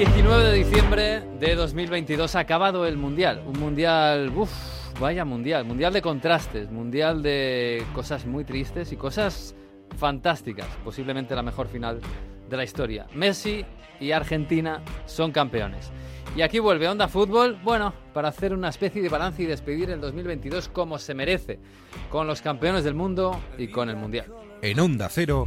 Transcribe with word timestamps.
19 0.00 0.44
de 0.44 0.54
diciembre 0.54 1.20
de 1.38 1.54
2022 1.54 2.34
ha 2.34 2.38
acabado 2.38 2.86
el 2.86 2.96
Mundial. 2.96 3.42
Un 3.44 3.60
Mundial, 3.60 4.32
uff, 4.34 4.50
vaya 4.98 5.26
Mundial. 5.26 5.66
Mundial 5.66 5.92
de 5.92 6.00
contrastes, 6.00 6.70
Mundial 6.70 7.22
de 7.22 7.84
cosas 7.94 8.24
muy 8.24 8.46
tristes 8.46 8.92
y 8.92 8.96
cosas 8.96 9.54
fantásticas. 9.98 10.66
Posiblemente 10.82 11.34
la 11.36 11.42
mejor 11.42 11.68
final 11.68 12.00
de 12.48 12.56
la 12.56 12.64
historia. 12.64 13.08
Messi 13.12 13.62
y 14.00 14.12
Argentina 14.12 14.80
son 15.04 15.32
campeones. 15.32 15.92
Y 16.34 16.40
aquí 16.40 16.60
vuelve 16.60 16.88
Onda 16.88 17.06
Fútbol, 17.06 17.58
bueno, 17.62 17.92
para 18.14 18.28
hacer 18.28 18.54
una 18.54 18.70
especie 18.70 19.02
de 19.02 19.10
balance 19.10 19.42
y 19.42 19.44
despedir 19.44 19.90
el 19.90 20.00
2022 20.00 20.70
como 20.70 20.96
se 20.96 21.12
merece, 21.12 21.58
con 22.08 22.26
los 22.26 22.40
campeones 22.40 22.84
del 22.84 22.94
mundo 22.94 23.38
y 23.58 23.68
con 23.68 23.90
el 23.90 23.96
Mundial. 23.96 24.32
En 24.62 24.80
Onda 24.80 25.10
Cero. 25.10 25.46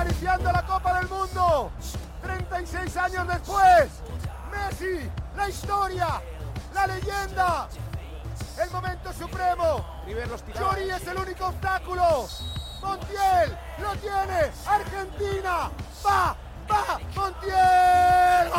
acariciando 0.00 0.50
la 0.50 0.62
Copa 0.62 0.98
del 0.98 1.08
Mundo. 1.08 1.70
36 2.22 2.96
años 2.96 3.28
después. 3.28 3.90
Messi, 4.50 5.10
la 5.36 5.46
historia, 5.48 6.22
la 6.72 6.86
leyenda. 6.86 7.68
El 8.62 8.70
momento 8.70 9.12
supremo. 9.12 9.84
Chori 10.56 10.88
es 10.90 11.06
el 11.06 11.18
único 11.18 11.48
obstáculo. 11.48 12.26
Montiel 12.80 13.58
lo 13.78 13.94
tiene. 13.96 14.50
Argentina. 14.66 15.70
Va, 16.06 16.34
va. 16.70 16.98
Montiel. 17.14 18.50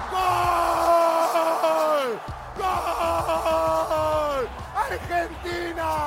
¡Gol! 0.00 0.10
¡Gol! 0.10 2.20
¡Gol! 2.56 4.48
¡Argentina! 4.76 5.99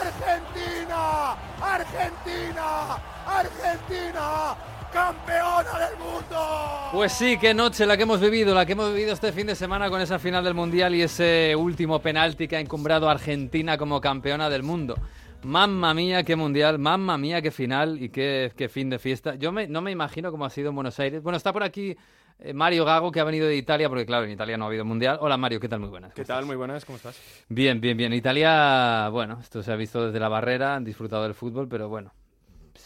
¡Argentina! 0.00 1.36
¡Argentina! 1.60 2.98
¡Argentina! 3.26 4.56
¡Campeona 4.92 5.78
del 5.78 5.98
mundo! 5.98 6.90
Pues 6.92 7.12
sí, 7.12 7.38
qué 7.38 7.54
noche 7.54 7.86
la 7.86 7.96
que 7.96 8.02
hemos 8.04 8.20
vivido, 8.20 8.54
la 8.54 8.66
que 8.66 8.72
hemos 8.72 8.92
vivido 8.92 9.12
este 9.12 9.32
fin 9.32 9.46
de 9.46 9.54
semana 9.54 9.88
con 9.90 10.00
esa 10.00 10.18
final 10.18 10.42
del 10.42 10.54
Mundial 10.54 10.94
y 10.94 11.02
ese 11.02 11.54
último 11.54 12.00
penalti 12.00 12.48
que 12.48 12.56
ha 12.56 12.60
encumbrado 12.60 13.08
a 13.08 13.12
Argentina 13.12 13.78
como 13.78 14.00
campeona 14.00 14.48
del 14.48 14.62
mundo. 14.62 14.96
Mamma 15.42 15.94
mía, 15.94 16.22
qué 16.22 16.36
mundial, 16.36 16.78
mamma 16.78 17.16
mía, 17.16 17.40
qué 17.40 17.50
final 17.50 18.00
y 18.02 18.10
qué, 18.10 18.52
qué 18.56 18.68
fin 18.68 18.90
de 18.90 18.98
fiesta. 18.98 19.36
Yo 19.36 19.52
me- 19.52 19.66
no 19.68 19.80
me 19.80 19.90
imagino 19.90 20.30
cómo 20.30 20.44
ha 20.44 20.50
sido 20.50 20.68
en 20.68 20.74
Buenos 20.74 20.98
Aires. 21.00 21.22
Bueno, 21.22 21.38
está 21.38 21.50
por 21.52 21.62
aquí 21.62 21.96
eh, 22.40 22.52
Mario 22.52 22.84
Gago, 22.84 23.10
que 23.10 23.20
ha 23.20 23.24
venido 23.24 23.46
de 23.46 23.56
Italia, 23.56 23.88
porque 23.88 24.04
claro, 24.04 24.24
en 24.26 24.32
Italia 24.32 24.58
no 24.58 24.64
ha 24.64 24.68
habido 24.68 24.84
mundial. 24.84 25.16
Hola 25.20 25.38
Mario, 25.38 25.58
¿qué 25.58 25.68
tal? 25.68 25.80
Muy 25.80 25.88
buenas. 25.88 26.12
¿Qué 26.12 26.22
¿cómo 26.22 26.26
tal? 26.26 26.36
estás? 26.36 26.46
Muy 26.46 26.56
buenas, 26.56 26.84
¿cómo 26.84 26.96
estás? 26.96 27.18
Bien, 27.48 27.80
bien, 27.80 27.96
bien. 27.96 28.12
Italia, 28.12 29.08
bueno, 29.10 29.38
esto 29.40 29.62
se 29.62 29.72
ha 29.72 29.76
visto 29.76 30.06
desde 30.06 30.20
la 30.20 30.28
barrera, 30.28 30.74
han 30.76 30.84
disfrutado 30.84 31.22
del 31.22 31.34
fútbol, 31.34 31.68
pero 31.68 31.88
bueno. 31.88 32.12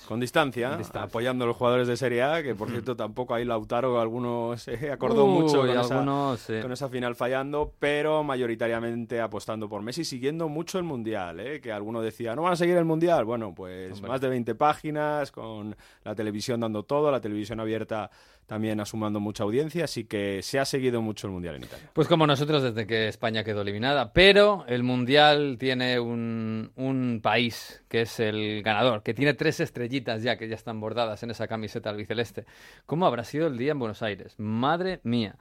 Con 0.07 0.21
distancia, 0.21 0.71
Con 0.71 0.79
distancia. 0.79 1.07
apoyando 1.07 1.45
a 1.45 1.49
los 1.49 1.57
jugadores 1.57 1.89
de 1.89 1.97
Serie 1.97 2.23
A, 2.23 2.43
que 2.43 2.55
por 2.55 2.71
cierto 2.71 2.97
tampoco 2.97 3.35
ahí 3.35 3.45
Lautaro 3.45 4.01
algunos 4.01 4.63
se 4.63 4.91
acordó 4.91 5.25
Uy, 5.25 5.43
mucho 5.43 5.59
con, 5.61 5.71
esa, 5.71 5.81
algunos, 5.95 6.41
sí. 6.41 6.61
con 6.61 6.73
esa 6.73 6.89
final 6.89 7.15
fallando, 7.15 7.73
pero 7.79 8.23
mayoritariamente 8.25 9.21
apostando 9.21 9.69
por 9.69 9.83
Messi, 9.83 10.05
siguiendo 10.05 10.49
mucho 10.49 10.79
el 10.79 10.85
Mundial, 10.85 11.41
¿eh? 11.41 11.61
que 11.61 11.73
alguno 11.73 12.01
decía, 12.03 12.35
¿no 12.35 12.43
van 12.43 12.53
a 12.53 12.57
seguir 12.57 12.77
el 12.77 12.85
Mundial? 12.85 13.25
Bueno, 13.25 13.55
pues 13.55 13.93
Hombre. 13.93 14.09
más 14.09 14.21
de 14.21 14.29
20 14.29 14.55
páginas, 14.55 15.31
con 15.31 15.75
la 16.05 16.15
televisión 16.15 16.61
dando 16.61 16.83
todo, 16.83 17.11
la 17.11 17.21
televisión 17.21 17.61
abierta 17.61 18.11
también 18.47 18.81
asumando 18.81 19.21
mucha 19.21 19.45
audiencia, 19.45 19.85
así 19.85 20.05
que 20.05 20.43
se 20.43 20.59
ha 20.59 20.65
seguido 20.65 21.01
mucho 21.03 21.27
el 21.27 21.33
Mundial 21.33 21.57
en 21.57 21.65
Italia. 21.65 21.91
Pues 21.93 22.09
como 22.09 22.27
nosotros 22.27 22.63
desde 22.63 22.87
que 22.87 23.09
España 23.09 23.45
quedó 23.45 23.63
eliminada, 23.63 24.13
pero 24.13 24.65
el 24.69 24.83
Mundial 24.83 25.57
tiene 25.59 25.99
un, 25.99 26.73
un 26.77 27.21
país 27.23 27.83
que 27.89 28.03
es 28.03 28.21
el 28.21 28.63
ganador, 28.63 29.03
que 29.03 29.15
tiene 29.15 29.35
tres 29.35 29.61
estrellitas 29.61 30.23
ya, 30.23 30.37
que 30.37 30.49
ya 30.49 30.55
están 30.55 30.81
bordadas 30.81 31.23
en 31.23 31.31
esa 31.31 31.49
camiseta 31.49 31.91
albiceleste. 31.91 32.45
¿Cómo 32.87 33.07
habrá 33.07 33.25
sido 33.25 33.47
el 33.47 33.57
día 33.57 33.73
en 33.73 33.79
Buenos 33.79 34.03
Aires? 34.03 34.35
Madre 34.39 35.01
mía. 35.03 35.37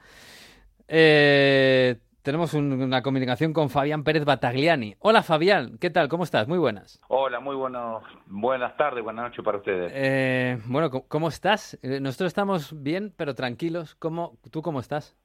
Eh, 0.87 1.97
tenemos 2.23 2.53
un- 2.53 2.71
una 2.81 3.01
comunicación 3.03 3.51
con 3.53 3.69
Fabián 3.69 4.03
Pérez 4.03 4.23
Batagliani. 4.25 4.95
Hola 4.99 5.21
Fabián, 5.23 5.77
¿qué 5.79 5.89
tal? 5.89 6.07
¿Cómo 6.07 6.23
estás? 6.23 6.47
Muy 6.47 6.57
buenas. 6.57 6.99
Hola, 7.09 7.39
muy 7.41 7.55
buenos, 7.55 8.01
buenas 8.27 8.75
tardes, 8.77 9.03
buenas 9.03 9.25
noches 9.25 9.43
para 9.43 9.57
ustedes. 9.57 9.91
Eh, 9.93 10.57
bueno, 10.65 10.89
¿cómo- 10.89 11.05
¿cómo 11.07 11.27
estás? 11.27 11.77
Eh, 11.83 11.99
nosotros 11.99 12.27
estamos 12.29 12.81
bien, 12.81 13.13
pero 13.17 13.35
tranquilos. 13.35 13.95
¿Cómo, 13.95 14.37
¿Tú 14.51 14.61
cómo 14.61 14.79
estás? 14.79 15.15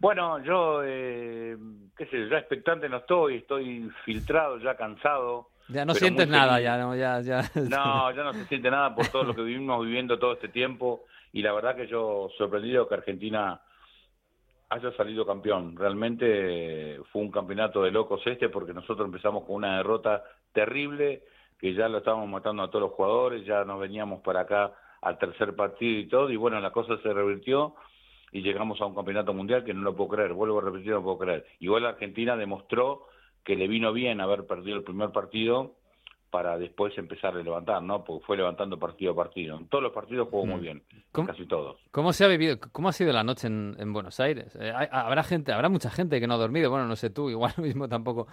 Bueno, 0.00 0.42
yo, 0.42 0.80
eh, 0.82 1.56
qué 1.96 2.06
sé, 2.06 2.28
ya 2.28 2.38
expectante 2.38 2.88
no 2.88 2.96
estoy, 2.96 3.36
estoy 3.36 3.88
filtrado, 4.04 4.58
ya 4.58 4.74
cansado. 4.76 5.48
Ya 5.68 5.84
no 5.84 5.94
sientes 5.94 6.26
nada, 6.26 6.58
ya, 6.60 6.76
no, 6.78 6.96
ya, 6.96 7.20
ya. 7.20 7.42
No, 7.54 8.10
ya 8.10 8.24
no 8.24 8.32
se 8.32 8.44
siente 8.46 8.70
nada 8.70 8.94
por 8.94 9.06
todo 9.08 9.22
lo 9.24 9.34
que 9.34 9.42
vivimos 9.42 9.84
viviendo 9.84 10.18
todo 10.18 10.32
este 10.32 10.48
tiempo 10.48 11.04
y 11.32 11.42
la 11.42 11.52
verdad 11.52 11.76
que 11.76 11.86
yo 11.86 12.28
sorprendido 12.36 12.88
que 12.88 12.94
Argentina 12.94 13.60
haya 14.72 14.90
salido 14.92 15.26
campeón. 15.26 15.76
Realmente 15.76 16.98
fue 17.12 17.20
un 17.20 17.30
campeonato 17.30 17.82
de 17.82 17.90
locos 17.90 18.22
este 18.26 18.48
porque 18.48 18.72
nosotros 18.72 19.04
empezamos 19.04 19.44
con 19.44 19.56
una 19.56 19.76
derrota 19.76 20.22
terrible 20.52 21.24
que 21.58 21.74
ya 21.74 21.88
lo 21.88 21.98
estábamos 21.98 22.28
matando 22.28 22.62
a 22.62 22.70
todos 22.70 22.82
los 22.82 22.92
jugadores, 22.92 23.44
ya 23.44 23.64
nos 23.64 23.78
veníamos 23.78 24.22
para 24.22 24.40
acá 24.40 24.72
al 25.02 25.18
tercer 25.18 25.54
partido 25.54 26.00
y 26.00 26.08
todo 26.08 26.30
y 26.30 26.36
bueno, 26.36 26.58
la 26.58 26.70
cosa 26.70 26.96
se 27.02 27.12
revirtió 27.12 27.74
y 28.32 28.40
llegamos 28.40 28.80
a 28.80 28.86
un 28.86 28.94
campeonato 28.94 29.34
mundial 29.34 29.62
que 29.62 29.74
no 29.74 29.82
lo 29.82 29.94
puedo 29.94 30.10
creer, 30.10 30.32
vuelvo 30.32 30.58
a 30.58 30.62
repetir, 30.62 30.88
no 30.88 30.96
lo 30.96 31.02
puedo 31.02 31.18
creer. 31.18 31.46
Igual 31.60 31.84
Argentina 31.84 32.34
demostró 32.36 33.06
que 33.44 33.56
le 33.56 33.68
vino 33.68 33.92
bien 33.92 34.22
haber 34.22 34.46
perdido 34.46 34.78
el 34.78 34.84
primer 34.84 35.10
partido 35.10 35.74
para 36.32 36.56
después 36.58 36.96
empezar 36.96 37.36
a 37.36 37.42
levantar, 37.42 37.82
¿no? 37.82 38.02
Porque 38.02 38.24
fue 38.26 38.36
levantando 38.38 38.78
partido 38.78 39.12
a 39.12 39.14
partido. 39.14 39.56
En 39.58 39.68
todos 39.68 39.84
los 39.84 39.92
partidos 39.92 40.28
jugó 40.30 40.46
muy 40.46 40.56
Mm. 40.56 40.62
bien, 40.62 40.82
casi 41.26 41.46
todos. 41.46 41.76
¿Cómo 41.90 42.12
se 42.14 42.24
ha 42.24 42.28
vivido? 42.28 42.56
¿Cómo 42.72 42.88
ha 42.88 42.92
sido 42.92 43.12
la 43.12 43.22
noche 43.22 43.46
en, 43.48 43.76
en 43.78 43.92
Buenos 43.92 44.18
Aires? 44.18 44.56
Eh, 44.58 44.72
hay- 44.74 44.88
habrá 44.90 45.22
gente, 45.22 45.52
habrá 45.52 45.68
mucha 45.68 45.90
gente 45.90 46.18
que 46.20 46.26
no 46.26 46.34
ha 46.34 46.38
dormido. 46.38 46.70
Bueno, 46.70 46.86
no 46.86 46.96
sé 46.96 47.10
tú, 47.10 47.28
igual 47.30 47.52
mismo 47.58 47.86
tampoco. 47.88 48.26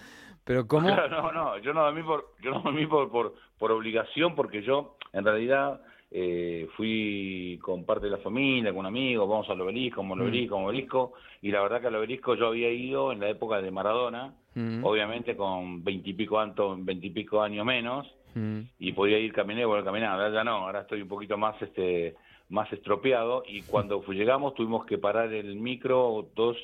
Pero 0.45 0.65
¿cómo? 0.65 0.87
Claro, 0.87 1.09
no, 1.09 1.31
no, 1.33 1.57
yo 1.59 1.73
no 1.73 1.83
dormí 1.83 2.01
por, 2.01 2.33
yo 2.41 2.51
no 2.51 2.61
dormí 2.61 2.87
por, 2.87 3.11
por, 3.11 3.33
por 3.59 3.71
obligación 3.73 4.33
porque 4.33 4.63
yo, 4.63 4.95
en 5.13 5.25
realidad, 5.25 5.81
eh, 6.11 6.67
fui 6.75 7.59
con 7.61 7.85
parte 7.85 8.05
de 8.05 8.11
la 8.11 8.17
familia, 8.17 8.73
con 8.73 8.85
amigos, 8.85 9.29
vamos 9.29 9.49
al 9.49 9.61
obelisco, 9.61 10.01
vamos 10.01 10.17
al 10.17 10.25
Mm. 10.25 10.27
obelisco, 10.27 10.57
al 10.57 10.65
obelisco, 10.65 11.13
y 11.41 11.51
la 11.51 11.61
verdad 11.61 11.81
que 11.81 11.87
al 11.87 11.95
obelisco 11.95 12.35
yo 12.35 12.47
había 12.47 12.71
ido 12.71 13.11
en 13.11 13.19
la 13.19 13.29
época 13.29 13.61
de 13.61 13.71
Maradona, 13.71 14.33
Mm, 14.55 14.83
obviamente 14.83 15.35
con 15.35 15.83
veintipico 15.83 16.37
veintipico 16.79 17.41
años 17.41 17.65
menos, 17.65 18.07
mm. 18.33 18.59
y 18.79 18.91
podía 18.93 19.19
ir 19.19 19.31
caminar 19.31 19.61
y 19.61 19.65
volver 19.65 19.83
a 19.83 19.85
caminar. 19.85 20.11
Ahora 20.13 20.33
ya 20.33 20.43
no, 20.43 20.51
ahora 20.65 20.81
estoy 20.81 21.01
un 21.01 21.07
poquito 21.07 21.37
más 21.37 21.61
este 21.61 22.15
más 22.49 22.71
estropeado 22.73 23.43
y 23.47 23.61
cuando 23.71 24.03
llegamos 24.07 24.55
tuvimos 24.55 24.85
que 24.85 24.97
parar 24.97 25.31
el 25.31 25.55
micro 25.55 26.27
dos 26.35 26.57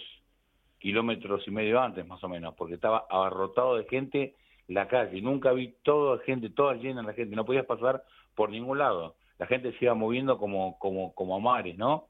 kilómetros 0.79 1.47
y 1.47 1.51
medio 1.51 1.79
antes 1.79 2.05
más 2.07 2.23
o 2.23 2.29
menos, 2.29 2.55
porque 2.55 2.75
estaba 2.75 3.05
abarrotado 3.09 3.75
de 3.77 3.85
gente 3.85 4.35
la 4.67 4.87
calle. 4.87 5.21
Nunca 5.21 5.51
vi 5.51 5.75
toda 5.83 6.17
gente, 6.19 6.49
toda 6.49 6.73
llena 6.73 7.03
la 7.03 7.13
gente, 7.13 7.35
no 7.35 7.45
podías 7.45 7.65
pasar 7.65 8.03
por 8.33 8.49
ningún 8.49 8.79
lado. 8.79 9.15
La 9.37 9.47
gente 9.47 9.71
se 9.73 9.85
iba 9.85 9.93
moviendo 9.93 10.37
como 10.37 10.77
como 10.79 11.13
como 11.13 11.35
a 11.35 11.39
mares, 11.39 11.77
¿no? 11.77 12.07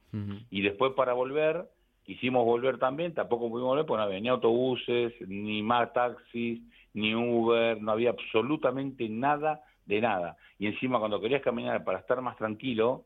Y 0.49 0.61
después 0.61 0.93
para 0.93 1.13
volver, 1.13 1.65
quisimos 2.03 2.45
volver 2.45 2.77
también, 2.77 3.13
tampoco 3.13 3.49
pudimos 3.49 3.71
volver 3.71 3.85
porque 3.85 3.97
no 3.99 4.03
había 4.05 4.19
ni 4.19 4.29
autobuses, 4.29 5.13
ni 5.27 5.61
más 5.63 5.91
taxis, 5.93 6.61
ni 6.93 7.15
Uber, 7.15 7.81
no 7.81 7.91
había 7.91 8.11
absolutamente 8.11 9.09
nada 9.09 9.61
de 9.85 10.01
nada. 10.01 10.37
Y 10.59 10.67
encima 10.67 10.99
cuando 10.99 11.19
querías 11.19 11.41
caminar 11.41 11.83
para 11.83 11.99
estar 11.99 12.21
más 12.21 12.37
tranquilo, 12.37 13.05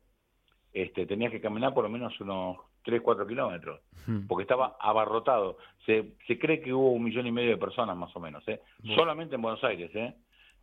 este, 0.74 1.06
tenías 1.06 1.32
que 1.32 1.42
caminar 1.42 1.74
por 1.74 1.84
lo 1.84 1.90
menos 1.90 2.20
unos 2.22 2.58
3, 2.84 3.02
4 3.02 3.26
kilómetros, 3.26 3.82
Mm. 4.08 4.28
porque 4.28 4.44
estaba 4.44 4.78
abarrotado. 4.80 5.58
Se, 5.86 6.14
se 6.28 6.38
cree 6.40 6.62
que 6.62 6.74
hubo 6.74 6.92
un 6.92 7.04
millón 7.04 7.28
y 7.28 7.32
medio 7.32 7.52
de 7.52 7.58
personas 7.58 7.96
más 7.98 8.16
o 8.16 8.20
menos, 8.20 8.48
¿eh? 8.48 8.62
solamente 8.96 9.36
en 9.36 9.42
Buenos 9.42 9.64
Aires. 9.64 9.92
¿eh? 9.96 10.14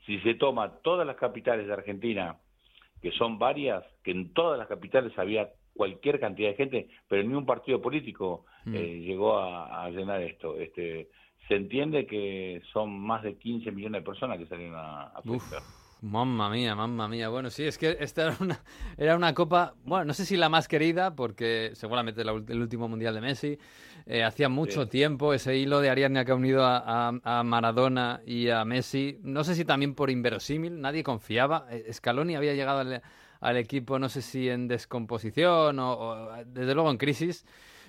Si 0.05 0.19
se 0.21 0.35
toma 0.35 0.71
todas 0.83 1.07
las 1.07 1.17
capitales 1.17 1.67
de 1.67 1.73
Argentina, 1.73 2.37
que 3.07 3.17
son 3.17 3.39
varias, 3.39 3.85
que 4.03 4.11
en 4.11 4.33
todas 4.33 4.59
las 4.59 4.67
capitales 4.67 5.17
había 5.17 5.49
cualquier 5.75 6.19
cantidad 6.19 6.49
de 6.49 6.57
gente, 6.57 6.89
pero 7.07 7.23
ni 7.23 7.35
un 7.35 7.47
partido 7.47 7.81
político 7.81 8.47
Mm. 8.65 8.75
eh, 8.75 8.99
llegó 9.07 9.39
a, 9.39 9.85
a 9.85 9.91
llenar 9.91 10.21
esto. 10.23 10.59
Este, 10.59 11.07
se 11.47 11.55
entiende 11.55 12.05
que 12.05 12.61
son 12.73 12.99
más 12.99 13.23
de 13.23 13.39
15 13.39 13.71
millones 13.71 14.01
de 14.03 14.05
personas 14.05 14.39
que 14.39 14.47
salieron 14.47 14.75
a, 14.75 15.05
a. 15.05 15.23
mamma 16.01 16.49
mía, 16.51 16.75
mamma 16.75 17.09
mía. 17.09 17.29
Bueno, 17.29 17.51
sí, 17.51 17.65
es 17.65 17.79
que 17.79 17.97
esta 18.01 18.23
era 18.27 18.37
una, 18.41 18.61
era 18.97 19.17
una 19.17 19.35
copa, 19.35 19.75
bueno, 19.85 20.05
no 20.07 20.15
sé 20.15 20.25
si 20.25 20.37
la 20.37 20.49
más 20.49 20.69
querida, 20.69 21.15
porque 21.17 21.71
seguramente 21.75 22.23
la 22.25 22.33
el 22.33 22.61
último 22.61 22.89
mundial 22.89 23.15
de 23.15 23.21
Messi. 23.21 23.59
eh, 24.09 24.23
hacía 24.23 24.49
mucho 24.49 24.85
Sí. 24.85 24.89
tiempo 24.91 25.35
ese 25.35 25.57
hilo 25.57 25.81
de 25.81 25.91
Ariadna 25.91 26.25
que 26.25 26.31
ha 26.31 26.37
unido 26.37 26.65
a, 26.65 27.09
a- 27.09 27.41
a 27.41 27.43
Maradona 27.43 28.21
y 28.25 28.51
a 28.51 28.65
Messi. 28.65 29.19
No 29.23 29.43
sé 29.43 29.55
si 29.57 29.65
también 29.65 29.95
por 29.95 30.11
inverosímil, 30.11 30.81
nadie 30.81 31.03
confiaba. 31.03 31.67
Eh, 31.71 31.93
Scaloni 31.93 32.37
había 32.37 32.55
llegado 32.55 32.79
al, 32.81 33.03
al 33.41 33.57
equipo, 33.57 33.99
no 33.99 34.09
sé 34.09 34.23
si 34.23 34.49
en 34.49 34.69
descomposición 34.69 35.79
o, 35.81 35.93
o, 35.93 36.29
desde 36.47 36.75
luego 36.75 36.91
en 36.91 36.99
crisis. 36.99 37.45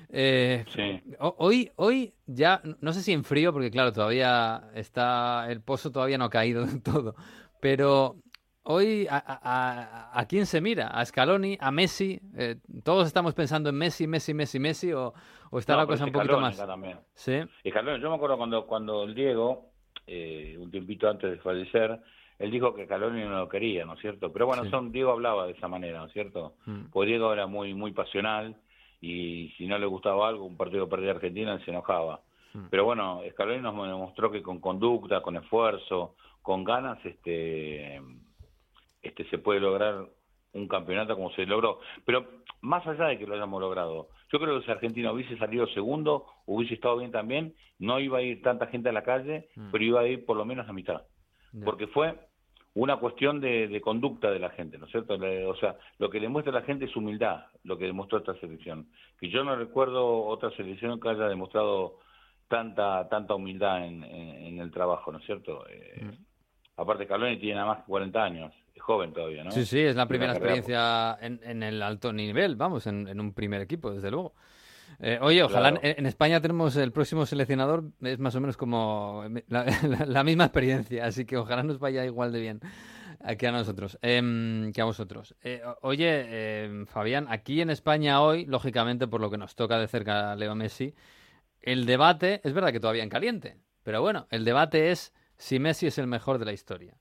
Eh, 0.09 0.65
Sí. 0.74 1.01
Ho- 1.19 1.36
Hoy, 1.39 1.71
hoy 1.75 2.13
ya, 2.25 2.62
no 2.81 2.94
sé 2.94 3.01
si 3.04 3.12
en 3.12 3.24
frío, 3.24 3.51
porque 3.54 3.69
claro, 3.71 3.92
todavía 3.94 4.69
está, 4.74 5.45
el 5.51 5.62
pozo 5.62 5.92
todavía 5.92 6.18
no 6.18 6.25
ha 6.25 6.30
caído 6.30 6.65
del 6.65 6.81
todo, 6.81 7.15
pero 7.59 8.15
hoy, 8.63 9.07
¿a, 9.09 9.18
a- 9.18 9.39
a- 9.44 10.19
a 10.19 10.25
quién 10.27 10.45
se 10.45 10.62
mira? 10.62 10.88
¿A 10.88 11.06
Scaloni? 11.06 11.57
¿A 11.59 11.71
Messi? 11.71 12.19
Eh, 12.38 12.57
¿Todos 12.83 13.07
estamos 13.07 13.33
pensando 13.33 13.69
en 13.69 13.75
Messi, 13.75 14.07
Messi, 14.07 14.33
Messi, 14.33 14.59
Messi? 14.59 14.94
¿O, 14.94 15.13
o 15.51 15.59
está 15.59 15.74
No, 15.74 15.80
la 15.80 15.88
cosa 15.88 16.06
un 16.06 16.12
poquito 16.12 16.33
Scaloni 16.33 16.56
más? 16.57 16.68
también. 16.68 17.00
Sí, 17.13 17.39
Escalón, 17.63 18.01
yo 18.01 18.09
me 18.09 18.15
acuerdo 18.15 18.38
cuando, 18.38 18.65
cuando 18.68 19.04
el 19.04 19.15
Diego, 19.15 19.71
eh, 20.06 20.56
un 20.59 20.69
tiempito 20.71 21.09
antes 21.09 21.31
de 21.31 21.38
fallecer, 21.38 22.00
él 22.39 22.51
dijo 22.51 22.74
que 22.75 22.86
Scaloni 22.86 23.21
no 23.24 23.39
lo 23.39 23.50
quería, 23.50 23.86
¿no 23.86 23.94
es 23.94 24.00
cierto? 24.01 24.31
Pero 24.31 24.45
bueno, 24.45 24.63
Sí. 24.65 24.69
son, 24.69 24.92
Diego 24.92 25.12
hablaba 25.12 25.48
de 25.48 25.54
esa 25.54 25.68
manera, 25.68 26.00
¿no 26.00 26.06
es 26.06 26.13
cierto? 26.13 26.56
Mm. 26.65 26.86
Porque 26.92 27.07
Diego 27.09 27.33
era 27.33 27.48
muy, 27.48 27.74
muy 27.74 27.92
pasional 27.94 28.56
y 29.01 29.50
si 29.57 29.65
no 29.68 29.77
le 29.80 29.86
gustaba 29.86 30.27
algo, 30.27 30.45
un 30.45 30.57
partido 30.57 30.86
que 30.86 30.92
perdía 30.92 31.12
Argentina, 31.12 31.54
él 31.54 31.63
se 31.65 31.71
enojaba. 31.71 32.21
Mm. 32.54 32.65
Pero 32.69 32.86
bueno, 32.86 33.21
Scaloni 33.31 33.62
nos 33.62 33.74
demostró 33.88 34.31
que 34.31 34.42
con 34.44 34.59
conducta, 34.59 35.21
con 35.21 35.36
esfuerzo, 35.38 36.15
con 36.47 36.63
ganas, 36.63 36.97
este, 37.05 37.99
este 39.01 39.25
se 39.29 39.38
puede 39.38 39.59
lograr 39.59 40.05
un 40.53 40.67
campeonato 40.69 41.13
como 41.13 41.29
se 41.33 41.45
logró. 41.45 41.81
Pero 42.05 42.25
más 42.61 42.88
allá 42.88 43.07
de 43.07 43.17
que 43.19 43.27
lo 43.27 43.33
hayamos 43.35 43.59
logrado, 43.59 44.07
yo 44.31 44.39
creo 44.39 44.57
que 44.57 44.65
si 44.65 44.71
Argentina 44.71 45.11
hubiese 45.11 45.38
salido 45.38 45.67
segundo, 45.67 46.25
hubiese 46.45 46.75
estado 46.75 46.99
bien 46.99 47.11
también, 47.11 47.53
no 47.79 47.99
iba 47.99 48.19
a 48.19 48.21
ir 48.21 48.41
tanta 48.41 48.67
gente 48.67 48.88
a 48.88 48.94
la 48.94 49.03
calle, 49.03 49.49
Mm. 49.57 49.71
pero 49.71 49.83
iba 49.83 49.99
a 49.99 50.07
ir 50.07 50.25
por 50.25 50.38
lo 50.38 50.45
menos 50.45 50.69
a 50.69 50.73
mitad. 50.73 51.01
Porque 51.65 51.88
fue 51.88 52.15
una 52.75 52.95
cuestión 52.95 53.41
de, 53.41 53.67
de 53.67 53.81
conducta 53.81 54.31
de 54.31 54.39
la 54.39 54.51
gente, 54.51 54.77
¿no 54.77 54.85
es 54.85 54.91
cierto? 54.91 55.17
Le- 55.17 55.45
o 55.47 55.55
sea, 55.57 55.75
lo 55.97 56.09
que 56.09 56.21
demuestra 56.21 56.53
la 56.53 56.61
gente 56.61 56.85
es 56.85 56.95
humildad, 56.95 57.45
lo 57.65 57.77
que 57.77 57.85
demostró 57.88 58.19
esta 58.19 58.35
selección. 58.39 58.88
Que 59.19 59.27
yo 59.29 59.44
no 59.44 59.53
recuerdo 59.57 60.23
otra 60.27 60.49
selección 60.51 60.97
que 61.01 61.09
haya 61.09 61.27
demostrado 61.27 61.99
tanta 62.47 63.09
tanta 63.09 63.35
humildad 63.35 63.85
en, 63.85 64.01
en- 64.03 64.45
en 64.45 64.59
el 64.59 64.71
trabajo, 64.71 65.11
¿no 65.11 65.17
es 65.19 65.25
cierto? 65.25 65.67
Eh, 65.69 66.01
Mm. 66.05 66.26
Aparte, 66.77 67.07
Caloni 67.07 67.38
tiene 67.38 67.56
nada 67.56 67.68
más 67.68 67.77
que 67.79 67.83
40 67.85 68.24
años, 68.24 68.53
es 68.75 68.81
joven 68.81 69.12
todavía, 69.12 69.44
¿no? 69.44 69.51
sí, 69.51 69.65
sí, 69.65 69.79
es 69.79 69.95
la 69.95 70.07
primera 70.07 70.31
experiencia 70.33 71.18
en, 71.21 71.39
en 71.44 71.63
el 71.63 71.81
alto 71.81 72.13
nivel, 72.13 72.56
vamos, 72.56 72.85
en, 72.88 73.07
en 73.07 73.19
un 73.19 73.33
primer 73.33 73.62
equipo, 73.62 73.91
desde 73.91 74.12
luego. 74.12 74.33
Eh, 75.00 75.19
oye, 75.21 75.44
ojalá 75.44 75.71
Claro. 75.71 75.85
en, 75.85 76.00
en 76.00 76.06
España 76.06 76.39
tenemos 76.39 76.75
el 76.75 76.91
próximo 76.91 77.25
seleccionador, 77.25 77.83
es 78.01 78.19
más 78.19 78.35
o 78.35 78.41
menos 78.41 78.57
como 78.57 79.25
la, 79.47 79.65
la- 79.88 80.06
la 80.06 80.24
misma 80.24 80.45
experiencia, 80.45 81.06
así 81.06 81.25
que 81.25 81.38
ojalá 81.38 81.63
nos 81.63 81.79
vaya 81.79 82.06
igual 82.06 82.31
de 82.31 82.39
bien 82.41 82.59
a- 83.21 83.35
que 83.35 83.47
a 83.47 83.51
nosotros, 83.51 83.97
em, 84.01 84.71
que 84.71 84.81
a 84.81 84.85
vosotros. 84.85 85.35
Eh, 85.44 85.62
oye, 85.81 86.63
em, 86.65 86.85
Fabián, 86.85 87.25
aquí 87.30 87.62
en 87.62 87.69
España 87.71 88.21
hoy, 88.21 88.45
lógicamente 88.45 89.07
por 89.07 89.19
lo 89.21 89.30
que 89.31 89.38
nos 89.38 89.56
toca 89.56 89.77
de 89.80 89.88
cerca 89.88 90.31
a 90.31 90.35
Leo 90.35 90.53
Messi, 90.56 90.94
el 91.62 91.85
debate, 91.85 92.39
es 92.44 92.53
verdad 92.53 92.71
que 92.71 92.80
todavía 92.80 93.03
en 93.03 93.09
caliente, 93.09 93.57
pero 93.83 94.01
bueno, 94.01 94.27
el 94.30 94.45
debate 94.45 94.91
es 94.91 95.13
si 95.38 95.60
Messi 95.60 95.88
es 95.88 95.98
el 95.98 96.07
mejor 96.07 96.38
de 96.38 96.45
la 96.45 96.54
historia. 96.54 96.95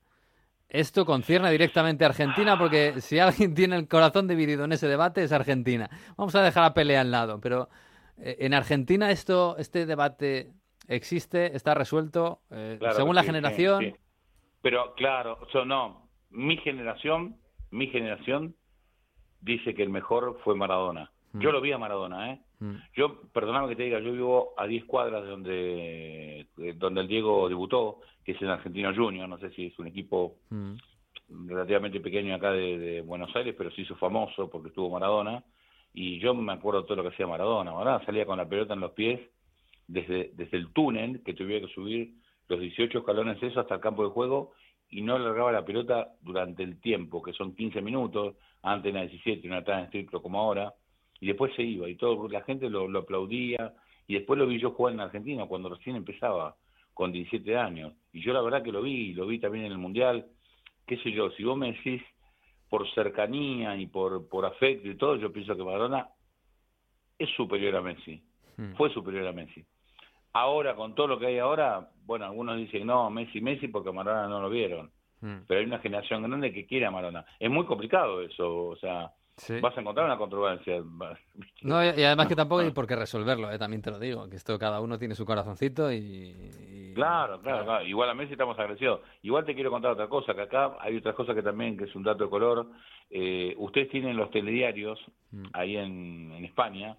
Esto 0.69 1.05
concierne 1.05 1.49
directamente 1.49 2.03
a 2.03 2.09
Argentina 2.09 2.57
porque 2.57 2.99
si 2.99 3.19
alguien 3.19 3.53
tiene 3.55 3.75
el 3.77 3.87
corazón 3.87 4.27
dividido 4.27 4.65
en 4.65 4.73
ese 4.73 4.87
debate 4.87 5.23
es 5.23 5.31
Argentina. 5.31 5.89
Vamos 6.17 6.35
a 6.35 6.41
dejar 6.41 6.63
a 6.63 6.73
pelea 6.73 7.01
al 7.01 7.11
lado, 7.11 7.39
pero 7.39 7.69
eh, 8.17 8.37
en 8.39 8.53
Argentina 8.53 9.09
esto, 9.11 9.55
este 9.57 9.85
debate 9.85 10.51
existe, 10.87 11.55
está 11.55 11.73
resuelto, 11.73 12.41
eh, 12.51 12.77
Claro 12.79 12.95
según 12.95 13.15
la 13.15 13.21
sí, 13.21 13.27
generación. 13.27 13.83
sí, 13.83 13.91
sí. 13.91 13.97
Pero 14.61 14.93
claro, 14.95 15.39
no, 15.65 16.09
mi 16.31 16.57
generación, 16.57 17.37
mi 17.71 17.87
generación 17.87 18.55
dice 19.41 19.73
que 19.73 19.83
el 19.83 19.89
mejor 19.89 20.39
fue 20.43 20.55
Maradona. 20.55 21.11
Mm. 21.33 21.39
Yo 21.39 21.51
lo 21.51 21.61
vi 21.61 21.71
a 21.71 21.77
Maradona, 21.77 22.33
¿eh? 22.33 22.41
Mm, 22.59 22.75
Yo, 22.95 23.21
perdóname 23.31 23.69
que 23.69 23.75
te 23.75 23.83
diga, 23.83 23.99
yo 23.99 24.11
vivo 24.11 24.53
a 24.57 24.65
10 24.65 24.85
cuadras 24.85 25.23
de 25.23 25.29
donde, 25.29 26.39
eh, 26.57 26.73
donde 26.75 27.01
el 27.01 27.07
Diego 27.07 27.47
debutó, 27.47 28.01
que 28.27 28.33
es 28.33 28.41
en 28.41 28.49
Argentino 28.49 28.93
Junior, 28.93 29.29
no 29.29 29.37
sé 29.37 29.51
si 29.51 29.67
es 29.67 29.79
un 29.79 29.87
equipo 29.87 30.35
mm, 30.49 30.73
relativamente 31.47 32.01
pequeño 32.01 32.35
acá 32.35 32.51
de, 32.51 32.77
de 32.77 33.01
Buenos 33.01 33.33
Aires, 33.33 33.55
pero 33.57 33.71
se 33.71 33.83
hizo 33.83 33.95
famoso 33.95 34.49
porque 34.49 34.67
estuvo 34.67 34.89
Maradona, 34.89 35.41
y 35.93 36.19
yo 36.19 36.33
me 36.33 36.51
acuerdo 36.51 36.83
todo 36.83 36.97
lo 36.97 37.03
que 37.03 37.15
hacía 37.15 37.25
Maradona, 37.25 37.71
Maradona 37.71 38.05
salía 38.05 38.25
con 38.25 38.37
la 38.37 38.49
pelota 38.49 38.73
en 38.73 38.81
los 38.81 38.91
pies 38.91 39.21
desde, 39.87 40.31
desde 40.33 40.57
el 40.57 40.73
túnel, 40.73 41.23
que 41.23 41.35
tuviera 41.35 41.65
que 41.65 41.73
subir 41.73 42.15
los 42.49 42.59
18 42.59 42.97
escalones 42.97 43.41
eso 43.41 43.61
hasta 43.61 43.75
el 43.75 43.79
campo 43.79 44.03
de 44.03 44.09
juego, 44.09 44.51
y 44.89 44.99
no 44.99 45.17
largaba 45.17 45.53
la 45.53 45.63
pelota 45.63 46.09
durante 46.21 46.63
el 46.63 46.81
tiempo, 46.81 47.21
que 47.21 47.31
son 47.31 47.55
15 47.55 47.79
minutos, 47.79 48.35
antes 48.61 48.93
era 48.93 49.03
17, 49.03 49.47
una 49.47 49.63
tan 49.63 49.85
estricto 49.85 50.21
como 50.21 50.41
ahora, 50.41 50.73
y 51.21 51.27
después 51.27 51.55
se 51.55 51.63
iba, 51.63 51.87
y 51.87 51.95
todo 51.95 52.27
la 52.27 52.43
gente 52.43 52.69
lo, 52.69 52.89
lo 52.89 52.99
aplaudía, 52.99 53.73
y 54.05 54.15
después 54.15 54.37
lo 54.37 54.47
vi 54.47 54.59
yo 54.59 54.71
jugar 54.71 54.95
en 54.95 54.99
Argentina, 54.99 55.45
cuando 55.45 55.69
recién 55.69 55.95
empezaba, 55.95 56.57
con 56.97 57.11
17 57.11 57.55
años, 57.55 57.93
y 58.11 58.23
yo 58.23 58.33
la 58.33 58.41
verdad 58.41 58.63
que 58.63 58.71
lo 58.71 58.81
vi, 58.81 59.13
lo 59.13 59.27
vi 59.27 59.37
también 59.37 59.65
en 59.65 59.71
el 59.71 59.77
Mundial, 59.77 60.25
qué 60.87 60.97
sé 60.97 61.11
yo, 61.11 61.29
si 61.29 61.43
vos 61.43 61.55
me 61.55 61.71
decís 61.73 62.01
por 62.69 62.91
cercanía 62.95 63.77
y 63.77 63.85
por, 63.85 64.27
por 64.27 64.45
afecto 64.45 64.87
y 64.87 64.97
todo, 64.97 65.15
yo 65.17 65.31
pienso 65.31 65.55
que 65.55 65.63
Maradona 65.63 66.09
es 67.19 67.29
superior 67.35 67.75
a 67.75 67.83
Messi, 67.83 68.19
mm. 68.57 68.73
fue 68.73 68.91
superior 68.91 69.27
a 69.27 69.31
Messi. 69.31 69.63
Ahora, 70.33 70.75
con 70.75 70.95
todo 70.95 71.05
lo 71.05 71.19
que 71.19 71.27
hay 71.27 71.37
ahora, 71.37 71.87
bueno, 72.03 72.25
algunos 72.25 72.57
dicen, 72.57 72.87
no, 72.87 73.11
Messi, 73.11 73.41
Messi, 73.41 73.67
porque 73.67 73.91
Maradona 73.91 74.27
no 74.27 74.41
lo 74.41 74.49
vieron. 74.49 74.89
Mm. 75.21 75.45
Pero 75.47 75.59
hay 75.59 75.67
una 75.67 75.77
generación 75.77 76.23
grande 76.23 76.51
que 76.51 76.65
quiere 76.65 76.87
a 76.87 76.91
Maradona. 76.91 77.25
Es 77.39 77.51
muy 77.51 77.67
complicado 77.67 78.23
eso, 78.23 78.69
o 78.69 78.75
sea, 78.77 79.11
Sí. 79.37 79.59
vas 79.59 79.77
a 79.77 79.81
encontrar 79.81 80.07
una 80.07 80.17
controversia. 80.17 80.81
No, 81.61 81.83
y 81.83 81.87
y 81.99 82.03
además 82.03 82.27
que 82.27 82.35
tampoco 82.35 82.61
hay 82.61 82.71
por 82.71 82.87
qué 82.87 82.95
resolverlo, 82.95 83.51
eh, 83.51 83.59
también 83.59 83.81
te 83.83 83.91
lo 83.91 83.99
digo, 83.99 84.27
que 84.27 84.35
esto 84.35 84.57
cada 84.57 84.81
uno 84.81 84.97
tiene 84.97 85.13
su 85.15 85.25
corazoncito 85.25 85.91
y... 85.91 85.97
y- 85.97 86.93
Claro, 86.95 87.39
claro, 87.41 87.63
claro. 87.63 87.85
Igual 87.85 88.09
a 88.09 88.15
Messi 88.15 88.31
estamos 88.31 88.57
agradecidos. 88.57 89.01
Igual 89.21 89.45
te 89.45 89.53
quiero 89.53 89.69
contar 89.69 89.91
otra 89.91 90.07
cosa, 90.07 90.33
que 90.33 90.41
acá 90.41 90.77
hay 90.79 90.97
otra 90.97 91.13
cosa 91.13 91.35
que 91.35 91.43
también, 91.43 91.77
que 91.77 91.83
es 91.83 91.95
un 91.95 92.01
dato 92.01 92.23
de 92.23 92.29
color. 92.31 92.65
Eh, 93.11 93.53
ustedes 93.59 93.89
tienen 93.89 94.17
los 94.17 94.31
telediarios 94.31 94.99
Mm. 95.31 95.43
ahí 95.53 95.77
en, 95.77 96.31
en 96.31 96.45
España, 96.45 96.97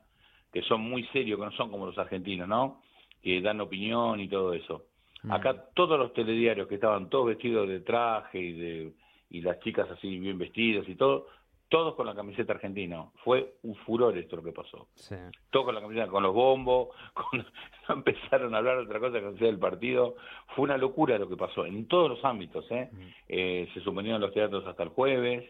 que 0.53 0.63
son 0.63 0.83
muy 0.83 1.05
serios, 1.09 1.37
que 1.41 1.45
no 1.47 1.51
son 1.53 1.71
como 1.73 1.87
los 1.87 1.99
argentinos, 1.99 2.47
¿no? 2.47 2.81
Que 3.23 3.41
dan 3.41 3.61
opinión 3.61 4.21
y 4.21 4.29
todo 4.29 4.53
eso. 4.55 4.85
Mm. 5.25 5.33
Acá 5.33 5.65
todos 5.75 5.99
los 5.99 6.13
telediarios 6.13 6.69
que 6.69 6.77
estaban 6.77 7.09
todos 7.11 7.27
vestidos 7.27 7.67
de 7.69 7.81
traje 7.81 8.39
y 8.39 8.53
de 8.53 8.93
y 9.31 9.41
las 9.43 9.59
chicas 9.61 9.91
así 9.91 10.19
bien 10.21 10.39
vestidas 10.39 10.89
y 10.89 10.95
todo, 10.95 11.27
todos 11.69 11.95
con 11.95 12.07
la 12.07 12.15
camiseta 12.15 12.55
argentina. 12.55 13.05
Fue 13.25 13.55
un 13.63 13.75
furor 13.77 14.17
esto 14.17 14.37
lo 14.37 14.43
que 14.43 14.53
pasó. 14.53 14.89
Sí. 14.95 15.15
Todo 15.51 15.67
con 15.67 15.75
la 15.75 15.81
camiseta, 15.81 16.09
con 16.09 16.23
los 16.23 16.35
bombos, 16.35 16.89
con... 17.15 17.45
no 17.89 17.95
empezaron 17.95 18.55
a 18.55 18.59
hablar 18.59 18.79
de 18.79 18.85
otra 18.85 19.01
cosa 19.01 19.19
que 19.19 19.27
no 19.27 19.37
sea 19.37 19.47
del 19.47 19.59
partido. 19.59 20.17
Fue 20.55 20.65
una 20.65 20.77
locura 20.77 21.19
lo 21.19 21.29
que 21.29 21.37
pasó 21.37 21.67
en 21.67 21.87
todos 21.87 22.11
los 22.11 22.25
ámbitos. 22.25 22.67
¿eh? 22.71 22.91
Eh, 23.29 23.69
se 23.75 23.81
suspendieron 23.81 24.21
los 24.21 24.33
teatros 24.33 24.67
hasta 24.67 24.83
el 24.83 24.89
jueves. 24.91 25.45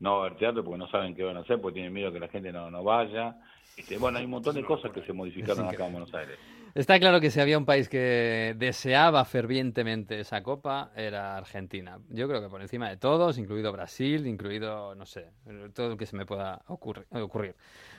No 0.00 0.16
va 0.16 0.24
a 0.24 0.26
haber 0.26 0.38
teatro 0.38 0.64
porque 0.64 0.78
no 0.78 0.88
saben 0.90 1.14
qué 1.14 1.22
van 1.22 1.36
a 1.36 1.40
hacer, 1.40 1.60
porque 1.60 1.74
tienen 1.74 1.92
miedo 1.92 2.12
que 2.12 2.18
la 2.18 2.28
gente 2.28 2.50
no, 2.50 2.70
no 2.70 2.82
vaya. 2.82 3.36
Este, 3.76 3.98
bueno, 3.98 4.18
hay 4.18 4.24
un 4.24 4.32
montón 4.32 4.54
de 4.54 4.64
cosas 4.64 4.90
que 4.90 5.02
se 5.02 5.12
modificaron 5.12 5.68
acá 5.68 5.86
en 5.86 5.92
Buenos 5.92 6.12
Aires. 6.14 6.38
Está 6.74 6.98
claro 6.98 7.20
que 7.20 7.30
si 7.30 7.38
había 7.38 7.58
un 7.58 7.66
país 7.66 7.88
que 7.88 8.54
deseaba 8.56 9.24
fervientemente 9.26 10.18
esa 10.20 10.42
copa, 10.42 10.90
era 10.96 11.36
Argentina. 11.36 11.98
Yo 12.08 12.26
creo 12.28 12.40
que 12.40 12.48
por 12.48 12.62
encima 12.62 12.88
de 12.88 12.96
todos, 12.96 13.36
incluido 13.36 13.70
Brasil, 13.72 14.26
incluido, 14.26 14.94
no 14.94 15.04
sé, 15.04 15.30
todo 15.74 15.90
lo 15.90 15.96
que 15.98 16.06
se 16.06 16.16
me 16.16 16.24
pueda 16.24 16.60
ocurri- 16.68 17.04
ocurrir. 17.10 17.54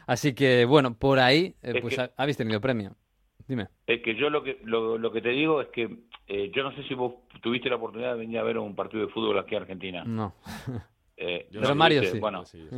Así 0.08 0.34
que, 0.34 0.66
bueno, 0.66 0.96
por 0.96 1.20
ahí, 1.20 1.56
eh, 1.62 1.74
Es 1.76 1.82
pues 1.82 1.96
que- 1.96 2.10
habéis 2.18 2.38
tenido 2.38 2.60
premio. 2.60 2.96
Dime. 3.48 3.68
Es 3.86 4.02
que 4.02 4.16
yo 4.16 4.30
lo 4.30 4.44
que 4.44 4.60
lo, 4.64 4.98
lo 4.98 5.12
que 5.12 5.22
te 5.22 5.30
digo 5.30 5.62
es 5.62 5.68
que 5.68 5.90
eh, 6.28 6.50
yo 6.56 6.64
no 6.64 6.74
sé 6.76 6.84
si 6.84 6.94
vos 6.96 7.14
tuviste 7.42 7.70
la 7.70 7.76
oportunidad 7.76 8.14
de 8.14 8.20
venir 8.20 8.40
a 8.40 8.44
ver 8.44 8.58
un 8.58 8.76
partido 8.76 9.06
de 9.06 9.12
fútbol 9.12 9.38
aquí 9.38 9.56
en 9.56 9.62
Argentina. 9.62 10.04
No. 10.06 10.34
Eh, 11.16 11.48
Pero 11.52 11.70
¿no 11.70 11.76
Mario 11.76 12.02
viste? 12.02 12.16
sí. 12.16 12.20
Bueno, 12.20 12.44
Sí, 12.44 12.68
sí. 12.72 12.76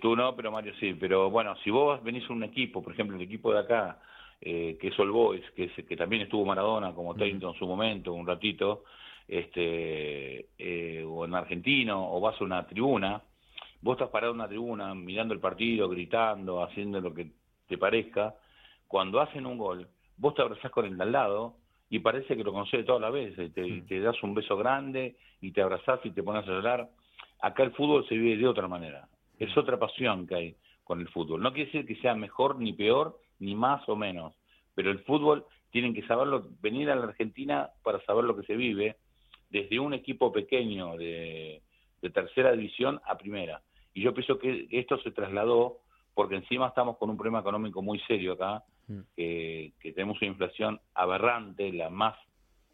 tú 0.00 0.16
no, 0.16 0.34
pero 0.34 0.50
Mario 0.50 0.72
sí. 0.80 0.94
Pero 0.94 1.28
bueno, 1.30 1.54
si 1.62 1.70
vos 1.70 2.02
venís 2.02 2.24
a 2.28 2.32
un 2.32 2.42
equipo, 2.42 2.82
por 2.82 2.94
ejemplo, 2.94 3.16
el 3.16 3.22
equipo 3.22 3.52
de 3.52 3.60
acá, 3.60 4.00
eh, 4.40 4.78
que 4.80 4.88
es 4.88 4.98
All 4.98 5.10
Boys, 5.10 5.42
que, 5.54 5.64
es- 5.64 5.86
que 5.86 5.96
también 5.96 6.22
estuvo 6.22 6.44
Maradona 6.44 6.92
como 6.94 7.14
técnico 7.14 7.48
en 7.52 7.58
su 7.58 7.66
momento, 7.66 8.12
un 8.12 8.26
ratito, 8.26 8.84
este, 9.28 10.46
eh, 10.58 11.04
o 11.06 11.24
en 11.24 11.34
argentino, 11.34 12.12
o 12.12 12.20
vas 12.20 12.40
a 12.40 12.44
una 12.44 12.66
tribuna, 12.66 13.22
vos 13.80 13.94
estás 13.94 14.10
parado 14.10 14.32
en 14.32 14.40
una 14.40 14.48
tribuna 14.48 14.94
mirando 14.94 15.34
el 15.34 15.40
partido, 15.40 15.88
gritando, 15.88 16.62
haciendo 16.62 17.00
lo 17.00 17.12
que 17.14 17.28
te 17.68 17.78
parezca, 17.78 18.34
cuando 18.88 19.20
hacen 19.20 19.46
un 19.46 19.56
gol, 19.58 19.86
vos 20.16 20.34
te 20.34 20.42
abrazás 20.42 20.70
con 20.70 20.84
el 20.84 20.96
de 20.96 21.02
al 21.04 21.12
lado 21.12 21.54
y 21.88 21.98
parece 22.00 22.36
que 22.36 22.44
lo 22.44 22.52
conoces 22.52 22.84
toda 22.84 23.00
la 23.00 23.10
vez, 23.10 23.34
te, 23.36 23.50
te 23.82 24.00
das 24.00 24.20
un 24.22 24.34
beso 24.34 24.56
grande 24.56 25.16
y 25.40 25.52
te 25.52 25.62
abrazás 25.62 26.00
y 26.04 26.10
te 26.10 26.22
pones 26.22 26.44
a 26.46 26.50
llorar. 26.52 26.88
Acá 27.40 27.62
el 27.62 27.72
fútbol 27.72 28.06
se 28.08 28.16
vive 28.16 28.36
de 28.36 28.46
otra 28.48 28.68
manera, 28.68 29.08
es 29.38 29.56
otra 29.56 29.78
pasión 29.78 30.26
que 30.26 30.34
hay 30.34 30.56
con 30.84 31.00
el 31.00 31.08
fútbol. 31.08 31.40
No 31.42 31.52
quiere 31.52 31.66
decir 31.70 31.86
que 31.86 31.96
sea 32.00 32.14
mejor 32.14 32.58
ni 32.58 32.72
peor, 32.72 33.18
ni 33.40 33.54
más 33.54 33.86
o 33.88 33.96
menos, 33.96 34.34
pero 34.74 34.90
el 34.90 35.00
fútbol 35.00 35.44
tienen 35.70 35.94
que 35.94 36.06
saberlo, 36.06 36.48
venir 36.60 36.90
a 36.90 36.94
la 36.94 37.04
Argentina 37.04 37.70
para 37.82 38.00
saber 38.04 38.24
lo 38.24 38.36
que 38.36 38.46
se 38.46 38.54
vive, 38.56 38.96
desde 39.50 39.80
un 39.80 39.94
equipo 39.94 40.32
pequeño 40.32 40.96
de, 40.96 41.60
de 42.00 42.10
tercera 42.10 42.52
división 42.52 43.00
a 43.04 43.18
primera. 43.18 43.62
Y 43.94 44.02
yo 44.02 44.14
pienso 44.14 44.38
que 44.38 44.68
esto 44.70 44.98
se 45.02 45.10
trasladó 45.10 45.78
porque 46.14 46.36
encima 46.36 46.68
estamos 46.68 46.96
con 46.98 47.10
un 47.10 47.16
problema 47.16 47.40
económico 47.40 47.82
muy 47.82 47.98
serio 48.00 48.34
acá, 48.34 48.62
Mm. 48.90 49.00
que, 49.16 49.72
que 49.78 49.92
tenemos 49.92 50.20
una 50.20 50.32
inflación 50.32 50.80
aberrante, 50.94 51.72
la 51.72 51.90
más 51.90 52.16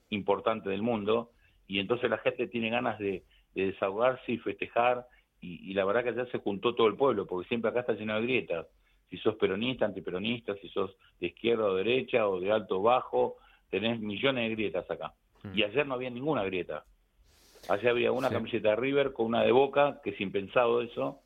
importante 0.08 0.70
del 0.70 0.80
mundo, 0.80 1.30
y 1.66 1.78
entonces 1.78 2.08
la 2.08 2.16
gente 2.18 2.46
tiene 2.46 2.70
ganas 2.70 2.99
de, 2.99 3.25
de 3.54 3.66
desahogarse 3.66 4.32
y 4.32 4.38
festejar, 4.38 5.06
y, 5.42 5.70
y 5.70 5.75
la 5.75 5.85
verdad 5.85 6.04
que 6.04 6.14
ya 6.14 6.25
se 6.26 6.38
juntó 6.38 6.75
todo 6.75 6.87
el 6.87 6.96
pueblo, 6.96 7.26
porque 7.26 7.49
siempre 7.49 7.70
acá 7.70 7.80
está 7.80 7.92
lleno 7.92 8.14
de 8.14 8.23
grietas. 8.23 8.66
Si 9.11 9.17
sos 9.19 9.37
peronista, 9.37 9.85
antiperonista, 9.85 10.55
si 10.57 10.69
sos 10.69 10.97
de 11.21 11.29
izquierda 11.29 11.65
o 11.67 11.75
derecha, 11.75 12.29
o 12.29 12.41
de 12.41 12.51
alto 12.51 12.79
o 12.81 12.83
bajo, 12.83 13.37
tenés 13.71 14.01
millones 14.01 14.49
de 14.49 14.55
grietas 14.55 14.91
acá. 14.91 15.13
Y 15.55 15.63
ayer 15.63 15.87
no 15.87 15.95
había 15.95 16.11
ninguna 16.11 16.43
grieta. 16.45 16.85
Ayer 17.69 17.89
había 17.91 18.13
una 18.13 18.29
Sí. 18.29 18.35
camiseta 18.35 18.71
de 18.71 18.77
River 18.77 19.13
con 19.13 19.27
una 19.27 19.43
de 19.43 19.53
Boca, 19.53 20.01
que 20.03 20.11
es 20.11 20.21
impensado 20.21 20.83
eso, 20.83 21.21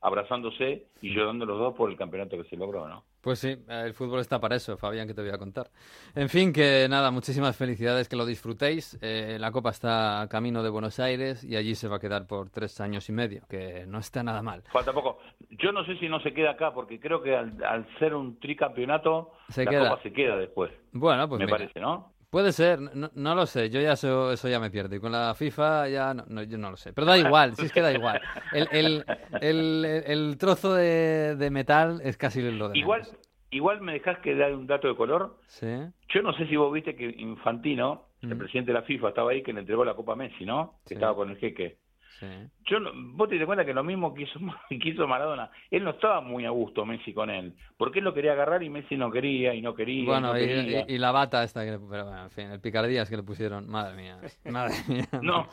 abrazándose 0.00 0.86
y 1.00 1.14
llorando 1.14 1.46
los 1.46 1.58
dos 1.58 1.74
por 1.74 1.90
el 1.90 1.96
campeonato 1.96 2.36
que 2.40 2.48
se 2.48 2.56
logró, 2.56 2.88
¿no? 2.88 3.04
Pues 3.24 3.38
sí, 3.38 3.56
el 3.68 3.94
fútbol 3.94 4.20
está 4.20 4.38
para 4.38 4.54
eso, 4.56 4.76
Fabián, 4.76 5.08
que 5.08 5.14
te 5.14 5.22
voy 5.22 5.30
a 5.30 5.38
contar. 5.38 5.70
En 6.14 6.28
fin, 6.28 6.52
que 6.52 6.86
nada, 6.90 7.10
muchísimas 7.10 7.56
felicidades, 7.56 8.06
que 8.06 8.16
lo 8.16 8.26
disfrutéis. 8.26 8.98
Eh, 9.00 9.38
la 9.40 9.50
Copa 9.50 9.70
está 9.70 10.20
a 10.20 10.28
camino 10.28 10.62
de 10.62 10.68
Buenos 10.68 11.00
Aires 11.00 11.42
y 11.42 11.56
allí 11.56 11.74
se 11.74 11.88
va 11.88 11.96
a 11.96 12.00
quedar 12.00 12.26
por 12.26 12.50
tres 12.50 12.78
años 12.82 13.08
y 13.08 13.12
medio, 13.12 13.46
que 13.48 13.86
no 13.86 13.98
está 13.98 14.22
nada 14.22 14.42
mal. 14.42 14.62
Falta 14.70 14.92
poco. 14.92 15.20
Yo 15.52 15.72
no 15.72 15.86
sé 15.86 15.96
si 15.96 16.06
no 16.06 16.20
se 16.20 16.34
queda 16.34 16.50
acá, 16.50 16.74
porque 16.74 17.00
creo 17.00 17.22
que 17.22 17.34
al, 17.34 17.64
al 17.64 17.86
ser 17.98 18.14
un 18.14 18.38
tricampeonato, 18.38 19.32
Se 19.48 19.64
la 19.64 19.70
queda. 19.70 19.88
Copa 19.88 20.02
se 20.02 20.12
queda 20.12 20.36
después, 20.36 20.70
Bueno, 20.92 21.26
pues 21.26 21.38
me 21.38 21.46
mira, 21.46 21.56
parece, 21.56 21.80
¿no? 21.80 22.12
Puede 22.34 22.50
ser, 22.50 22.80
no, 22.80 23.10
no 23.14 23.34
lo 23.36 23.46
sé, 23.46 23.70
yo 23.70 23.80
ya 23.80 23.92
eso, 23.92 24.32
eso 24.32 24.48
ya 24.48 24.58
me 24.58 24.68
pierdo. 24.68 24.96
Y 24.96 24.98
con 24.98 25.12
la 25.12 25.32
FIFA 25.36 25.88
ya 25.88 26.14
no, 26.14 26.24
no, 26.26 26.42
yo 26.42 26.58
no 26.58 26.72
lo 26.72 26.76
sé. 26.76 26.92
Pero 26.92 27.06
da 27.06 27.16
igual, 27.16 27.54
si 27.54 27.66
es 27.66 27.72
que 27.72 27.80
da 27.80 27.92
igual. 27.92 28.20
El, 28.52 28.68
el, 28.72 29.04
el, 29.40 29.84
el 30.04 30.36
trozo 30.36 30.74
de, 30.74 31.36
de 31.36 31.50
metal 31.50 32.00
es 32.02 32.16
casi 32.16 32.42
lo 32.42 32.70
de 32.70 32.76
Igual, 32.78 33.02
menos. 33.02 33.16
igual 33.50 33.80
me 33.82 33.92
dejás 33.92 34.18
que 34.18 34.34
dar 34.34 34.52
un 34.52 34.66
dato 34.66 34.88
de 34.88 34.96
color. 34.96 35.38
Sí, 35.46 35.68
Yo 36.08 36.22
no 36.22 36.32
sé 36.34 36.48
si 36.48 36.56
vos 36.56 36.72
viste 36.72 36.96
que 36.96 37.06
Infantino, 37.18 38.08
el 38.20 38.34
Mm. 38.34 38.38
presidente 38.38 38.72
de 38.72 38.78
la 38.80 38.84
FIFA, 38.84 39.10
estaba 39.10 39.30
ahí 39.30 39.42
que 39.44 39.52
le 39.52 39.60
entregó 39.60 39.84
la 39.84 39.94
Copa 39.94 40.14
a 40.14 40.16
Messi, 40.16 40.44
¿no? 40.44 40.80
Que 40.84 40.88
Sí. 40.88 40.94
estaba 40.94 41.14
con 41.14 41.30
el 41.30 41.36
jeque. 41.36 41.76
Sí. 42.20 42.26
Yo 42.66 42.78
vos 43.12 43.28
te 43.28 43.36
das 43.36 43.46
cuenta 43.46 43.64
que 43.64 43.74
lo 43.74 43.84
mismo 43.84 44.14
que 44.14 44.22
hizo, 44.22 44.38
que 44.70 44.88
hizo 44.88 45.06
Maradona, 45.06 45.50
él 45.70 45.84
no 45.84 45.90
estaba 45.90 46.20
muy 46.22 46.46
a 46.46 46.50
gusto 46.50 46.86
Messi 46.86 47.12
con 47.12 47.28
él, 47.30 47.54
porque 47.76 47.98
él 47.98 48.04
lo 48.06 48.14
quería 48.14 48.32
agarrar 48.32 48.62
y 48.62 48.70
Messi 48.70 48.96
no 48.96 49.10
quería 49.10 49.54
y 49.54 49.60
no 49.60 49.74
quería. 49.74 50.02
y 50.02 50.06
Bueno, 50.06 50.28
no, 50.28 50.38
y, 50.38 50.42
quería. 50.46 50.86
y- 50.88 50.94
y 50.94 50.98
la 50.98 51.12
bata 51.12 51.44
esta 51.44 51.64
que 51.64 51.72
le, 51.72 51.78
pero 51.78 52.06
bueno, 52.06 52.22
en 52.24 52.30
fin, 52.30 52.50
el 52.50 52.60
picardías 52.60 53.08
que 53.10 53.16
le 53.16 53.22
pusieron, 53.22 53.68
madre 53.68 53.94
mía, 53.96 54.18
madre 54.44 54.74
mía. 54.88 55.08
No, 55.20 55.46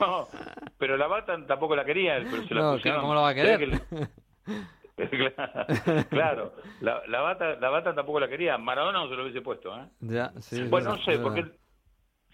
pero 0.77 0.98
la 0.98 1.08
bata 1.08 1.46
tampoco 1.46 1.75
la 1.75 1.86
quería 1.86 2.18
él, 2.18 2.27
pero 2.30 2.44
se 2.48 2.53
la 2.53 2.62
No, 2.62 2.72
pusieron. 2.75 3.01
¿cómo 3.01 3.13
lo 3.13 3.22
va 3.22 3.30
a 3.30 3.36
¿Sabés 3.36 3.60
querer? 3.60 3.82
claro, 6.10 6.53
la, 6.80 7.01
la 7.08 7.22
bata, 7.22 7.56
la 7.56 7.70
bata 7.70 7.96
tampoco 7.96 8.20
la 8.20 8.27
quería. 8.30 8.58
Maradona 8.58 9.00
no 9.00 9.10
se 9.10 9.15
lo 9.15 9.24
hubiese 9.24 9.41
puesto, 9.41 9.75
¿eh? 9.77 9.88
Ya, 10.01 10.34
sí, 10.41 10.62
Bueno, 10.70 10.96
no 10.96 11.03
sé, 11.03 11.20
porque 11.20 11.41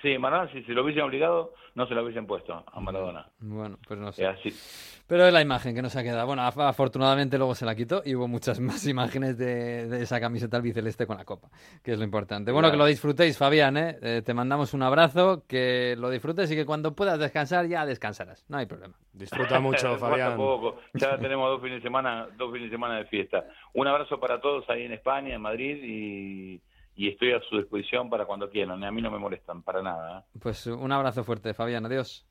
sí, 0.02 0.18
Maradona 0.18 0.52
si 0.52 0.64
se 0.64 0.74
lo 0.74 0.84
hubiesen 0.84 1.04
obligado, 1.04 1.54
no 1.76 1.88
se 1.88 1.94
lo 1.94 2.04
hubiesen 2.04 2.26
puesto 2.28 2.64
a 2.72 2.80
Maradona. 2.80 3.30
Bueno, 3.40 3.78
pues 3.88 4.00
no 4.00 4.12
sé. 4.12 4.24
Es 4.24 4.30
así. 4.30 5.04
Pero 5.08 5.26
es 5.26 5.32
la 5.32 5.42
imagen 5.42 5.74
que 5.74 5.82
nos 5.82 5.96
ha 5.96 6.04
quedado. 6.04 6.28
Bueno, 6.28 6.42
af- 6.42 6.68
afortunadamente 6.68 7.38
luego 7.38 7.56
se 7.56 7.66
la 7.66 7.76
quitó 7.76 8.02
y 8.04 8.14
hubo 8.16 8.28
muchas 8.28 8.60
más 8.60 8.86
imágenes 8.88 9.38
de, 9.38 9.88
de 9.88 10.02
esa 10.04 10.20
camiseta 10.20 10.58
albiceleste 10.58 11.08
con 11.08 11.18
la 11.18 11.24
copa, 11.24 11.50
que 11.84 11.94
es 11.94 11.98
lo 11.98 12.04
importante. 12.04 12.52
Bueno, 12.52 12.70
que 12.72 12.78
lo 12.78 12.86
disfrutéis, 12.86 13.38
Fabián, 13.38 13.78
¿eh? 13.78 13.98
Eh, 14.02 14.22
Te 14.26 14.34
mandamos 14.34 14.74
un 14.74 14.84
abrazo, 14.84 15.44
que 15.48 15.96
lo 15.98 16.10
disfrutes 16.10 16.52
y 16.52 16.56
que 16.56 16.66
cuando 16.66 16.94
puedas 16.94 17.18
descansar 17.20 17.68
ya 17.68 17.86
descansarás. 17.86 18.44
No 18.50 18.58
hay 18.58 18.66
problema. 18.66 18.96
Disfruta 19.14 19.60
mucho, 19.62 19.98
Fabián. 19.98 20.36
poco. 20.36 20.78
Ya 20.94 21.18
tenemos 21.20 21.50
dos 21.52 21.62
fines 21.62 21.78
de 21.78 21.84
semana, 21.84 22.28
dos 22.38 22.52
fines 22.52 22.70
de 22.70 22.76
semana 22.76 22.98
de 22.98 23.06
fiesta. 23.06 23.46
Un 23.76 23.88
abrazo 23.88 24.20
para 24.20 24.42
todos 24.42 24.70
ahí 24.70 24.84
en 24.84 24.92
España, 24.92 25.34
en 25.36 25.42
Madrid 25.42 25.78
y, 25.84 26.62
y 26.98 27.08
estoy 27.10 27.32
a 27.32 27.40
su 27.50 27.58
disposición 27.58 28.10
para 28.10 28.26
cuando 28.26 28.50
quieran. 28.50 28.84
A 28.84 28.92
mí 28.92 29.02
no 29.02 29.10
me 29.12 29.20
molestan 29.20 29.62
para 29.64 29.82
nada. 29.82 30.20
¿eh? 30.20 30.38
Pues 30.42 30.66
un 30.68 30.92
abrazo 30.92 31.24
fuerte, 31.24 31.54
Fabián. 31.54 31.86
Adiós. 31.86 32.26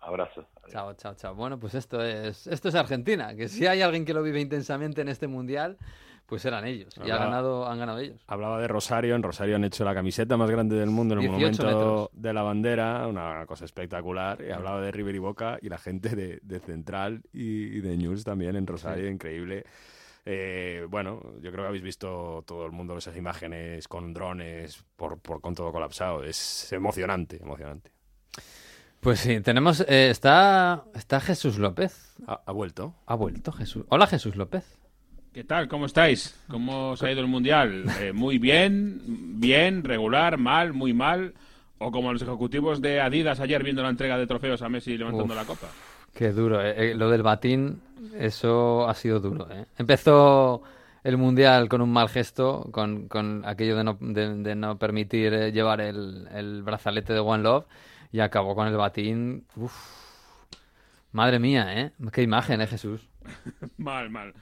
Abrazo. 0.00 0.46
Chao, 0.70 0.94
chao, 0.94 1.14
chao. 1.16 1.34
Bueno, 1.34 1.58
pues 1.58 1.74
esto 1.74 2.02
es, 2.02 2.46
esto 2.46 2.68
es 2.68 2.74
Argentina, 2.76 3.34
que 3.34 3.48
si 3.48 3.66
hay 3.66 3.82
alguien 3.82 4.04
que 4.04 4.14
lo 4.14 4.22
vive 4.22 4.40
intensamente 4.40 5.00
en 5.00 5.08
este 5.08 5.26
mundial, 5.26 5.76
pues 6.26 6.44
eran 6.44 6.64
ellos. 6.66 6.94
Y 6.98 7.00
ha 7.00 7.02
Hablaba- 7.14 7.24
ganado, 7.24 7.66
han 7.66 7.78
ganado 7.80 7.98
ellos. 7.98 8.22
Hablaba 8.28 8.60
de 8.60 8.68
Rosario, 8.68 9.16
en 9.16 9.22
Rosario 9.24 9.56
han 9.56 9.64
hecho 9.64 9.84
la 9.84 9.94
camiseta 9.94 10.36
más 10.36 10.48
grande 10.50 10.76
del 10.76 10.90
mundo 10.90 11.14
en 11.14 11.20
el 11.22 11.26
18 11.30 11.62
monumento 11.62 11.64
metros. 11.66 12.10
de 12.12 12.32
la 12.32 12.42
bandera, 12.42 13.06
una 13.08 13.44
cosa 13.46 13.64
espectacular. 13.64 14.40
Y 14.46 14.52
hablaba 14.52 14.80
de 14.80 14.92
River 14.92 15.16
y 15.16 15.18
Boca 15.18 15.58
y 15.60 15.68
la 15.68 15.78
gente 15.78 16.14
de, 16.14 16.38
de 16.42 16.60
Central 16.60 17.22
y, 17.32 17.78
y 17.78 17.80
de 17.80 17.96
News 17.96 18.22
también 18.22 18.54
en 18.54 18.66
Rosario, 18.68 19.10
increíble. 19.10 19.64
Eh, 20.30 20.84
bueno, 20.90 21.22
yo 21.40 21.50
creo 21.50 21.64
que 21.64 21.68
habéis 21.68 21.82
visto 21.82 22.44
todo 22.46 22.66
el 22.66 22.72
mundo 22.72 22.98
esas 22.98 23.16
imágenes 23.16 23.88
con 23.88 24.12
drones, 24.12 24.84
por, 24.94 25.18
por- 25.20 25.40
con 25.40 25.54
todo 25.54 25.72
colapsado. 25.72 26.22
Es 26.22 26.70
emocionante, 26.72 27.38
emocionante. 27.42 27.90
Pues 29.00 29.20
sí, 29.20 29.40
tenemos. 29.40 29.80
eh, 29.88 30.10
está, 30.10 30.84
está 30.94 31.20
Jesús 31.20 31.56
López. 31.56 32.14
Ha, 32.26 32.42
ha 32.44 32.52
vuelto. 32.52 32.94
Ha 33.06 33.14
vuelto 33.14 33.52
Jesús. 33.52 33.86
Hola, 33.88 34.06
Jesús 34.06 34.36
López. 34.36 34.64
¿Qué 35.32 35.44
tal? 35.44 35.66
¿Cómo 35.68 35.86
estáis? 35.86 36.38
¿Cómo 36.50 36.90
os 36.90 37.02
ha 37.02 37.10
ido 37.10 37.20
el 37.20 37.26
Mundial? 37.28 37.84
Eh, 38.00 38.12
¿Muy 38.12 38.38
bien? 38.38 39.00
¿Bien? 39.40 39.82
¿Regular? 39.82 40.36
¿Mal? 40.36 40.74
¿Muy 40.74 40.92
mal? 40.92 41.32
¿O 41.78 41.90
como 41.90 42.12
los 42.12 42.20
ejecutivos 42.20 42.82
de 42.82 43.00
Adidas 43.00 43.40
ayer 43.40 43.62
viendo 43.62 43.82
la 43.82 43.88
entrega 43.90 44.18
de 44.18 44.26
trofeos 44.26 44.60
a 44.60 44.68
Messi 44.68 44.98
levantando 44.98 45.32
Uf. 45.32 45.40
la 45.40 45.46
copa? 45.46 45.68
Qué 46.18 46.32
duro. 46.32 46.60
eh, 46.60 46.90
eh, 46.90 46.94
lo 46.96 47.08
del 47.10 47.22
batín, 47.22 47.80
eso 48.18 48.88
ha 48.88 48.94
sido 48.94 49.20
duro. 49.20 49.48
eh. 49.52 49.66
Empezó 49.78 50.62
el 51.04 51.16
mundial 51.16 51.68
con 51.68 51.80
un 51.80 51.92
mal 51.92 52.08
gesto, 52.08 52.68
con, 52.72 53.06
con 53.08 53.44
aquello 53.46 53.76
de 53.76 53.84
no, 53.84 53.96
de, 54.00 54.54
no 54.56 54.78
permitir 54.78 55.32
eh, 55.32 55.52
llevar 55.52 55.80
el, 55.80 56.26
el 56.32 56.62
brazalete 56.64 57.12
de 57.12 57.20
One 57.20 57.44
Love, 57.44 57.66
y 58.10 58.18
acabó 58.20 58.54
con 58.56 58.66
el 58.66 58.76
batín. 58.76 59.46
Uf. 59.56 59.72
Madre 61.12 61.38
mía, 61.38 61.80
¿eh? 61.80 61.92
Qué 62.12 62.22
imagen, 62.22 62.60
¿eh, 62.60 62.66
Jesús? 62.66 63.08
Mal, 63.76 64.10
mal. 64.10 64.34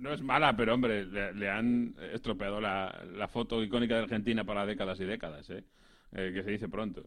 No 0.00 0.12
es 0.12 0.22
mala, 0.22 0.56
pero 0.56 0.74
hombre, 0.74 1.04
le, 1.06 1.32
le 1.34 1.50
han 1.50 1.94
estropeado 2.12 2.60
la, 2.60 3.04
la 3.14 3.28
foto 3.28 3.62
icónica 3.62 3.94
de 3.96 4.02
Argentina 4.02 4.44
para 4.44 4.66
décadas 4.66 5.00
y 5.00 5.04
décadas, 5.04 5.48
¿eh? 5.50 5.64
Eh, 6.12 6.32
que 6.34 6.42
se 6.42 6.50
dice 6.50 6.68
pronto. 6.68 7.02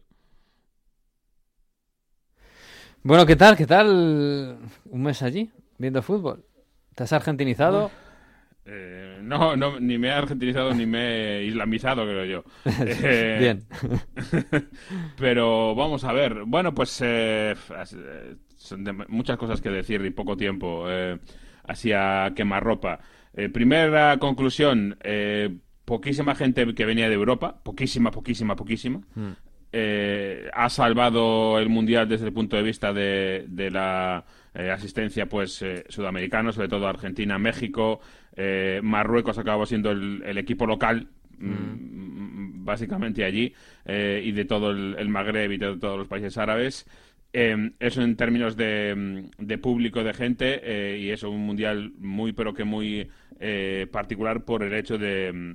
Bueno, 3.02 3.24
¿qué 3.26 3.36
tal? 3.36 3.56
¿Qué 3.56 3.66
tal 3.66 4.58
un 4.86 5.02
mes 5.02 5.22
allí 5.22 5.50
viendo 5.78 6.02
fútbol? 6.02 6.44
¿Te 6.94 7.04
has 7.04 7.12
argentinizado? 7.12 7.90
Eh, 8.64 9.20
no, 9.22 9.54
no, 9.56 9.78
ni 9.78 9.96
me 9.96 10.08
he 10.08 10.12
argentinizado 10.12 10.74
ni 10.74 10.86
me 10.86 11.38
he 11.38 11.44
islamizado, 11.44 12.02
creo 12.04 12.24
yo. 12.24 12.44
Eh, 12.64 13.36
Bien. 13.40 13.64
Pero 15.18 15.74
vamos 15.76 16.02
a 16.04 16.12
ver. 16.12 16.42
Bueno, 16.46 16.74
pues 16.74 17.00
eh, 17.04 17.54
eh, 17.70 18.36
son 18.56 18.82
de- 18.82 18.92
muchas 18.92 19.36
cosas 19.36 19.60
que 19.60 19.68
decir 19.70 20.04
y 20.04 20.10
poco 20.10 20.36
tiempo. 20.36 20.86
Eh, 20.88 21.18
así 21.64 21.92
a 21.92 22.32
quemarropa. 22.34 22.98
Eh, 23.34 23.48
primera 23.50 24.18
conclusión. 24.18 24.96
eh, 25.04 25.56
poquísima 25.84 26.34
gente 26.34 26.74
que 26.74 26.84
venía 26.84 27.08
de 27.08 27.14
Europa. 27.14 27.60
Poquísima, 27.62 28.10
poquísima, 28.10 28.56
poquísima. 28.56 28.98
Mm. 29.14 29.30
Eh, 29.78 30.48
ha 30.54 30.70
salvado 30.70 31.58
el 31.58 31.68
mundial 31.68 32.08
desde 32.08 32.24
el 32.24 32.32
punto 32.32 32.56
de 32.56 32.62
vista 32.62 32.94
de, 32.94 33.44
de 33.46 33.70
la 33.70 34.24
eh, 34.54 34.70
asistencia 34.70 35.28
pues 35.28 35.60
eh, 35.60 35.84
sudamericana, 35.90 36.50
sobre 36.50 36.68
todo 36.68 36.88
Argentina, 36.88 37.38
México, 37.38 38.00
eh, 38.34 38.80
Marruecos 38.82 39.36
acabó 39.36 39.66
siendo 39.66 39.90
el, 39.90 40.22
el 40.24 40.38
equipo 40.38 40.66
local 40.66 41.08
mm, 41.38 42.64
básicamente 42.64 43.22
allí 43.22 43.52
eh, 43.84 44.22
y 44.24 44.32
de 44.32 44.46
todo 44.46 44.70
el, 44.70 44.96
el 44.98 45.10
Magreb 45.10 45.52
y 45.52 45.58
de 45.58 45.76
todos 45.76 45.98
los 45.98 46.08
países 46.08 46.38
árabes. 46.38 46.86
Eh, 47.34 47.72
eso 47.78 48.00
en 48.00 48.16
términos 48.16 48.56
de, 48.56 48.94
mm, 48.96 49.44
de 49.44 49.58
público, 49.58 50.02
de 50.02 50.14
gente, 50.14 50.98
y 50.98 51.10
eso 51.10 51.28
un 51.28 51.44
mundial 51.44 51.92
muy, 51.98 52.32
pero 52.32 52.54
que 52.54 52.64
muy 52.64 53.10
eh, 53.40 53.86
particular 53.92 54.46
por 54.46 54.62
el 54.62 54.72
hecho 54.72 54.96
de, 54.96 55.32
mm, 55.34 55.54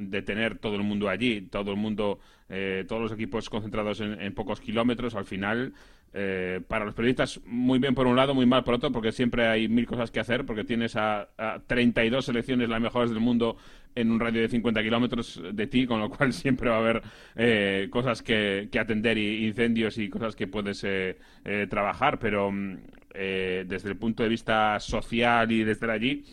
de 0.00 0.22
tener 0.22 0.58
todo 0.58 0.76
el 0.76 0.82
mundo 0.82 1.08
allí, 1.08 1.42
todo 1.42 1.70
el 1.70 1.76
mundo, 1.76 2.18
eh, 2.48 2.84
todos 2.88 3.02
los 3.02 3.12
equipos 3.12 3.50
concentrados 3.50 4.00
en, 4.00 4.20
en 4.20 4.34
pocos 4.34 4.60
kilómetros, 4.60 5.14
al 5.14 5.26
final 5.26 5.74
eh, 6.12 6.60
para 6.66 6.84
los 6.84 6.94
periodistas, 6.94 7.40
muy 7.46 7.78
bien 7.78 7.94
por 7.94 8.06
un 8.06 8.16
lado, 8.16 8.34
muy 8.34 8.46
mal 8.46 8.64
por 8.64 8.74
otro, 8.74 8.90
porque 8.90 9.12
siempre 9.12 9.46
hay 9.46 9.68
mil 9.68 9.86
cosas 9.86 10.10
que 10.10 10.18
hacer, 10.18 10.44
porque 10.44 10.64
tienes 10.64 10.96
a, 10.96 11.28
a 11.38 11.60
32 11.66 12.24
selecciones 12.24 12.68
las 12.68 12.80
mejores 12.80 13.10
del 13.10 13.20
mundo 13.20 13.56
en 13.94 14.10
un 14.10 14.20
radio 14.20 14.40
de 14.40 14.48
50 14.48 14.82
kilómetros 14.82 15.40
de 15.52 15.66
ti, 15.66 15.86
con 15.86 16.00
lo 16.00 16.10
cual 16.10 16.32
siempre 16.32 16.70
va 16.70 16.76
a 16.76 16.80
haber 16.80 17.02
eh, 17.36 17.88
cosas 17.90 18.22
que, 18.22 18.68
atender 18.78 19.18
y 19.18 19.46
incendios 19.46 19.98
y 19.98 20.08
cosas 20.08 20.34
que 20.34 20.46
puedes 20.46 20.82
eh, 20.84 21.18
eh, 21.44 21.66
trabajar, 21.68 22.18
pero 22.18 22.50
mm, 22.50 22.76
eh, 23.14 23.64
desde 23.66 23.90
el 23.90 23.96
punto 23.96 24.22
de 24.22 24.28
vista 24.28 24.78
social 24.80 25.50
y 25.52 25.64
de 25.64 25.72
estar 25.72 25.90
allí, 25.90 26.24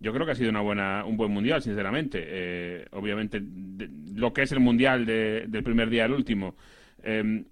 yo 0.00 0.12
creo 0.12 0.26
que 0.26 0.32
ha 0.32 0.34
sido 0.34 0.50
una 0.50 0.60
buena, 0.60 1.04
un 1.04 1.16
buen 1.16 1.30
mundial, 1.32 1.62
sinceramente. 1.62 2.22
Eh, 2.26 2.86
obviamente, 2.92 3.40
de- 3.42 3.88
lo 4.14 4.32
que 4.32 4.42
es 4.42 4.52
el 4.52 4.60
mundial 4.60 5.06
de- 5.06 5.46
del 5.48 5.62
primer 5.64 5.90
día 5.90 6.04
al 6.04 6.12
último. 6.12 6.56
em, 7.02 7.44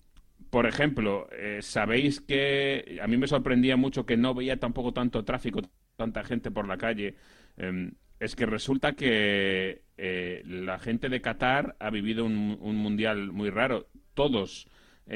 por 0.51 0.67
ejemplo, 0.67 1.29
eh, 1.33 1.59
sabéis 1.63 2.21
que 2.21 2.99
a 3.03 3.07
mí 3.07 3.17
me 3.17 3.27
sorprendía 3.29 3.77
mucho 3.77 4.05
que 4.07 4.17
no 4.17 4.35
veía 4.35 4.59
tampoco 4.59 4.93
tanto 4.93 5.25
tráfico, 5.25 5.61
tanta 5.97 6.25
gente 6.25 6.51
por 6.51 6.67
la 6.69 6.77
calle. 6.79 7.15
Em, 7.57 7.93
es 8.21 8.35
que 8.37 8.47
resulta 8.47 8.93
que 8.95 9.83
eh, 9.99 10.43
la 10.47 10.79
gente 10.79 11.09
de 11.09 11.21
Qatar 11.21 11.77
ha 11.79 11.91
vivido 11.91 12.25
un, 12.25 12.59
un 12.61 12.77
mundial 12.77 13.33
muy 13.33 13.51
raro. 13.51 13.89
Todos 14.15 14.69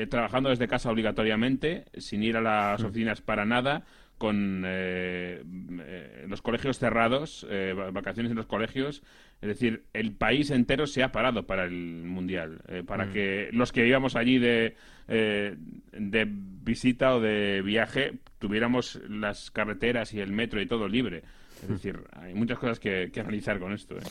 trabajando 0.08 0.50
desde 0.50 0.68
casa 0.68 0.90
obligatoriamente, 0.90 1.86
sin 1.98 2.22
ir 2.22 2.36
a 2.36 2.40
las 2.40 2.80
oficinas 2.84 3.20
para 3.22 3.44
nada, 3.44 3.84
con 4.20 4.64
eh, 4.66 5.42
eh, 5.80 6.26
los 6.28 6.42
colegios 6.42 6.78
cerrados, 6.78 7.46
eh, 7.48 7.72
va- 7.72 7.90
vacaciones 7.90 8.28
en 8.30 8.36
los 8.36 8.44
colegios. 8.44 9.02
Es 9.40 9.48
decir, 9.48 9.84
el 9.94 10.12
país 10.12 10.50
entero 10.50 10.86
se 10.86 11.02
ha 11.02 11.10
parado 11.10 11.46
para 11.46 11.64
el 11.64 11.72
Mundial, 12.04 12.60
eh, 12.68 12.82
para 12.86 13.06
Mm. 13.06 13.12
que 13.14 13.48
los 13.52 13.72
que 13.72 13.86
íbamos 13.86 14.16
allí 14.16 14.38
de, 14.38 14.76
eh, 15.08 15.56
de 15.92 16.26
visita 16.28 17.14
o 17.14 17.20
de 17.20 17.62
viaje 17.62 18.12
tuviéramos 18.38 19.00
las 19.08 19.50
carreteras 19.50 20.12
y 20.12 20.20
el 20.20 20.32
metro 20.32 20.60
y 20.60 20.66
todo 20.66 20.86
libre. 20.86 21.22
Es 21.62 21.68
decir, 21.68 21.98
hay 22.12 22.34
muchas 22.34 22.58
cosas 22.58 22.78
que, 22.78 23.10
que 23.10 23.20
analizar 23.20 23.58
con 23.58 23.72
esto. 23.72 23.96
¿eh? 23.96 24.02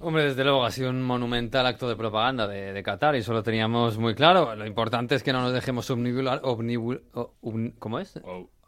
Hombre, 0.00 0.24
desde 0.24 0.44
luego 0.44 0.62
ha 0.66 0.70
sido 0.70 0.90
un 0.90 1.02
monumental 1.02 1.64
acto 1.66 1.88
de 1.88 1.96
propaganda 1.96 2.46
de, 2.46 2.74
de 2.74 2.82
Qatar 2.82 3.16
y 3.16 3.20
eso 3.20 3.32
lo 3.32 3.42
teníamos 3.42 3.96
muy 3.96 4.14
claro. 4.14 4.54
Lo 4.54 4.66
importante 4.66 5.14
es 5.14 5.22
que 5.22 5.32
no 5.32 5.40
nos 5.40 5.54
dejemos 5.54 5.90
obnubilar, 5.90 6.42
obnibul- 6.42 7.00
¿cómo 7.78 7.98
es? 7.98 8.20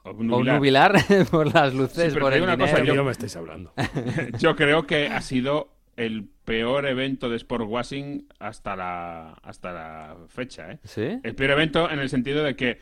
Obnubilar. 0.04 0.56
Obnubilar 0.56 0.94
por 1.30 1.52
las 1.54 1.74
luces, 1.74 2.12
Sí, 2.14 2.18
por 2.18 2.32
el 2.32 2.42
una 2.42 2.56
cosa, 2.56 2.82
yo- 2.82 2.94
no 2.94 3.04
me 3.04 3.12
estáis 3.12 3.36
hablando. 3.36 3.72
Yo 4.38 4.56
creo 4.56 4.86
que 4.86 5.08
ha 5.08 5.20
sido 5.20 5.72
el 5.96 6.28
peor 6.44 6.86
evento 6.86 7.28
de 7.28 7.36
sport 7.36 7.64
washing 7.68 8.26
hasta 8.38 8.74
la 8.76 9.32
hasta 9.42 9.72
la 9.72 10.16
fecha, 10.28 10.72
¿eh? 10.72 10.78
¿Sí? 10.84 11.20
El 11.22 11.34
peor 11.34 11.50
evento 11.50 11.90
en 11.90 11.98
el 11.98 12.08
sentido 12.08 12.42
de 12.42 12.56
que 12.56 12.78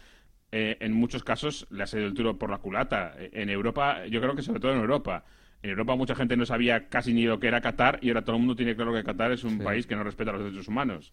eh, 0.52 0.76
en 0.80 0.92
muchos 0.92 1.24
casos 1.24 1.66
le 1.70 1.82
ha 1.82 1.86
salido 1.86 2.08
el 2.08 2.14
tiro 2.14 2.38
por 2.38 2.50
la 2.50 2.58
culata. 2.58 3.14
En 3.18 3.50
Europa, 3.50 4.06
yo 4.06 4.20
creo 4.20 4.34
que 4.34 4.42
sobre 4.42 4.60
todo 4.60 4.72
en 4.72 4.78
Europa. 4.80 5.24
En 5.62 5.70
Europa 5.70 5.96
mucha 5.96 6.14
gente 6.14 6.36
no 6.36 6.46
sabía 6.46 6.88
casi 6.88 7.12
ni 7.12 7.24
lo 7.24 7.40
que 7.40 7.48
era 7.48 7.60
Qatar 7.60 7.98
y 8.00 8.08
ahora 8.10 8.22
todo 8.22 8.36
el 8.36 8.40
mundo 8.42 8.54
tiene 8.54 8.76
claro 8.76 8.94
que 8.94 9.02
Qatar 9.02 9.32
es 9.32 9.42
un 9.42 9.58
Sí. 9.58 9.64
país 9.64 9.86
que 9.88 9.96
no 9.96 10.04
respeta 10.04 10.30
los 10.32 10.42
derechos 10.44 10.68
humanos. 10.68 11.12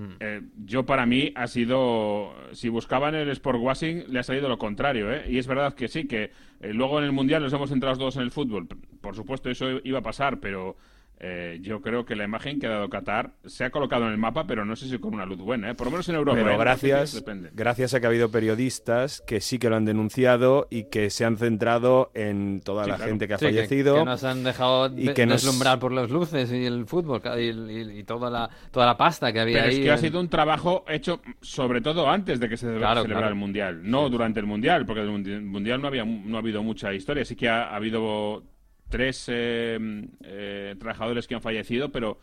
Mm. 0.00 0.16
Eh, 0.18 0.40
yo 0.64 0.86
para 0.86 1.04
mí 1.04 1.30
ha 1.34 1.46
sido, 1.46 2.34
si 2.52 2.70
buscaban 2.70 3.14
el 3.14 3.28
sport 3.28 3.58
washing, 3.60 4.04
le 4.08 4.20
ha 4.20 4.22
salido 4.22 4.48
lo 4.48 4.56
contrario, 4.56 5.12
¿eh? 5.12 5.24
Y 5.28 5.36
es 5.36 5.46
verdad 5.46 5.74
que 5.74 5.88
sí, 5.88 6.06
que 6.06 6.30
eh, 6.60 6.72
luego 6.72 6.98
en 6.98 7.04
el 7.04 7.12
Mundial 7.12 7.42
nos 7.42 7.52
hemos 7.52 7.68
centrado 7.68 7.98
todos 7.98 8.16
en 8.16 8.22
el 8.22 8.30
fútbol. 8.30 8.66
Por 9.02 9.14
supuesto 9.14 9.50
eso 9.50 9.66
iba 9.84 9.98
a 9.98 10.02
pasar, 10.02 10.40
pero 10.40 10.76
eh, 11.22 11.58
yo 11.60 11.82
creo 11.82 12.06
que 12.06 12.16
la 12.16 12.24
imagen 12.24 12.58
que 12.58 12.66
ha 12.66 12.70
dado 12.70 12.88
Qatar 12.88 13.32
se 13.44 13.64
ha 13.64 13.70
colocado 13.70 14.06
en 14.06 14.12
el 14.12 14.18
mapa, 14.18 14.46
pero 14.46 14.64
no 14.64 14.74
sé 14.74 14.88
si 14.88 14.98
con 14.98 15.12
una 15.14 15.26
luz 15.26 15.38
buena, 15.38 15.70
¿eh? 15.70 15.74
Por 15.74 15.86
lo 15.88 15.90
menos 15.92 16.08
en 16.08 16.14
Europa. 16.14 16.38
¿eh? 16.38 16.42
Pero 16.42 16.54
otros 16.54 16.64
gracias, 16.64 17.14
depende. 17.14 17.50
gracias 17.52 17.92
a 17.94 18.00
que 18.00 18.06
ha 18.06 18.08
habido 18.08 18.30
periodistas 18.30 19.22
que 19.26 19.40
sí 19.40 19.58
que 19.58 19.68
lo 19.68 19.76
han 19.76 19.84
denunciado 19.84 20.66
y 20.70 20.84
que 20.84 21.10
se 21.10 21.24
han 21.24 21.36
centrado 21.36 22.10
en 22.14 22.60
toda 22.64 22.84
Sí, 22.84 22.90
la 22.90 22.96
claro. 22.96 23.10
gente 23.10 23.28
que 23.28 23.34
ha 23.34 23.38
Sí, 23.38 23.44
fallecido. 23.46 23.94
Que, 23.98 24.04
nos 24.04 24.24
han 24.24 24.44
dejado 24.44 24.86
y 24.96 25.04
nos- 25.06 25.14
deslumbrar 25.14 25.78
por 25.78 25.92
las 25.92 26.10
luces 26.10 26.50
y 26.52 26.64
el 26.64 26.86
fútbol 26.86 27.20
y, 27.38 27.40
y- 27.50 27.98
y 28.00 28.04
toda, 28.04 28.30
la, 28.30 28.48
toda 28.70 28.86
la 28.86 28.96
pasta 28.96 29.32
que 29.32 29.40
había 29.40 29.56
Pero 29.58 29.68
ahí. 29.68 29.74
es 29.76 29.80
que 29.80 29.90
ha 29.90 29.98
sido 29.98 30.20
un 30.20 30.28
trabajo 30.28 30.84
hecho 30.88 31.20
sobre 31.40 31.80
todo 31.80 32.08
antes 32.08 32.40
de 32.40 32.48
que 32.48 32.56
se 32.56 32.66
Claro, 32.66 33.02
celebrara 33.02 33.06
claro. 33.20 33.28
el 33.28 33.34
Mundial, 33.34 33.80
no 33.82 34.08
durante 34.08 34.40
el 34.40 34.46
Mundial, 34.46 34.86
porque 34.86 35.02
el 35.02 35.10
Mundi- 35.10 35.40
Mundial 35.44 35.80
no, 35.82 35.88
había, 35.88 36.04
no 36.04 36.36
ha 36.36 36.40
habido 36.40 36.62
mucha 36.62 36.92
historia. 36.94 37.24
Sí 37.24 37.36
que 37.36 37.48
ha, 37.48 37.64
ha 37.70 37.76
habido 37.76 38.42
tres 38.90 39.24
eh, 39.28 39.78
eh, 40.24 40.74
trabajadores 40.78 41.26
que 41.26 41.34
han 41.34 41.40
fallecido, 41.42 41.90
pero 41.90 42.20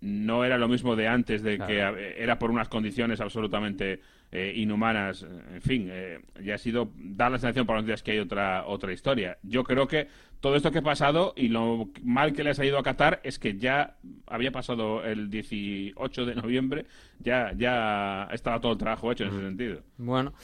no 0.00 0.44
era 0.44 0.58
lo 0.58 0.68
mismo 0.68 0.96
de 0.96 1.08
antes, 1.08 1.42
de 1.42 1.52
que 1.58 1.64
Claro. 1.76 1.96
era 1.98 2.38
por 2.38 2.50
unas 2.50 2.68
condiciones 2.68 3.20
absolutamente 3.20 4.00
eh, 4.32 4.52
inhumanas. 4.56 5.24
En 5.54 5.62
fin, 5.62 5.88
eh, 5.90 6.18
ya 6.42 6.56
ha 6.56 6.58
sido 6.58 6.90
dar 6.96 7.30
la 7.32 7.38
sensación 7.38 7.66
para 7.66 7.78
los 7.78 7.86
días 7.86 8.02
que 8.02 8.10
hay 8.12 8.18
otra, 8.18 8.66
otra 8.66 8.92
historia. 8.92 9.38
Yo 9.42 9.64
creo 9.64 9.86
que 9.88 10.08
todo 10.40 10.56
esto 10.56 10.70
que 10.72 10.80
ha 10.80 10.82
pasado 10.82 11.32
y 11.36 11.48
lo 11.48 11.88
mal 12.02 12.34
que 12.34 12.44
le 12.44 12.50
ha 12.50 12.54
salido 12.54 12.76
a 12.76 12.82
Qatar 12.82 13.20
es 13.24 13.38
que 13.38 13.56
ya 13.56 13.96
había 14.26 14.50
pasado 14.52 15.02
el 15.04 15.30
18 15.30 16.26
de 16.26 16.34
noviembre, 16.34 16.84
ya, 17.20 17.52
ya 17.56 18.28
estaba 18.32 18.60
todo 18.60 18.72
el 18.72 18.78
trabajo 18.78 19.10
hecho 19.10 19.24
en 19.24 19.30
ese 19.30 19.40
sentido. 19.40 19.80
Bueno, 19.96 20.34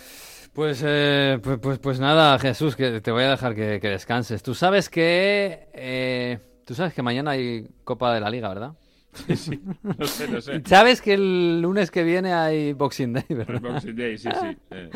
pues, 0.52 0.82
eh, 0.84 1.38
pues, 1.42 1.58
pues, 1.60 1.78
pues 1.78 2.00
nada, 2.00 2.38
Jesús, 2.38 2.76
que 2.76 3.00
te 3.00 3.12
voy 3.12 3.24
a 3.24 3.30
dejar 3.30 3.54
que, 3.54 3.80
que 3.80 3.88
descanses. 3.88 4.42
Tú 4.42 4.54
sabes 4.54 4.88
que 4.88 5.68
eh, 5.72 6.38
tú 6.64 6.74
sabes 6.74 6.94
que 6.94 7.02
mañana 7.02 7.32
hay 7.32 7.68
Copa 7.84 8.14
de 8.14 8.20
la 8.20 8.30
Liga, 8.30 8.48
¿verdad? 8.48 8.72
No 9.29 10.07
sé, 10.07 10.29
no 10.29 10.40
sé. 10.40 10.57
Y 10.64 10.68
sabes 10.68 11.01
que 11.03 11.14
el 11.14 11.61
lunes 11.61 11.90
que 11.90 12.05
viene 12.05 12.33
hay 12.33 12.73
Boxing 12.73 13.12
Day, 13.12 13.25
El 13.29 13.37
¿verdad? 13.37 13.61
Boxing 13.61 13.96
Day, 13.96 14.18
sí, 14.18 14.29
sí. 14.40 14.57
Eh, 14.70 14.90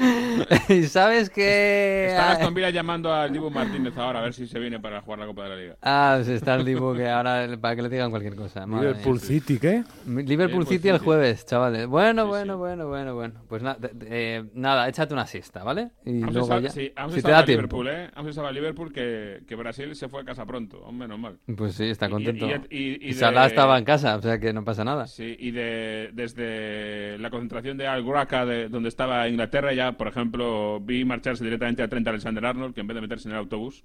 y 0.69 0.83
sabes 0.85 1.31
que 1.31 2.07
Está 2.09 2.33
Aston 2.33 2.55
Villa 2.55 2.71
llamando 2.71 3.13
al 3.13 3.33
Dibu 3.33 3.51
Martínez 3.51 3.97
ahora 3.99 4.21
a 4.21 4.23
ver 4.23 4.35
si 4.35 4.47
se 4.47 4.59
viene 4.59 4.79
para 4.81 5.01
jugar 5.03 5.19
la 5.19 5.27
Copa 5.27 5.45
de 5.45 5.49
la 5.51 5.57
Liga. 5.57 5.77
Ah, 5.83 6.21
sí, 6.25 6.33
está 6.33 6.55
el 6.55 6.65
Dibu 6.65 6.95
que 6.95 7.09
ahora 7.09 7.47
para 7.61 7.77
que 7.77 7.83
le 7.83 7.89
digan 7.89 8.11
cualquier 8.11 8.35
cosa. 8.37 8.67
madre 8.67 8.89
Liverpool 8.89 9.15
mía. 9.17 9.25
City, 9.25 9.59
¿qué? 9.59 9.85
Liverpool 10.07 10.25
Liverpool 10.27 10.67
City 10.67 10.89
el 10.89 10.95
City. 10.97 11.05
jueves, 11.05 11.47
chavales. 11.47 11.87
Bueno, 11.87 12.23
Sí, 12.25 12.29
bueno, 12.29 12.55
sí. 12.55 12.59
bueno, 12.59 12.89
bueno, 12.89 13.15
bueno. 13.15 13.35
Pues 13.49 13.63
na- 13.63 13.77
eh, 14.07 14.45
nada, 14.55 14.89
échate 14.89 15.13
una 15.13 15.27
siesta, 15.27 15.65
¿vale? 15.65 15.91
Y 16.05 16.21
Vamos 16.21 16.35
luego 16.35 16.53
a 16.53 16.61
ya, 16.61 16.71
sí, 16.71 16.93
vamos 16.95 17.13
a 17.13 17.17
si 17.17 17.23
te 17.23 17.31
da 17.31 17.39
a 17.41 17.45
tiempo. 17.45 17.83
Liverpool, 17.83 17.89
¿eh? 17.89 18.11
Vamos 18.15 18.29
a 18.29 18.31
estar 18.31 18.45
a 18.47 18.53
Liverpool 18.53 18.93
que, 18.93 19.43
que 19.47 19.55
Brasil 19.57 19.95
se 19.97 20.09
fue 20.09 20.23
a 20.23 20.25
casa 20.25 20.47
pronto, 20.47 20.91
menos 20.93 21.19
mal. 21.19 21.39
Pues 21.57 21.75
sí, 21.75 21.85
está 21.87 22.07
Y- 22.07 22.09
y- 22.09 22.13
contento. 22.13 22.47
y- 22.47 22.77
y- 22.79 22.99
y 23.07 23.09
Y 23.09 23.13
Salah 23.15 23.43
de- 23.43 23.47
estaba 23.49 23.79
en 23.79 23.85
casa, 23.85 24.04
o 24.05 24.23
sea 24.23 24.39
que 24.39 24.53
no 24.53 24.65
pasa 24.65 24.85
nada. 24.85 25.07
Sí, 25.07 25.37
y 25.39 25.51
de, 25.51 26.11
desde 26.13 27.19
la 27.19 27.31
concentración 27.31 27.77
de 27.77 27.87
Al 27.87 28.05
de, 28.05 28.69
donde 28.69 28.89
estaba 28.89 29.29
Inglaterra, 29.29 29.73
ya, 29.73 29.93
por 29.93 30.09
ejemplo, 30.09 30.81
vi 30.81 31.05
marcharse 31.05 31.45
directamente 31.45 31.83
a 31.83 31.89
Trent 31.89 32.07
Alexander-Arnold, 32.07 32.75
que 32.75 32.81
en 32.83 32.87
vez 32.87 32.95
de 32.95 33.01
meterse 33.01 33.29
en 33.29 33.33
el 33.33 33.39
autobús, 33.39 33.85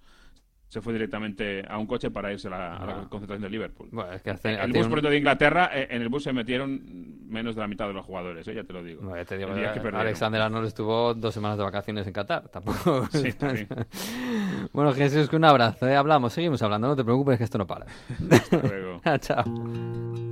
se 0.69 0.81
fue 0.81 0.93
directamente 0.93 1.65
a 1.67 1.77
un 1.77 1.87
coche 1.87 2.09
para 2.11 2.31
irse 2.31 2.47
a 2.47 2.51
la, 2.51 2.75
a 2.77 2.85
la 2.85 2.93
Ah. 2.93 3.07
concentración 3.09 3.41
de 3.41 3.49
Liverpool. 3.49 3.89
Bueno, 3.91 4.13
es 4.13 4.21
que 4.21 4.29
hace, 4.29 4.53
el 4.53 4.71
bus 4.71 4.83
un- 4.83 4.89
por 4.89 4.99
ejemplo, 4.99 5.09
de 5.09 5.17
Inglaterra, 5.17 5.71
eh, 5.73 5.87
en 5.89 6.01
el 6.01 6.09
bus 6.09 6.23
se 6.23 6.31
metieron 6.31 6.81
menos 7.27 7.55
de 7.55 7.61
la 7.61 7.67
mitad 7.67 7.87
de 7.87 7.93
los 7.93 8.05
jugadores, 8.05 8.47
eh, 8.47 8.53
ya 8.55 8.63
te 8.63 8.71
lo 8.73 8.83
digo. 8.83 9.01
Bueno, 9.01 9.17
ya 9.17 9.25
te 9.25 9.37
digo, 9.37 9.49
El 9.49 9.57
día 9.57 9.73
que 9.73 9.79
eh. 9.79 9.91
Alexander 9.93 10.41
Arnold 10.41 10.67
estuvo 10.67 11.13
dos 11.15 11.33
semanas 11.33 11.57
de 11.57 11.63
vacaciones 11.63 12.05
en 12.07 12.13
Qatar, 12.13 12.47
tampoco. 12.49 13.07
Sí, 13.11 13.33
bueno, 14.73 14.93
Jesús, 14.93 15.27
que 15.27 15.35
un 15.35 15.45
abrazo, 15.45 15.87
¿eh? 15.87 15.95
hablamos, 15.95 16.33
seguimos 16.33 16.61
hablando, 16.61 16.87
no 16.87 16.95
te 16.95 17.03
preocupes 17.03 17.37
que 17.39 17.43
esto 17.45 17.57
no 17.57 17.65
para. 17.67 17.85
Hasta 18.31 18.57
luego. 18.57 19.01
Chao. 19.19 20.28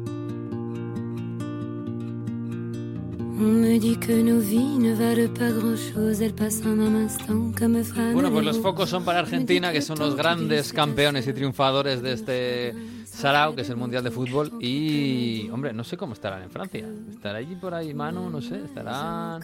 Bueno, 8.13 8.31
pues 8.31 8.43
los 8.43 8.57
focos 8.57 8.89
son 8.89 9.05
para 9.05 9.19
Argentina, 9.19 9.71
que 9.71 9.83
son 9.83 9.99
los 9.99 10.15
grandes 10.15 10.73
campeones 10.73 11.27
y 11.27 11.33
triunfadores 11.33 12.01
de 12.01 12.13
este 12.13 12.75
Sarao, 13.05 13.53
que 13.53 13.61
es 13.61 13.69
el 13.69 13.75
Mundial 13.75 14.03
de 14.03 14.09
Fútbol. 14.09 14.53
Y, 14.59 15.49
hombre, 15.51 15.71
no 15.71 15.83
sé 15.83 15.97
cómo 15.97 16.13
estarán 16.13 16.41
en 16.41 16.49
Francia. 16.49 16.87
¿Estará 17.11 17.37
allí 17.37 17.55
por 17.55 17.75
ahí 17.75 17.93
Manu? 17.93 18.27
No 18.31 18.41
sé, 18.41 18.63
estarán... 18.63 19.43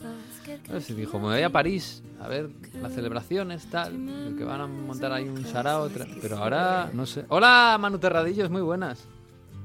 No 0.72 0.82
sé, 0.82 0.96
dijo, 0.96 1.20
me 1.20 1.26
voy 1.28 1.44
a 1.44 1.52
París 1.52 2.02
a 2.20 2.28
ver 2.28 2.50
las 2.82 2.94
celebraciones, 2.94 3.68
tal, 3.68 3.92
que 4.36 4.44
van 4.44 4.62
a 4.62 4.68
montar 4.68 5.12
ahí 5.14 5.30
un 5.30 5.46
Sarao, 5.46 5.90
pero 6.20 6.38
ahora 6.38 6.90
no 6.94 7.06
sé. 7.06 7.26
Hola, 7.30 7.78
Manu 7.80 8.00
Terradillos, 8.00 8.50
muy 8.50 8.62
buenas. 8.62 9.08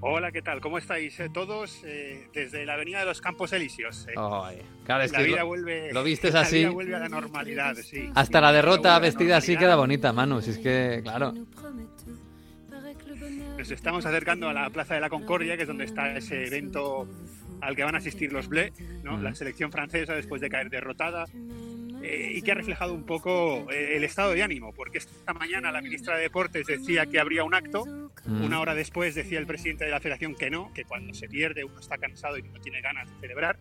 Hola, 0.01 0.31
¿qué 0.31 0.43
tal? 0.43 0.61
¿Cómo 0.61 0.79
estáis 0.79 1.19
eh, 1.19 1.29
todos? 1.29 1.83
Eh, 1.85 2.29
desde 2.33 2.65
la 2.65 2.75
Avenida 2.75 3.01
de 3.01 3.07
los 3.07 3.21
Campos 3.21 3.53
Elíseos. 3.53 4.07
eh. 4.09 4.15
Ay, 4.17 4.63
claro, 4.85 5.03
es 5.03 5.11
la 5.13 5.19
que 5.19 5.25
vida 5.25 5.41
lo, 5.41 5.47
vuelve, 5.47 5.93
lo 5.93 6.05
vistes 6.05 6.35
la 6.35 6.43
así. 6.43 6.59
vida 6.59 6.71
vuelve 6.71 6.95
a 6.95 6.99
la 7.01 7.09
normalidad, 7.09 7.75
sí. 7.77 8.09
hasta 8.15 8.39
Sí, 8.39 8.43
la 8.43 8.53
derrota 8.53 8.91
la 8.91 8.99
vestida 9.01 9.39
así 9.39 9.57
queda 9.57 9.75
bonita, 9.75 10.13
Manu, 10.13 10.41
si 10.41 10.51
es 10.51 10.59
que, 10.59 11.01
claro. 11.03 11.35
Nos 13.59 13.71
estamos 13.73 14.07
acercando 14.07 14.49
a 14.49 14.53
la 14.53 14.71
Plaza 14.71 14.95
de 14.95 15.01
la 15.01 15.11
Concordia, 15.11 15.57
que 15.57 15.63
es 15.63 15.69
donde 15.69 15.85
está 15.85 16.17
ese 16.17 16.47
evento 16.47 17.09
al 17.61 17.75
que 17.75 17.83
van 17.83 17.97
a 17.97 17.99
asistir 17.99 18.33
los 18.33 18.47
Blé, 18.47 18.73
¿no? 19.03 19.15
Ujú. 19.15 19.23
la 19.23 19.35
selección 19.35 19.73
francesa 19.73 20.15
después 20.15 20.41
de 20.41 20.49
caer 20.49 20.71
derrotada, 20.71 21.25
eh, 22.05 22.31
y 22.37 22.43
que 22.43 22.53
ha 22.53 22.55
reflejado 22.55 22.95
un 22.95 23.03
poco 23.05 23.67
eh, 23.73 23.97
el 23.97 24.05
estado 24.05 24.31
de 24.33 24.45
ánimo, 24.45 24.73
porque 24.73 24.99
esta 24.99 25.35
mañana 25.35 25.73
la 25.73 25.83
ministra 25.83 26.15
de 26.15 26.23
Deportes 26.23 26.69
decía 26.69 27.07
que 27.07 27.19
habría 27.19 27.43
un 27.43 27.53
acto, 27.53 28.08
Mm. 28.25 28.45
Una 28.45 28.61
hora 28.61 28.75
después 28.75 29.15
decía 29.15 29.39
el 29.39 29.47
presidente 29.47 29.85
de 29.85 29.91
la 29.91 30.01
federación 30.01 30.35
que 30.35 30.51
no, 30.51 30.73
que 30.73 30.85
cuando 30.85 31.15
se 31.15 31.29
pierde 31.29 31.65
uno 31.65 31.81
está 31.81 31.99
cansado 31.99 32.39
y 32.39 32.43
no 32.43 32.61
tiene 32.61 32.81
ganas 32.81 33.09
de 33.09 33.21
celebrar. 33.21 33.59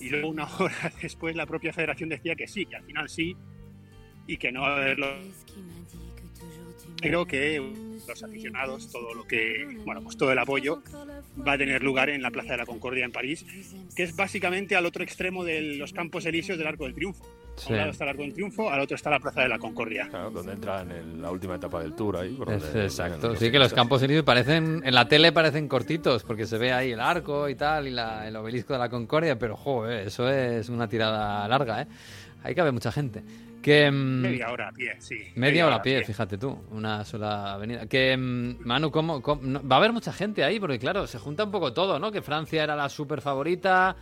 Y 0.00 0.10
luego 0.10 0.28
una 0.28 0.46
hora 0.58 0.92
después 1.00 1.36
la 1.36 1.46
propia 1.46 1.72
federación 1.72 2.08
decía 2.08 2.34
que 2.34 2.46
sí, 2.46 2.66
que 2.66 2.76
al 2.76 2.84
final 2.84 3.08
sí, 3.08 3.36
y 4.26 4.36
que 4.36 4.52
no 4.52 4.64
haberlo. 4.64 5.08
Creo 7.00 7.26
que 7.26 7.62
los 8.08 8.22
aficionados, 8.22 8.90
todo 8.90 9.14
lo 9.14 9.26
que, 9.26 9.78
bueno, 9.84 10.02
pues 10.02 10.16
todo 10.16 10.32
el 10.32 10.38
apoyo 10.38 10.82
va 11.46 11.52
a 11.52 11.58
tener 11.58 11.82
lugar 11.82 12.10
en 12.10 12.22
la 12.22 12.30
Plaza 12.30 12.52
de 12.52 12.58
la 12.58 12.66
Concordia 12.66 13.04
en 13.04 13.12
París, 13.12 13.46
que 13.94 14.02
es 14.02 14.16
básicamente 14.16 14.74
al 14.74 14.86
otro 14.86 15.04
extremo 15.04 15.44
de 15.44 15.76
los 15.76 15.92
Campos 15.92 16.26
Elíseos 16.26 16.58
del 16.58 16.66
Arco 16.66 16.84
del 16.84 16.94
Triunfo. 16.94 17.24
A 17.58 17.60
Sí. 17.60 17.72
un 17.72 17.78
lado 17.78 17.90
está 17.90 18.04
el 18.04 18.10
Arco 18.10 18.22
del 18.22 18.32
Triunfo, 18.32 18.70
al 18.70 18.80
otro 18.80 18.94
está 18.94 19.10
la 19.10 19.20
Plaza 19.20 19.42
de 19.42 19.48
la 19.48 19.58
Concordia. 19.58 20.06
Claro, 20.08 20.30
donde 20.30 20.52
entra 20.52 20.82
en 20.82 20.90
el- 20.92 21.22
la 21.22 21.30
última 21.30 21.56
etapa 21.56 21.80
del 21.80 21.92
tour 21.94 22.16
ahí. 22.16 22.30
por 22.34 22.48
donde- 22.48 22.84
exacto. 22.84 23.34
Sí, 23.36 23.50
que 23.50 23.58
los 23.58 23.72
campos 23.72 24.02
elíseos 24.02 24.24
parecen, 24.24 24.82
en 24.84 24.94
la 24.94 25.08
tele 25.08 25.32
parecen 25.32 25.66
cortitos, 25.68 26.22
porque 26.24 26.46
se 26.46 26.56
ve 26.58 26.72
ahí 26.72 26.92
el 26.92 27.00
arco 27.00 27.48
y 27.48 27.54
tal, 27.54 27.86
y 27.88 27.90
la- 27.90 28.26
el 28.28 28.36
obelisco 28.36 28.72
de 28.72 28.78
la 28.78 28.88
Concordia, 28.88 29.38
pero 29.38 29.56
joder, 29.56 30.06
eso 30.06 30.28
es 30.28 30.68
una 30.68 30.88
tirada 30.88 31.46
larga, 31.48 31.82
¿eh? 31.82 31.86
Ahí 32.44 32.54
cabe 32.54 32.70
mucha 32.72 32.92
gente. 32.92 33.22
Que, 33.60 33.90
mm, 33.90 34.20
Media 34.22 34.50
hora 34.52 34.68
a 34.68 34.72
pie, 34.72 34.92
sí. 35.00 35.16
Media 35.34 35.66
hora 35.66 35.76
a 35.76 35.82
pie, 35.82 36.04
fíjate 36.04 36.38
tú, 36.38 36.56
una 36.70 37.04
sola 37.04 37.54
avenida. 37.54 37.86
Que, 37.86 38.16
mm, 38.16 38.58
Manu, 38.64 38.90
¿cómo, 38.92 39.20
cómo- 39.20 39.42
no- 39.42 39.66
va 39.68 39.76
a 39.76 39.78
haber 39.80 39.92
mucha 39.92 40.12
gente 40.12 40.44
ahí? 40.44 40.60
Porque 40.60 40.78
claro, 40.78 41.06
se 41.08 41.18
junta 41.18 41.42
un 41.44 41.50
poco 41.50 41.72
todo, 41.72 41.98
¿no? 41.98 42.12
Que 42.12 42.22
Francia 42.22 42.62
era 42.62 42.76
la 42.76 42.88
super 42.88 43.20
favorita, 43.20 43.96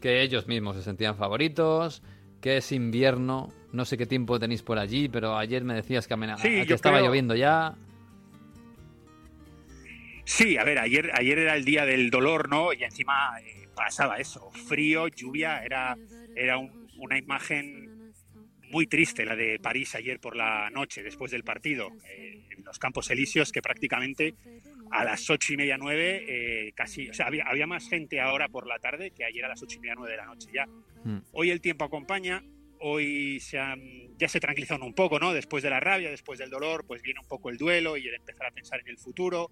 que 0.00 0.22
ellos 0.22 0.48
mismos 0.48 0.74
se 0.76 0.82
sentían 0.82 1.14
favoritos, 1.16 2.02
que 2.40 2.58
es 2.58 2.70
invierno, 2.72 3.52
no 3.72 3.84
sé 3.84 3.96
qué 3.98 4.06
tiempo 4.06 4.38
tenéis 4.38 4.62
por 4.62 4.78
allí, 4.78 5.08
pero 5.08 5.36
ayer 5.36 5.64
me 5.64 5.74
decías 5.74 6.06
que, 6.06 6.14
amena- 6.14 6.36
Sí, 6.38 6.66
que 6.66 6.74
estaba 6.74 6.96
creo- 6.98 7.08
lloviendo 7.08 7.34
ya. 7.34 7.74
Sí, 10.24 10.56
a 10.56 10.64
ver, 10.64 10.78
ayer, 10.78 11.10
ayer 11.14 11.38
era 11.38 11.54
el 11.56 11.64
día 11.64 11.84
del 11.86 12.10
dolor, 12.10 12.48
¿no? 12.48 12.72
Y 12.72 12.82
encima 12.82 13.38
eh, 13.40 13.68
pasaba 13.74 14.18
eso, 14.18 14.50
frío, 14.68 15.06
lluvia, 15.08 15.62
era, 15.64 15.96
era 16.34 16.58
un- 16.58 16.88
una 16.98 17.16
imagen 17.18 18.12
muy 18.70 18.86
triste 18.88 19.24
la 19.24 19.36
de 19.36 19.60
París 19.60 19.94
ayer 19.94 20.18
por 20.18 20.34
la 20.34 20.68
noche, 20.70 21.02
después 21.04 21.30
del 21.30 21.44
partido, 21.44 21.90
eh, 22.08 22.44
en 22.50 22.64
los 22.64 22.78
Campos 22.80 23.08
Elíseos, 23.10 23.52
que 23.52 23.62
prácticamente 23.62 24.34
a 24.90 25.04
las 25.04 25.28
ocho 25.30 25.52
y 25.52 25.56
media, 25.56 25.76
nueve, 25.78 26.24
eh, 26.28 26.72
casi, 26.74 27.08
o 27.08 27.14
sea, 27.14 27.26
había, 27.26 27.44
había 27.44 27.66
más 27.66 27.88
gente 27.88 28.20
ahora 28.20 28.48
por 28.48 28.66
la 28.66 28.78
tarde 28.78 29.10
que 29.10 29.24
ayer 29.24 29.44
a 29.44 29.48
las 29.48 29.62
ocho 29.62 29.76
y 29.76 29.80
media, 29.80 29.94
nueve 29.96 30.12
de 30.12 30.16
la 30.18 30.26
noche 30.26 30.48
ya. 30.52 30.66
Mm. 31.04 31.22
Hoy 31.32 31.50
el 31.50 31.60
tiempo 31.60 31.84
acompaña, 31.84 32.42
hoy 32.80 33.40
se 33.40 33.58
han- 33.58 34.16
ya 34.18 34.28
se 34.28 34.38
tranquilizan 34.40 34.82
un 34.82 34.94
poco, 34.94 35.18
¿no? 35.18 35.32
Después 35.34 35.62
de 35.62 35.70
la 35.70 35.80
rabia, 35.80 36.10
después 36.10 36.38
del 36.38 36.50
dolor, 36.50 36.84
pues 36.86 37.02
viene 37.02 37.20
un 37.20 37.26
poco 37.28 37.50
el 37.50 37.56
duelo 37.56 37.96
y 37.96 38.06
el 38.06 38.14
empezar 38.14 38.46
a 38.46 38.50
pensar 38.50 38.80
en 38.80 38.88
el 38.88 38.98
futuro, 38.98 39.50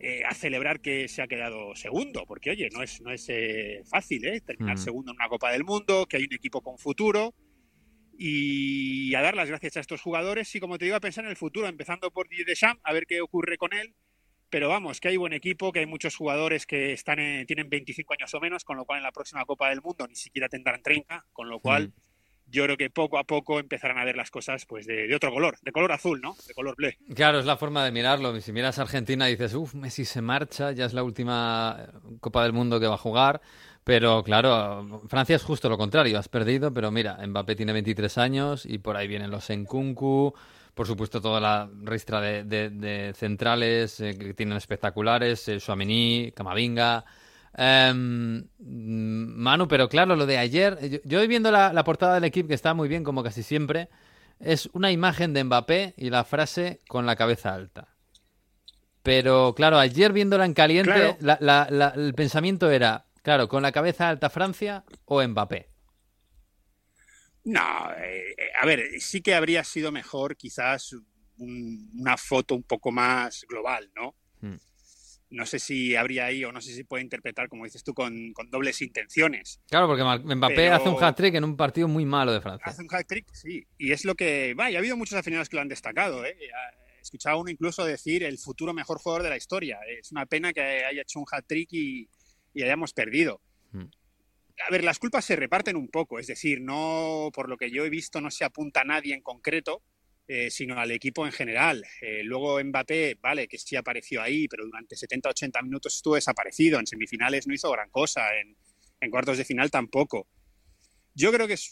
eh, 0.00 0.22
a 0.24 0.32
celebrar 0.34 0.80
que 0.80 1.08
se 1.08 1.22
ha 1.22 1.26
quedado 1.26 1.74
segundo, 1.74 2.24
porque 2.26 2.50
oye, 2.50 2.68
no 2.72 2.82
es, 2.82 3.00
no 3.00 3.10
es 3.10 3.26
eh, 3.28 3.82
fácil, 3.90 4.24
¿eh? 4.26 4.40
Terminar 4.40 4.76
Mm. 4.76 4.78
segundo 4.78 5.10
en 5.12 5.16
una 5.16 5.28
Copa 5.28 5.50
del 5.50 5.64
Mundo, 5.64 6.06
que 6.06 6.16
hay 6.18 6.24
un 6.24 6.32
equipo 6.34 6.60
con 6.62 6.78
futuro 6.78 7.34
y 8.16 9.14
a 9.14 9.20
dar 9.22 9.34
las 9.36 9.48
gracias 9.48 9.76
a 9.76 9.80
estos 9.80 10.00
jugadores 10.00 10.52
y 10.54 10.60
como 10.60 10.78
te 10.78 10.84
digo, 10.86 10.96
a 10.96 11.00
pensar 11.00 11.24
en 11.24 11.30
el 11.30 11.36
futuro, 11.36 11.66
empezando 11.68 12.10
por 12.10 12.28
Didier 12.28 12.46
Deschamps, 12.46 12.80
a 12.84 12.92
ver 12.92 13.06
qué 13.06 13.20
ocurre 13.20 13.56
con 13.58 13.72
él. 13.72 13.94
Pero 14.50 14.68
vamos, 14.68 15.00
que 15.00 15.08
hay 15.08 15.16
buen 15.16 15.32
equipo, 15.32 15.72
que 15.72 15.80
hay 15.80 15.86
muchos 15.86 16.16
jugadores 16.16 16.66
que 16.66 16.92
están 16.92 17.18
en- 17.18 17.46
tienen 17.46 17.68
25 17.68 18.14
años 18.14 18.32
o 18.34 18.40
menos, 18.40 18.64
con 18.64 18.76
lo 18.76 18.84
cual 18.84 18.98
en 18.98 19.02
la 19.04 19.12
próxima 19.12 19.44
Copa 19.44 19.68
del 19.70 19.82
Mundo 19.82 20.06
ni 20.08 20.14
siquiera 20.16 20.48
tendrán 20.48 20.82
30, 20.82 21.24
con 21.32 21.48
lo 21.48 21.60
cual 21.60 21.92
yo 22.50 22.64
creo 22.64 22.78
que 22.78 22.88
poco 22.88 23.18
a 23.18 23.24
poco 23.24 23.60
empezarán 23.60 23.98
a 23.98 24.06
ver 24.06 24.16
las 24.16 24.30
cosas 24.30 24.64
pues 24.64 24.86
de, 24.86 25.06
de 25.06 25.14
otro 25.14 25.30
color, 25.30 25.58
de 25.60 25.70
color 25.70 25.92
azul, 25.92 26.18
¿no? 26.22 26.34
De 26.46 26.54
color 26.54 26.74
bleu. 26.76 26.92
Claro, 27.14 27.38
es 27.40 27.44
la 27.44 27.58
forma 27.58 27.84
de 27.84 27.92
mirarlo. 27.92 28.40
Si 28.40 28.52
miras 28.52 28.78
a 28.78 28.82
Argentina 28.82 29.28
y 29.28 29.32
dices, 29.32 29.52
uff, 29.52 29.74
Messi 29.74 30.06
se 30.06 30.22
marcha, 30.22 30.72
ya 30.72 30.86
es 30.86 30.94
la 30.94 31.02
última 31.02 31.76
eh, 31.78 31.98
Copa 32.20 32.42
del 32.44 32.54
Mundo 32.54 32.80
que 32.80 32.86
va 32.86 32.94
a 32.94 32.98
jugar. 32.98 33.42
Pero 33.84 34.22
claro, 34.22 35.02
Francia 35.08 35.36
es 35.36 35.42
justo 35.42 35.68
lo 35.68 35.76
contrario, 35.78 36.18
has 36.18 36.28
perdido, 36.28 36.72
pero 36.72 36.90
mira, 36.90 37.18
Mbappé 37.26 37.54
tiene 37.54 37.72
23 37.74 38.16
años 38.18 38.64
y 38.66 38.78
por 38.78 38.96
ahí 38.96 39.08
vienen 39.08 39.30
los 39.30 39.48
Nkunku, 39.50 40.34
por 40.78 40.86
supuesto 40.86 41.20
toda 41.20 41.40
la 41.40 41.68
ristra 41.82 42.20
de, 42.20 42.44
de- 42.44 42.70
de 42.70 43.12
centrales 43.14 43.98
eh, 43.98 44.16
que 44.16 44.32
tienen 44.32 44.56
espectaculares, 44.56 45.48
eh, 45.48 45.58
Tchouaméni, 45.58 46.32
Camavinga. 46.36 47.04
Em, 47.56 48.44
Manu, 48.60 49.66
pero 49.66 49.88
claro, 49.88 50.14
lo 50.14 50.24
de 50.24 50.38
ayer, 50.38 51.00
yo, 51.04 51.26
viendo 51.26 51.50
la, 51.50 51.72
la 51.72 51.82
portada 51.82 52.14
del 52.14 52.22
equipo 52.22 52.46
que 52.46 52.54
está 52.54 52.74
muy 52.74 52.86
bien, 52.88 53.02
como 53.02 53.24
casi 53.24 53.42
siempre, 53.42 53.88
es 54.38 54.70
una 54.72 54.92
imagen 54.92 55.32
de 55.34 55.42
Mbappé 55.42 55.94
y 55.96 56.10
la 56.10 56.22
frase 56.22 56.78
con 56.86 57.06
la 57.06 57.16
cabeza 57.16 57.52
alta. 57.54 57.88
Pero 59.02 59.54
claro, 59.56 59.78
ayer 59.80 60.12
viéndola 60.12 60.44
en 60.44 60.54
caliente, 60.54 60.92
Claro. 60.92 61.16
la- 61.20 61.38
la- 61.40 61.66
la- 61.70 61.88
el 61.96 62.14
pensamiento 62.14 62.70
era, 62.70 63.06
claro, 63.22 63.48
con 63.48 63.62
la 63.64 63.72
cabeza 63.72 64.08
alta 64.08 64.30
Francia 64.30 64.84
o 65.06 65.20
Mbappé. 65.26 65.66
No, 67.48 67.90
eh, 67.96 68.34
eh, 68.36 68.50
a 68.60 68.66
ver, 68.66 69.00
sí 69.00 69.22
que 69.22 69.34
habría 69.34 69.64
sido 69.64 69.90
mejor 69.90 70.36
quizás 70.36 70.92
un- 71.38 71.90
una 71.98 72.16
foto 72.16 72.54
un 72.54 72.62
poco 72.62 72.90
más 72.92 73.46
global, 73.48 73.90
¿no? 73.96 74.14
Hmm. 74.40 74.56
No 75.30 75.46
sé 75.46 75.58
si 75.58 75.94
habría 75.96 76.26
ahí 76.26 76.44
o 76.44 76.52
no 76.52 76.60
sé 76.60 76.74
si 76.74 76.84
puede 76.84 77.02
interpretar, 77.04 77.48
como 77.48 77.64
dices 77.64 77.82
tú, 77.84 77.94
con, 77.94 78.32
con 78.32 78.50
dobles 78.50 78.80
intenciones. 78.82 79.60
Claro, 79.68 79.86
porque 79.86 80.02
Mbappé 80.02 80.54
Pero- 80.54 80.74
hace 80.74 80.88
un 80.88 81.02
hat-trick 81.02 81.34
en 81.34 81.44
un 81.44 81.56
partido 81.56 81.86
muy 81.88 82.04
malo 82.04 82.32
de 82.32 82.40
Francia. 82.40 82.64
Hace 82.66 82.82
un 82.82 82.88
hat-trick, 82.90 83.26
sí. 83.32 83.66
Y 83.78 83.92
es 83.92 84.04
lo 84.04 84.14
que... 84.14 84.54
Vaya, 84.56 84.78
ha 84.78 84.80
habido 84.80 84.96
muchos 84.96 85.18
aficionados 85.18 85.48
que 85.48 85.56
lo 85.56 85.62
han 85.62 85.68
destacado, 85.68 86.24
¿eh? 86.24 86.36
He 86.40 87.00
escuchado 87.00 87.36
a 87.36 87.40
uno 87.40 87.50
incluso 87.50 87.84
decir 87.84 88.22
el 88.24 88.36
futuro 88.38 88.72
mejor 88.74 88.98
jugador 88.98 89.22
de 89.22 89.30
la 89.30 89.36
historia. 89.36 89.78
Es 89.98 90.12
una 90.12 90.26
pena 90.26 90.52
que 90.52 90.60
haya 90.62 91.02
hecho 91.02 91.18
un 91.20 91.26
hat-trick 91.30 91.68
y, 91.72 92.08
y 92.54 92.62
hayamos 92.62 92.92
perdido. 92.92 93.40
Hmm. 93.72 93.84
A 94.66 94.70
ver, 94.70 94.84
las 94.84 94.98
culpas 94.98 95.24
se 95.24 95.36
reparten 95.36 95.76
un 95.76 95.88
poco, 95.88 96.18
es 96.18 96.26
decir, 96.26 96.60
no, 96.60 97.30
por 97.32 97.48
lo 97.48 97.56
que 97.56 97.70
yo 97.70 97.84
he 97.84 97.90
visto, 97.90 98.20
no 98.20 98.30
se 98.30 98.44
apunta 98.44 98.80
a 98.80 98.84
nadie 98.84 99.14
en 99.14 99.22
concreto, 99.22 99.82
eh, 100.26 100.50
sino 100.50 100.78
al 100.78 100.90
equipo 100.90 101.24
en 101.24 101.32
general. 101.32 101.84
Eh, 102.02 102.22
luego 102.22 102.62
Mbappé, 102.62 103.18
vale, 103.20 103.48
que 103.48 103.58
sí 103.58 103.76
apareció 103.76 104.20
ahí, 104.20 104.46
pero 104.48 104.64
durante 104.64 104.96
70-80 104.96 105.62
minutos 105.62 105.96
estuvo 105.96 106.16
desaparecido. 106.16 106.78
En 106.78 106.86
semifinales 106.86 107.46
no 107.46 107.54
hizo 107.54 107.70
gran 107.70 107.88
cosa, 107.90 108.36
en, 108.38 108.56
en 109.00 109.10
cuartos 109.10 109.38
de 109.38 109.44
final 109.44 109.70
tampoco. 109.70 110.26
Yo 111.14 111.32
creo 111.32 111.46
que 111.46 111.54
es, 111.54 111.70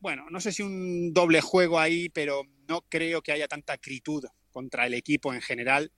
bueno, 0.00 0.28
no 0.30 0.40
sé 0.40 0.52
si 0.52 0.62
un 0.62 1.12
doble 1.12 1.40
juego 1.40 1.78
ahí, 1.78 2.08
pero 2.08 2.42
no 2.68 2.82
creo 2.88 3.22
que 3.22 3.32
haya 3.32 3.48
tanta 3.48 3.74
acritud 3.74 4.24
contra 4.50 4.86
el 4.86 4.94
equipo 4.94 5.32
en 5.32 5.40
general, 5.40 5.92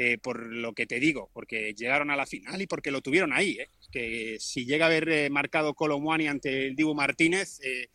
eh, 0.00 0.16
por 0.16 0.40
lo 0.40 0.74
que 0.74 0.86
te 0.86 1.00
digo, 1.00 1.28
porque 1.32 1.74
llegaron 1.74 2.12
a 2.12 2.16
la 2.16 2.24
final 2.24 2.62
y 2.62 2.68
porque 2.68 2.92
lo 2.92 3.00
tuvieron 3.00 3.32
ahí. 3.32 3.58
¿eh? 3.58 3.68
Que 3.90 4.36
si 4.38 4.64
llega 4.64 4.84
a 4.84 4.88
haber 4.88 5.08
eh, 5.08 5.28
marcado 5.28 5.74
Colomwani 5.74 6.28
ante 6.28 6.68
el 6.68 6.76
Dibu 6.76 6.94
Martínez, 6.94 7.58
eh, 7.64 7.88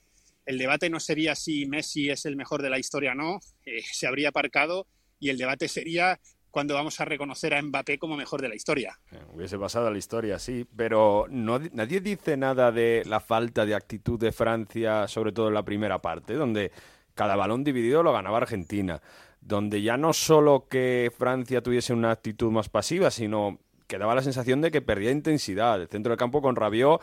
el 0.46 0.58
debate 0.58 0.90
no 0.90 1.00
sería 1.00 1.34
si 1.34 1.66
Messi 1.66 2.10
es 2.10 2.26
el 2.26 2.36
mejor 2.36 2.62
de 2.62 2.70
la 2.70 2.78
historia 2.78 3.14
o 3.14 3.16
no, 3.16 3.40
eh, 3.66 3.82
se 3.94 4.06
habría 4.06 4.30
aparcado 4.30 4.86
y 5.18 5.30
el 5.30 5.38
debate 5.38 5.70
sería 5.70 6.20
cuando 6.52 6.74
vamos 6.74 7.00
a 7.00 7.06
reconocer 7.06 7.54
a 7.54 7.62
Mbappé 7.62 7.98
como 7.98 8.18
mejor 8.18 8.42
de 8.42 8.50
la 8.50 8.56
historia. 8.56 9.00
Hubiese 9.34 9.58
pasado 9.58 9.88
a 9.88 9.92
la 9.92 9.98
historia, 9.98 10.38
sí, 10.40 10.68
pero 10.76 11.26
no, 11.30 11.58
nadie 11.72 12.02
dice 12.02 12.36
nada 12.36 12.74
de 12.74 13.04
la 13.06 13.22
falta 13.22 13.66
de 13.66 13.76
actitud 13.76 14.20
de 14.20 14.34
Francia, 14.34 15.08
sobre 15.08 15.32
todo 15.32 15.48
en 15.48 15.54
la 15.54 15.64
primera 15.64 16.00
parte, 16.00 16.34
donde 16.34 16.72
cada 17.16 17.36
balón 17.38 17.64
dividido 17.64 18.04
lo 18.04 18.14
ganaba 18.14 18.38
Argentina, 18.38 19.02
donde 19.46 19.82
ya 19.82 19.98
no 19.98 20.14
solo 20.14 20.68
que 20.70 21.12
Francia 21.18 21.62
tuviese 21.62 21.94
una 21.94 22.12
actitud 22.12 22.52
más 22.52 22.70
pasiva, 22.70 23.12
sino 23.12 23.60
que 23.88 23.98
daba 23.98 24.16
la 24.16 24.22
sensación 24.22 24.62
de 24.62 24.72
que 24.72 24.82
perdía 24.82 25.12
intensidad. 25.12 25.82
El 25.82 25.88
centro 25.88 26.12
del 26.12 26.18
campo 26.18 26.42
con 26.42 26.56
Rabiot, 26.56 27.02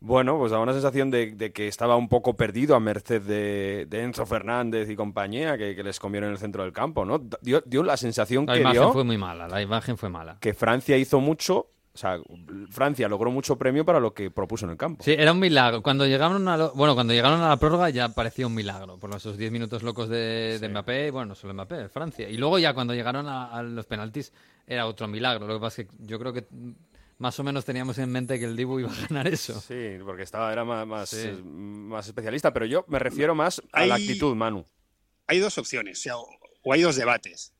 bueno, 0.00 0.38
pues 0.38 0.50
daba 0.50 0.62
una 0.62 0.72
sensación 0.72 1.10
de, 1.10 1.32
de 1.32 1.52
que 1.52 1.68
estaba 1.68 1.96
un 1.96 2.08
poco 2.08 2.34
perdido 2.34 2.74
a 2.74 2.80
merced 2.80 3.22
de, 3.22 3.86
de 3.88 4.02
Enzo 4.02 4.26
Fernández 4.26 4.88
y 4.90 4.96
compañía, 4.96 5.56
que, 5.58 5.76
que 5.76 5.82
les 5.82 6.00
comieron 6.00 6.28
en 6.28 6.32
el 6.32 6.38
centro 6.38 6.62
del 6.64 6.72
campo, 6.72 7.04
¿no? 7.04 7.20
Dio, 7.42 7.62
dio 7.66 7.82
la 7.82 7.96
sensación 7.96 8.46
La 8.46 8.54
que 8.54 8.60
imagen 8.60 8.80
dio 8.80 8.92
fue 8.92 9.04
muy 9.04 9.18
mala, 9.18 9.46
la 9.46 9.62
imagen 9.62 9.96
fue 9.96 10.08
mala. 10.08 10.38
que 10.40 10.54
Francia 10.54 10.96
hizo 10.96 11.20
mucho, 11.20 11.68
o 11.92 11.98
sea, 11.98 12.18
Francia 12.70 13.08
logró 13.08 13.30
mucho 13.30 13.56
premio 13.58 13.84
para 13.84 13.98
lo 14.00 14.14
que 14.14 14.30
propuso 14.30 14.64
en 14.64 14.70
el 14.72 14.76
campo. 14.76 15.02
Sí, 15.02 15.12
era 15.18 15.32
un 15.32 15.40
milagro. 15.40 15.82
Cuando 15.82 16.06
llegaron 16.06 16.46
a 16.48 16.56
lo- 16.56 16.72
bueno, 16.72 16.94
cuando 16.94 17.12
llegaron 17.12 17.40
a 17.40 17.48
la 17.48 17.56
prórroga 17.56 17.90
ya 17.90 18.08
parecía 18.10 18.46
un 18.46 18.54
milagro 18.54 18.98
por 18.98 19.14
esos 19.14 19.36
10 19.36 19.50
minutos 19.50 19.82
locos 19.82 20.08
de, 20.08 20.58
de 20.60 20.68
Mbappé, 20.68 21.08
y 21.08 21.10
bueno, 21.10 21.26
no 21.30 21.34
solo 21.34 21.52
Mbappé, 21.54 21.88
Francia. 21.88 22.28
Y 22.28 22.36
luego 22.36 22.58
ya 22.58 22.74
cuando 22.74 22.94
llegaron 22.94 23.26
a, 23.26 23.50
a 23.52 23.62
los 23.62 23.86
penaltis 23.86 24.32
era 24.66 24.86
otro 24.86 25.08
milagro. 25.08 25.46
Lo 25.48 25.54
que 25.54 25.60
pasa 25.60 25.82
es 25.82 25.88
que 25.88 25.96
yo 26.00 26.18
creo 26.18 26.32
que 26.32 26.46
más 27.18 27.38
o 27.40 27.44
menos 27.44 27.64
teníamos 27.64 27.98
en 27.98 28.10
mente 28.10 28.38
que 28.38 28.44
el 28.46 28.56
Dibu 28.56 28.78
iba 28.80 28.90
a 28.90 29.06
ganar 29.08 29.26
eso. 29.26 29.60
Sí, 29.60 29.98
porque 30.04 30.22
estaba 30.22 30.52
era 30.52 30.64
más, 30.64 30.86
más, 30.86 31.08
Sí. 31.10 31.28
más 31.44 32.06
especialista, 32.06 32.52
pero 32.52 32.66
yo 32.66 32.84
me 32.88 32.98
refiero 33.00 33.34
más 33.34 33.60
a 33.72 33.84
la 33.84 33.96
actitud, 33.96 34.34
Manu. 34.36 34.64
hay 35.26 35.38
dos 35.40 35.58
opciones, 35.58 35.98
o, 35.98 36.02
sea, 36.02 36.16
o- 36.18 36.28
o 36.62 36.72
hay 36.72 36.82
dos 36.82 36.94
debates. 36.96 37.52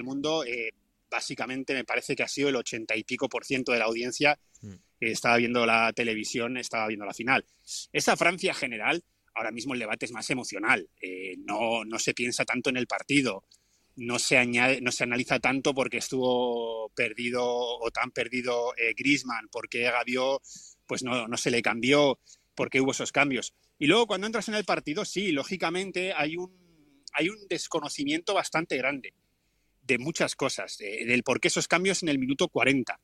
historia 0.00 0.66
o 0.66 0.66
no, 0.66 0.66
se 0.68 0.74
habría 0.74 1.06
aparcado 1.06 1.08
básicamente 1.10 1.74
me 1.74 1.84
parece 1.84 2.14
que 2.14 2.22
ha 2.22 2.28
sido 2.28 2.50
el 2.50 2.56
ochenta 2.56 2.94
y 2.94 3.02
pico 3.02 3.30
por 3.30 3.46
ciento 3.46 3.72
de 3.72 3.78
la 3.78 3.86
audiencia 3.86 4.38
Mm. 4.60 4.74
que 5.00 5.12
estaba 5.12 5.36
viendo 5.36 5.64
la 5.66 5.92
televisión, 5.92 6.56
estaba 6.56 6.88
viendo 6.88 7.06
la 7.06 7.14
final. 7.14 7.44
Esa 7.92 8.16
Francia 8.16 8.54
general, 8.54 9.04
ahora 9.34 9.50
mismo 9.52 9.74
el 9.74 9.80
debate 9.80 10.06
es 10.06 10.12
más 10.12 10.28
emocional. 10.30 10.88
Eh, 11.00 11.36
no, 11.38 11.84
no 11.84 11.98
se 11.98 12.14
piensa 12.14 12.44
tanto 12.44 12.70
en 12.70 12.76
el 12.76 12.86
partido, 12.86 13.44
no 13.96 14.18
se, 14.18 14.36
añade, 14.36 14.80
no 14.80 14.92
se 14.92 15.04
analiza 15.04 15.38
tanto 15.38 15.74
porque 15.74 15.98
estuvo 15.98 16.90
perdido 16.90 17.44
o 17.44 17.90
tan 17.90 18.10
perdido 18.10 18.74
eh, 18.76 18.94
Griezmann, 18.96 19.48
porque 19.50 19.82
Gavió 19.82 20.40
pues 20.88 21.04
no, 21.04 21.28
no 21.28 21.36
se 21.36 21.52
le 21.52 21.62
cambió, 21.62 22.18
porque 22.56 22.80
hubo 22.80 22.90
esos 22.90 23.12
cambios. 23.12 23.54
Y 23.78 23.86
luego 23.86 24.08
cuando 24.08 24.26
entras 24.26 24.48
en 24.48 24.54
el 24.56 24.64
partido, 24.64 25.04
sí, 25.04 25.30
lógicamente 25.30 26.12
hay 26.12 26.36
un, 26.36 27.04
hay 27.12 27.28
un 27.28 27.38
desconocimiento 27.48 28.34
bastante 28.34 28.76
grande 28.76 29.14
de 29.82 29.98
muchas 29.98 30.34
cosas, 30.34 30.76
de- 30.78 31.04
del 31.06 31.22
por 31.22 31.40
qué 31.40 31.48
esos 31.48 31.68
cambios 31.68 32.02
en 32.02 32.08
el 32.08 32.18
minuto 32.18 32.48
40. 32.48 32.98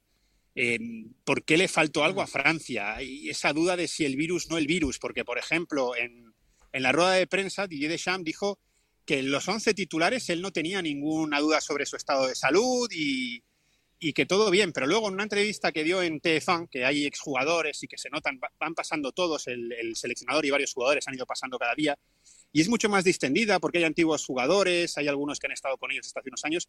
Eh, 0.56 0.78
¿Por 1.24 1.44
qué 1.44 1.56
le 1.56 1.68
faltó 1.68 2.04
algo 2.04 2.20
a 2.22 2.26
Francia? 2.26 3.00
Y 3.02 3.28
esa 3.28 3.52
duda 3.52 3.76
de 3.76 3.86
si 3.88 4.04
el 4.04 4.16
virus 4.16 4.48
no 4.50 4.58
el 4.58 4.66
virus, 4.66 4.98
porque 4.98 5.24
por 5.24 5.38
ejemplo 5.38 5.96
en, 5.96 6.32
en 6.72 6.82
la 6.82 6.92
rueda 6.92 7.12
de 7.12 7.26
prensa 7.26 7.66
Didier 7.66 7.90
Deschamps 7.90 8.24
dijo 8.24 8.58
que 9.04 9.18
en 9.18 9.30
los 9.30 9.46
11 9.48 9.74
titulares 9.74 10.28
él 10.30 10.40
no 10.42 10.50
tenía 10.52 10.80
ninguna 10.80 11.40
duda 11.40 11.60
sobre 11.60 11.86
su 11.86 11.96
estado 11.96 12.26
de 12.28 12.34
salud 12.34 12.88
y, 12.92 13.42
y 13.98 14.12
que 14.12 14.26
todo 14.26 14.50
bien, 14.50 14.72
pero 14.72 14.86
luego 14.86 15.08
en 15.08 15.14
una 15.14 15.22
entrevista 15.22 15.72
que 15.72 15.84
dio 15.84 16.02
en 16.02 16.20
TF1, 16.20 16.68
que 16.70 16.84
hay 16.84 17.06
exjugadores 17.06 17.82
y 17.82 17.86
que 17.88 17.96
se 17.98 18.10
notan, 18.10 18.38
va- 18.42 18.52
van 18.58 18.74
pasando 18.74 19.12
todos, 19.12 19.46
el, 19.46 19.72
el 19.72 19.96
seleccionador 19.96 20.44
y 20.44 20.50
varios 20.50 20.74
jugadores 20.74 21.08
han 21.08 21.14
ido 21.14 21.26
pasando 21.26 21.58
cada 21.58 21.74
día, 21.74 21.98
y 22.52 22.60
es 22.60 22.68
mucho 22.68 22.88
más 22.88 23.04
distendida 23.04 23.58
porque 23.60 23.78
hay 23.78 23.84
antiguos 23.84 24.24
jugadores, 24.26 24.96
hay 24.98 25.08
algunos 25.08 25.38
que 25.38 25.46
han 25.46 25.52
estado 25.52 25.76
con 25.78 25.90
ellos 25.90 26.06
hasta 26.06 26.20
hace 26.20 26.28
unos 26.30 26.44
años, 26.44 26.68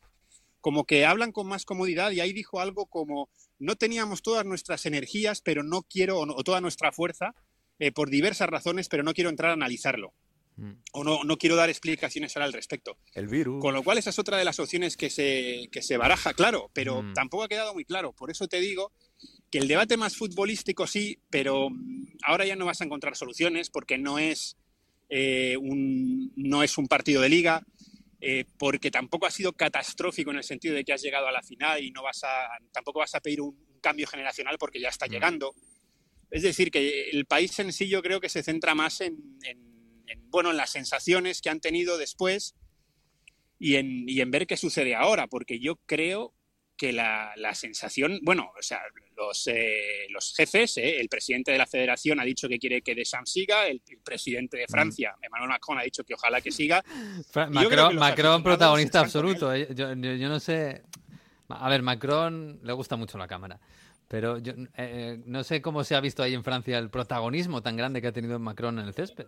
como 0.62 0.86
que 0.86 1.06
hablan 1.06 1.32
con 1.32 1.48
más 1.48 1.66
comodidad 1.66 2.12
y 2.12 2.22
ahí 2.22 2.34
dijo 2.34 2.60
algo 2.60 2.88
como, 2.88 3.30
no 3.60 3.76
teníamos 3.76 4.22
todas 4.22 4.46
nuestras 4.46 4.86
energías, 4.86 5.42
pero 5.42 5.62
no 5.64 5.84
quiero, 5.84 6.20
o, 6.20 6.26
no- 6.26 6.34
o 6.36 6.44
toda 6.44 6.62
nuestra 6.62 6.92
fuerza, 6.92 7.36
eh, 7.80 7.92
por 7.92 8.10
diversas 8.10 8.50
razones, 8.50 8.88
pero 8.90 9.04
no 9.04 9.14
quiero 9.14 9.30
entrar 9.30 9.52
a 9.52 9.54
analizarlo. 9.54 10.14
O 10.94 11.04
no, 11.04 11.24
no 11.26 11.38
quiero 11.38 11.56
dar 11.58 11.70
explicaciones 11.70 12.36
ahora 12.36 12.46
al 12.46 12.54
respecto. 12.54 12.98
El 13.14 13.28
virus. 13.28 13.62
Con 13.62 13.74
lo 13.74 13.84
cual, 13.84 13.98
esa 13.98 14.10
es 14.12 14.20
otra 14.20 14.38
de 14.38 14.46
las 14.46 14.60
opciones 14.60 14.96
que 14.96 15.10
se, 15.10 15.68
que 15.72 15.82
se 15.82 15.98
baraja, 15.98 16.34
claro, 16.34 16.70
pero 16.74 17.02
Mm. 17.04 17.14
tampoco 17.14 17.44
ha 17.44 17.48
quedado 17.50 17.74
muy 17.74 17.84
claro. 17.84 18.14
Por 18.14 18.32
eso 18.32 18.48
te 18.48 18.60
digo 18.62 18.92
que 19.52 19.58
el 19.58 19.68
debate 19.68 19.98
más 19.98 20.16
futbolístico 20.16 20.88
sí, 20.88 21.20
pero 21.30 21.70
mm, 21.70 22.18
ahora 22.24 22.46
ya 22.46 22.56
no 22.56 22.66
vas 22.66 22.80
a 22.82 22.86
encontrar 22.86 23.16
soluciones 23.18 23.70
porque 23.70 23.98
no 23.98 24.18
es, 24.20 24.56
eh, 25.10 25.58
un, 25.58 26.32
no 26.38 26.64
es 26.64 26.78
un 26.78 26.88
partido 26.88 27.22
de 27.22 27.30
liga, 27.30 27.62
eh, 28.22 28.46
porque 28.58 28.90
tampoco 28.92 29.26
ha 29.26 29.32
sido 29.32 29.52
catastrófico 29.54 30.32
en 30.32 30.38
el 30.38 30.44
sentido 30.44 30.74
de 30.74 30.84
que 30.86 30.94
has 30.94 31.02
llegado 31.02 31.28
a 31.28 31.32
la 31.34 31.44
final 31.44 31.84
y 31.84 31.92
no 31.92 32.02
vas 32.02 32.24
a, 32.24 32.48
tampoco 32.72 33.00
vas 33.00 33.14
a 33.14 33.20
pedir 33.20 33.42
un, 33.42 33.50
un 33.50 33.80
cambio 33.82 34.08
generacional 34.08 34.58
porque 34.58 34.80
ya 34.80 34.90
está 34.90 35.06
llegando. 35.06 35.54
Es 36.32 36.42
decir, 36.44 36.72
que 36.72 37.10
el 37.12 37.26
país 37.26 37.56
yo 37.88 38.02
creo 38.02 38.20
que 38.20 38.30
se 38.30 38.42
centra 38.42 38.74
más 38.74 39.02
en, 39.02 39.18
en- 39.44 39.75
en, 40.08 40.30
bueno, 40.30 40.52
en 40.52 40.58
las 40.58 40.72
sensaciones 40.72 41.42
que 41.42 41.50
han 41.50 41.60
tenido 41.60 41.98
después 41.98 42.56
y 43.60 43.76
en, 43.76 44.08
y 44.10 44.22
en 44.22 44.32
ver 44.32 44.48
qué 44.48 44.58
sucede 44.58 44.96
ahora, 44.96 45.28
porque 45.28 45.60
yo 45.60 45.78
creo 45.86 46.34
que 46.78 46.92
la, 46.92 47.32
la 47.38 47.56
sensación, 47.56 48.20
bueno, 48.24 48.52
o 48.60 48.62
sea, 48.62 48.82
los, 49.16 49.48
eh, 49.48 50.08
los 50.10 50.34
jefes, 50.36 50.76
eh, 50.76 51.00
el 51.00 51.08
presidente 51.08 51.54
de 51.54 51.58
la 51.58 51.66
federación 51.66 52.20
ha 52.20 52.26
dicho 52.26 52.50
que 52.50 52.60
quiere 52.60 52.82
que 52.82 52.94
Deschamps 52.94 53.32
siga, 53.32 53.66
el, 53.68 53.82
el 53.90 54.00
presidente 54.00 54.58
de 54.58 54.66
Francia, 54.68 55.16
Emmanuel 55.22 55.52
Macron, 55.52 55.80
ha 55.80 55.84
dicho 55.84 56.04
que 56.04 56.16
ojalá 56.16 56.42
que 56.42 56.52
siga. 56.52 56.84
Que 57.94 58.00
Macron, 58.00 58.44
protagonista 58.44 59.00
absoluto. 59.00 59.54
eh. 59.54 59.68
Yo, 59.74 59.94
yo- 59.94 60.16
yo 60.16 60.28
no 60.28 60.40
sé. 60.42 60.84
A 61.48 61.70
ver, 61.70 61.82
Macron 61.82 62.60
le 62.62 62.74
gusta 62.74 62.98
mucho 62.98 63.18
la 63.18 63.28
cámara. 63.28 63.58
Pero 64.10 64.38
yo 64.40 64.54
eh, 64.78 65.20
no 65.26 65.44
sé 65.46 65.62
cómo 65.62 65.84
se 65.84 65.96
ha 65.96 66.02
visto 66.02 66.22
ahí 66.22 66.34
en 66.34 66.44
Francia 66.44 66.78
el 66.78 66.90
protagonismo 66.90 67.64
tan 67.64 67.76
grande 67.78 68.02
que 68.02 68.08
ha 68.08 68.12
tenido 68.12 68.38
Macron 68.38 68.78
en 68.80 68.86
el 68.86 68.94
césped. 68.94 69.26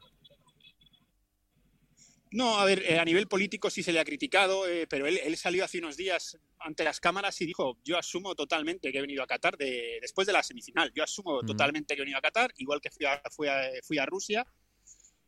No, 2.31 2.59
a 2.59 2.65
ver, 2.65 2.83
eh, 2.85 2.99
a 2.99 3.05
nivel 3.05 3.27
político 3.27 3.69
sí 3.69 3.83
se 3.83 3.93
le 3.93 3.99
ha 3.99 4.05
criticado, 4.05 4.67
eh, 4.67 4.87
pero 4.87 5.07
él, 5.07 5.19
él 5.23 5.37
salió 5.37 5.63
hace 5.63 5.79
unos 5.79 5.95
días 5.95 6.37
ante 6.59 6.83
las 6.83 6.99
cámaras 6.99 7.39
y 7.41 7.45
dijo, 7.45 7.77
yo 7.83 7.97
asumo 7.97 8.35
totalmente 8.35 8.91
que 8.91 8.97
he 8.97 9.01
venido 9.01 9.23
a 9.23 9.27
Qatar 9.27 9.57
de, 9.57 9.99
después 10.01 10.27
de 10.27 10.33
la 10.33 10.43
semifinal, 10.43 10.91
yo 10.93 11.03
asumo 11.03 11.41
totalmente 11.43 11.95
que 11.95 12.01
he 12.01 12.03
venido 12.03 12.17
a 12.17 12.21
Qatar, 12.21 12.53
igual 12.57 12.81
que 12.81 12.91
fui 12.91 13.05
a, 13.05 13.21
fui 13.31 13.47
a, 13.47 13.69
fui 13.83 13.97
a 13.97 14.05
Rusia, 14.05 14.45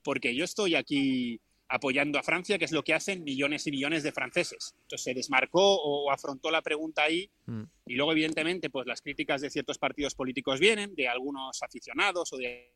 porque 0.04 0.36
yo 0.36 0.44
estoy 0.44 0.76
aquí 0.76 1.40
apoyando 1.72 2.18
a 2.18 2.24
Francia, 2.24 2.58
que 2.58 2.66
es 2.66 2.72
lo 2.72 2.84
que 2.84 2.96
hacen 2.96 3.24
millones 3.24 3.68
y 3.68 3.72
millones 3.72 4.02
de 4.02 4.12
franceses. 4.12 4.74
Entonces 4.82 5.04
se 5.04 5.14
desmarcó 5.14 5.76
o 5.76 6.12
afrontó 6.12 6.50
la 6.50 6.64
pregunta 6.64 7.04
ahí 7.04 7.30
Mm. 7.46 7.64
y 7.86 7.96
luego, 7.96 8.12
evidentemente, 8.12 8.70
pues 8.70 8.88
las 8.88 9.02
críticas 9.02 9.42
de 9.42 9.50
ciertos 9.50 9.78
partidos 9.78 10.16
políticos 10.16 10.60
vienen, 10.60 10.96
de 10.96 11.08
algunos 11.08 11.62
aficionados 11.62 12.34
o 12.34 12.38
de, 12.38 12.74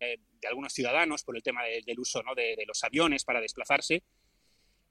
de- 0.00 0.18
de 0.40 0.48
algunos 0.48 0.72
ciudadanos 0.72 1.22
por 1.24 1.36
el 1.36 1.42
tema 1.42 1.62
de- 1.64 1.82
del 1.84 2.00
uso 2.00 2.22
¿no? 2.22 2.34
de, 2.34 2.56
los 2.66 2.82
aviones 2.82 3.24
para 3.24 3.40
desplazarse, 3.40 4.02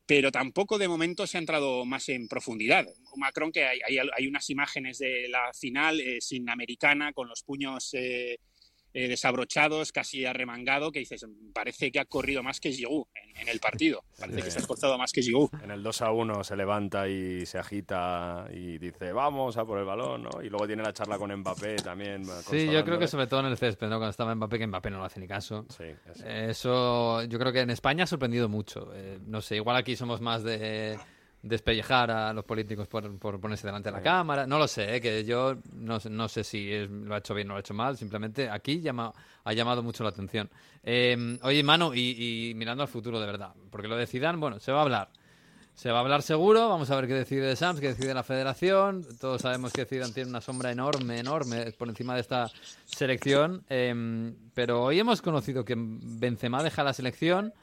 pero 0.06 0.32
tampoco 0.32 0.78
de 0.78 0.88
momento 0.88 1.28
se 1.28 1.38
ha 1.38 1.40
entrado 1.40 1.86
más 1.86 2.10
en 2.10 2.28
profundidad. 2.28 2.88
Macron, 3.16 3.52
que 3.52 3.66
hay, 3.66 3.80
hay- 3.86 4.08
hay 4.16 4.28
unas 4.28 4.50
imágenes 4.50 5.00
de 5.00 5.28
la 5.30 5.52
final 5.54 6.00
eh, 6.00 6.22
sin 6.22 6.50
americana, 6.50 7.14
con 7.14 7.28
los 7.28 7.44
puños 7.44 7.94
eh, 7.94 8.40
eh, 8.94 9.08
desabrochados, 9.08 9.92
casi 9.92 10.26
arremangado, 10.26 10.92
que 10.92 11.00
dices, 11.00 11.26
parece 11.54 11.92
que 11.92 12.00
ha 12.00 12.06
corrido 12.06 12.44
más 12.44 12.60
que 12.60 12.72
Giroud 12.72 13.06
en, 13.14 13.42
en 13.42 13.48
el 13.50 13.60
partido, 13.60 14.04
parece 14.20 14.42
que 14.42 14.52
se 14.52 14.60
ha 14.60 14.62
esforzado 14.62 14.98
más 14.98 15.12
que 15.12 15.22
Giroud. 15.22 15.50
En 15.64 15.72
el 15.72 15.84
2 15.84 16.02
a 16.02 16.12
1 16.12 16.44
se 16.44 16.56
levanta 16.56 17.08
y 17.08 17.46
se 17.46 17.58
agita 17.58 18.48
y 18.52 18.78
dice, 18.78 19.12
vamos 19.12 19.58
a 19.58 19.66
por 19.66 19.80
el 19.80 19.86
balón, 19.86 20.24
¿no? 20.24 20.42
Y 20.42 20.50
luego 20.50 20.68
tiene 20.68 20.84
la 20.84 20.94
charla 20.94 21.18
con 21.18 21.34
Mbappé 21.36 21.76
también. 21.78 22.26
Sí, 22.50 22.70
yo 22.72 22.84
creo 22.84 22.98
que 22.98 23.08
sobre 23.08 23.28
todo 23.28 23.42
en 23.42 23.48
el 23.48 23.58
césped, 23.58 23.88
¿no? 23.88 23.98
Cuando 23.98 24.10
estaba 24.10 24.34
Mbappé, 24.34 24.60
que 24.60 24.68
Mbappé 24.68 24.90
no 24.90 24.98
lo 24.98 25.06
hace 25.06 25.20
ni 25.20 25.28
caso. 25.28 25.66
Eso 26.26 27.24
yo 27.24 27.40
creo 27.40 27.52
que 27.52 27.62
en 27.62 27.70
España 27.70 28.04
ha 28.04 28.08
sorprendido 28.08 28.50
mucho. 28.50 28.92
Eh, 28.94 29.20
no 29.26 29.42
sé, 29.42 29.56
igual 29.58 29.78
aquí 29.78 29.96
somos 29.96 30.22
más 30.22 30.44
de 30.44 30.98
despellejar 31.42 32.12
a 32.12 32.34
los 32.34 32.44
políticos 32.44 32.88
por, 32.88 33.18
por 33.18 33.40
ponerse 33.40 33.66
delante 33.68 33.90
de 33.90 33.94
la 33.94 34.00
Sí. 34.00 34.04
cámara. 34.04 34.46
No 34.46 34.60
lo 34.60 34.68
sé, 34.68 34.96
eh, 34.98 35.02
que 35.02 35.24
yo 35.24 35.56
no, 35.74 35.98
no 36.10 36.28
sé 36.28 36.44
si 36.44 36.72
es- 36.72 36.90
lo 36.90 37.16
ha 37.16 37.20
hecho 37.20 37.34
bien 37.34 37.48
o 37.50 37.54
lo 37.54 37.58
ha 37.58 37.62
hecho 37.62 37.74
mal. 37.74 37.98
Simplemente 37.98 38.50
aquí 38.50 38.82
llama, 38.82 39.14
ha 39.44 39.54
llamado 39.54 39.82
mucho 39.82 40.04
la 40.04 40.10
atención. 40.10 40.50
Eh, 40.84 41.38
oye, 41.44 41.64
Manu, 41.64 41.94
y, 41.94 42.50
y 42.50 42.54
mirando 42.56 42.84
al 42.84 42.90
futuro 42.90 43.20
de 43.20 43.26
verdad, 43.26 43.54
porque 43.70 43.88
lo 43.88 43.96
de 43.96 44.06
Zidane, 44.08 44.38
bueno, 44.38 44.60
se 44.60 44.72
va 44.72 44.80
a 44.80 44.82
hablar. 44.84 45.10
Se 45.76 45.90
va 45.92 46.00
a 46.00 46.02
hablar 46.02 46.24
seguro, 46.24 46.68
vamos 46.68 46.92
a 46.92 46.96
ver 46.98 47.08
qué 47.08 47.14
decide 47.14 47.46
de 47.48 47.56
Sams, 47.56 47.80
qué 47.80 47.88
decide 47.88 48.14
la 48.14 48.24
federación. 48.24 49.06
Todos 49.18 49.42
sabemos 49.44 49.72
que 49.72 49.86
Zidane 49.86 50.12
tiene 50.12 50.30
una 50.30 50.42
sombra 50.42 50.72
enorme, 50.74 51.20
enorme 51.20 51.72
por 51.72 51.88
encima 51.88 52.16
de 52.16 52.20
esta 52.20 52.52
selección. 52.86 53.64
Em, 53.70 54.36
pero 54.54 54.84
hoy 54.84 55.00
hemos 55.00 55.22
conocido 55.22 55.64
que 55.64 55.76
Benzema 55.78 56.62
deja 56.64 56.84
la 56.84 56.92
selección, 56.92 57.54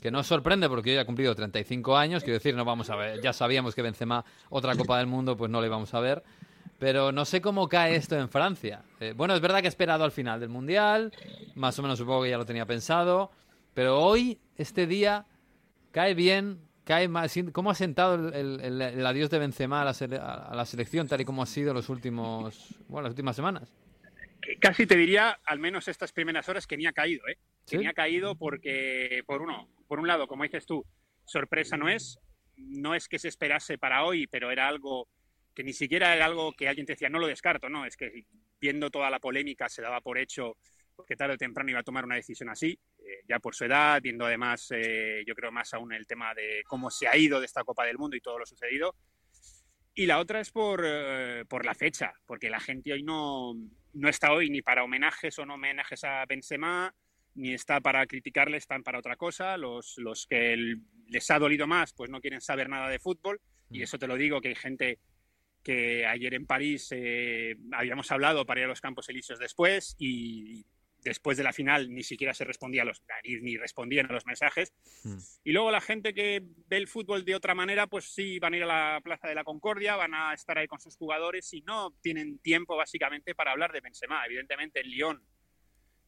que 0.00 0.10
no 0.10 0.22
sorprende 0.22 0.68
porque 0.68 0.92
hoy 0.92 0.96
ha 0.98 1.04
cumplido 1.04 1.34
35 1.34 1.96
años. 1.96 2.22
Quiero 2.22 2.34
decir, 2.38 2.54
no 2.54 2.64
vamos 2.64 2.88
a 2.90 2.96
ver, 2.96 3.20
ya 3.20 3.32
sabíamos 3.32 3.74
que 3.74 3.82
Benzema, 3.82 4.24
otra 4.48 4.74
Copa 4.74 4.98
del 4.98 5.06
Mundo, 5.06 5.36
pues 5.36 5.50
no 5.50 5.60
le 5.60 5.66
íbamos 5.66 5.92
a 5.94 6.00
ver. 6.00 6.22
Pero 6.78 7.12
no 7.12 7.26
sé 7.26 7.42
cómo 7.42 7.68
cae 7.68 7.94
esto 7.96 8.16
en 8.18 8.30
Francia. 8.30 8.82
Eh, 9.00 9.12
bueno, 9.14 9.34
es 9.34 9.40
verdad 9.42 9.60
que 9.60 9.66
he 9.66 9.68
esperado 9.68 10.02
al 10.04 10.12
final 10.12 10.40
del 10.40 10.48
Mundial, 10.48 11.12
más 11.54 11.78
o 11.78 11.82
menos 11.82 11.98
supongo 11.98 12.22
que 12.22 12.30
ya 12.30 12.38
lo 12.38 12.46
tenía 12.46 12.64
pensado. 12.64 13.30
Pero 13.74 14.00
hoy, 14.00 14.38
este 14.56 14.86
día, 14.86 15.26
cae 15.92 16.14
bien, 16.14 16.58
cae 16.84 17.06
más. 17.06 17.34
¿Cómo 17.52 17.70
ha 17.70 17.74
sentado 17.74 18.14
el, 18.30 18.60
el- 18.62 19.06
adiós 19.06 19.28
de 19.28 19.38
Benzema 19.38 19.82
a 19.82 19.84
la, 19.84 19.90
a 20.48 20.54
la 20.54 20.64
selección, 20.64 21.06
tal 21.06 21.20
y 21.20 21.24
como 21.26 21.42
ha 21.42 21.46
sido 21.46 21.74
los 21.74 21.90
últimos, 21.90 22.74
bueno, 22.88 23.02
las 23.08 23.10
últimas 23.10 23.36
semanas? 23.36 23.70
Que 24.40 24.56
casi 24.58 24.86
te 24.86 24.96
diría, 24.96 25.40
al 25.44 25.58
menos 25.58 25.88
estas 25.88 26.12
primeras 26.12 26.48
horas, 26.48 26.66
que 26.66 26.76
ni 26.76 26.86
ha 26.86 26.92
caído, 26.92 27.26
¿eh? 27.28 27.36
Que 27.66 27.76
¿Sí? 27.76 27.78
ni 27.78 27.86
ha 27.86 27.92
caído 27.92 28.36
porque, 28.36 29.22
por 29.26 29.42
uno, 29.42 29.68
por 29.86 30.00
un 30.00 30.06
lado, 30.06 30.26
como 30.26 30.44
dices 30.44 30.66
tú, 30.66 30.84
sorpresa 31.24 31.76
no 31.76 31.88
es, 31.88 32.18
no 32.56 32.94
es 32.94 33.08
que 33.08 33.18
se 33.18 33.28
esperase 33.28 33.78
para 33.78 34.04
hoy, 34.04 34.26
pero 34.26 34.50
era 34.50 34.68
algo 34.68 35.08
que 35.54 35.64
ni 35.64 35.72
siquiera 35.72 36.14
era 36.14 36.26
algo 36.26 36.52
que 36.52 36.68
alguien 36.68 36.86
te 36.86 36.92
decía, 36.92 37.08
no 37.08 37.18
lo 37.18 37.26
descarto, 37.26 37.68
no, 37.68 37.84
es 37.84 37.96
que 37.96 38.24
viendo 38.60 38.90
toda 38.90 39.10
la 39.10 39.18
polémica 39.18 39.68
se 39.68 39.82
daba 39.82 40.00
por 40.00 40.18
hecho 40.18 40.56
que 41.06 41.16
tarde 41.16 41.34
o 41.34 41.38
temprano 41.38 41.70
iba 41.70 41.80
a 41.80 41.84
tomar 41.84 42.04
una 42.04 42.16
decisión 42.16 42.50
así, 42.50 42.78
eh, 42.98 43.22
ya 43.26 43.38
por 43.38 43.54
su 43.54 43.64
edad, 43.64 44.00
viendo 44.02 44.26
además, 44.26 44.68
eh, 44.70 45.22
yo 45.26 45.34
creo 45.34 45.50
más 45.50 45.72
aún 45.74 45.92
el 45.92 46.06
tema 46.06 46.34
de 46.34 46.62
cómo 46.66 46.90
se 46.90 47.08
ha 47.08 47.16
ido 47.16 47.40
de 47.40 47.46
esta 47.46 47.64
Copa 47.64 47.84
del 47.86 47.98
Mundo 47.98 48.16
y 48.16 48.20
todo 48.20 48.38
lo 48.38 48.46
sucedido. 48.46 48.94
Y 49.94 50.06
la 50.06 50.18
otra 50.18 50.40
es 50.40 50.50
por, 50.50 50.82
eh, 50.84 51.44
por 51.48 51.64
la 51.64 51.74
fecha, 51.74 52.12
porque 52.26 52.50
la 52.50 52.60
gente 52.60 52.92
hoy 52.92 53.02
no, 53.02 53.54
no 53.94 54.08
está 54.08 54.32
hoy 54.32 54.50
ni 54.50 54.62
para 54.62 54.84
homenajes 54.84 55.38
o 55.38 55.46
no 55.46 55.54
homenajes 55.54 56.04
a 56.04 56.24
Benzema, 56.26 56.94
ni 57.34 57.52
está 57.54 57.80
para 57.80 58.06
criticarle, 58.06 58.56
están 58.56 58.82
para 58.82 58.98
otra 58.98 59.16
cosa. 59.16 59.56
Los, 59.56 59.94
los 59.98 60.26
que 60.26 60.52
el- 60.52 60.80
les 61.06 61.30
ha 61.30 61.38
dolido 61.38 61.66
más, 61.66 61.92
pues 61.92 62.10
no 62.10 62.20
quieren 62.20 62.40
saber 62.40 62.68
nada 62.68 62.88
de 62.88 62.98
fútbol. 62.98 63.40
Y 63.70 63.82
eso 63.82 63.98
te 63.98 64.06
lo 64.06 64.16
digo, 64.16 64.40
que 64.40 64.48
hay 64.48 64.54
gente 64.56 64.98
que 65.62 66.06
ayer 66.06 66.34
en 66.34 66.46
París 66.46 66.88
eh, 66.92 67.56
habíamos 67.72 68.10
hablado 68.10 68.46
para 68.46 68.60
ir 68.60 68.64
a 68.64 68.68
los 68.68 68.80
Campos 68.80 69.08
Elíseos 69.08 69.38
después 69.38 69.94
y 69.98 70.64
después 71.02 71.36
de 71.36 71.44
la 71.44 71.52
final 71.52 71.92
ni 71.92 72.02
siquiera 72.02 72.34
se 72.34 72.44
respondía 72.44 72.82
a 72.82 72.84
los, 72.84 73.02
ni, 73.24 73.40
ni 73.40 73.56
respondían 73.56 74.06
a 74.06 74.12
los 74.12 74.26
mensajes. 74.26 74.72
Mm. 75.04 75.18
Y 75.44 75.52
luego 75.52 75.70
la 75.70 75.80
gente 75.80 76.14
que 76.14 76.42
ve 76.68 76.76
el 76.76 76.88
fútbol 76.88 77.24
de 77.24 77.34
otra 77.34 77.54
manera, 77.54 77.86
pues 77.86 78.06
sí, 78.06 78.38
van 78.38 78.54
a 78.54 78.56
ir 78.56 78.62
a 78.64 78.66
la 78.94 79.00
Plaza 79.02 79.28
de 79.28 79.34
la 79.34 79.44
Concordia, 79.44 79.96
van 79.96 80.14
a 80.14 80.34
estar 80.34 80.58
ahí 80.58 80.66
con 80.66 80.80
sus 80.80 80.96
jugadores 80.96 81.52
y 81.52 81.62
no 81.62 81.94
tienen 82.00 82.38
tiempo 82.38 82.76
básicamente 82.76 83.34
para 83.34 83.52
hablar 83.52 83.72
de 83.72 83.80
Benzema. 83.80 84.24
Evidentemente 84.26 84.80
en 84.80 84.88
Lyon, 84.88 85.24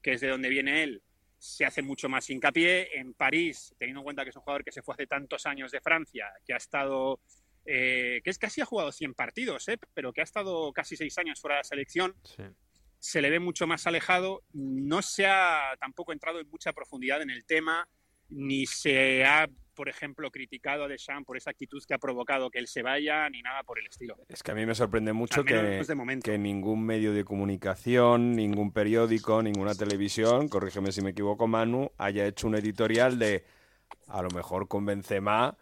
que 0.02 0.12
es 0.12 0.20
de 0.20 0.28
donde 0.28 0.48
viene 0.48 0.82
él, 0.82 1.02
se 1.38 1.64
hace 1.64 1.82
mucho 1.82 2.08
más 2.08 2.28
hincapié. 2.30 2.98
En 2.98 3.14
París, 3.14 3.74
teniendo 3.78 4.00
en 4.00 4.04
cuenta 4.04 4.24
que 4.24 4.30
es 4.30 4.36
un 4.36 4.42
jugador 4.42 4.64
que 4.64 4.72
se 4.72 4.82
fue 4.82 4.94
hace 4.94 5.06
tantos 5.06 5.46
años 5.46 5.72
de 5.72 5.80
Francia, 5.80 6.32
que 6.46 6.54
ha 6.54 6.56
estado, 6.56 7.20
eh, 7.64 8.20
que 8.22 8.30
es 8.30 8.38
casi 8.38 8.60
ha 8.60 8.64
jugado 8.64 8.92
100 8.92 9.14
partidos, 9.14 9.68
¿eh? 9.68 9.78
pero 9.92 10.12
que 10.12 10.20
ha 10.20 10.24
estado 10.24 10.72
casi 10.72 10.96
seis 10.96 11.16
años 11.18 11.40
fuera 11.40 11.56
de 11.56 11.60
la 11.60 11.64
selección, 11.64 12.14
Sí. 12.24 12.44
Se 13.02 13.20
le 13.20 13.30
ve 13.30 13.40
mucho 13.40 13.66
más 13.66 13.88
alejado. 13.88 14.44
No 14.52 15.02
se 15.02 15.26
ha 15.26 15.76
tampoco 15.80 16.12
entrado 16.12 16.38
en 16.38 16.48
mucha 16.48 16.72
profundidad 16.72 17.20
en 17.20 17.30
el 17.30 17.44
tema, 17.44 17.88
ni 18.28 18.64
se 18.64 19.24
ha, 19.24 19.48
por 19.74 19.88
ejemplo, 19.88 20.30
criticado 20.30 20.84
a 20.84 20.88
Deschamps 20.88 21.26
por 21.26 21.36
esa 21.36 21.50
actitud 21.50 21.82
que 21.84 21.94
ha 21.94 21.98
provocado 21.98 22.48
que 22.48 22.60
él 22.60 22.68
se 22.68 22.82
vaya, 22.82 23.28
ni 23.28 23.42
nada 23.42 23.64
por 23.64 23.80
el 23.80 23.88
estilo. 23.88 24.16
Es 24.28 24.44
que 24.44 24.52
a 24.52 24.54
mí 24.54 24.64
me 24.64 24.76
sorprende 24.76 25.12
mucho 25.12 25.44
que, 25.44 25.84
momento. 25.96 26.30
que 26.30 26.38
ningún 26.38 26.86
medio 26.86 27.12
de 27.12 27.24
comunicación, 27.24 28.36
ningún 28.36 28.72
periódico, 28.72 29.42
ninguna 29.42 29.74
televisión, 29.74 30.48
corrígeme 30.48 30.92
si 30.92 31.02
me 31.02 31.10
equivoco 31.10 31.48
Manu, 31.48 31.90
haya 31.98 32.24
hecho 32.24 32.46
un 32.46 32.54
editorial 32.54 33.18
de 33.18 33.44
a 34.06 34.22
lo 34.22 34.30
mejor 34.30 34.68
con 34.68 34.86
Benzema 34.86 35.58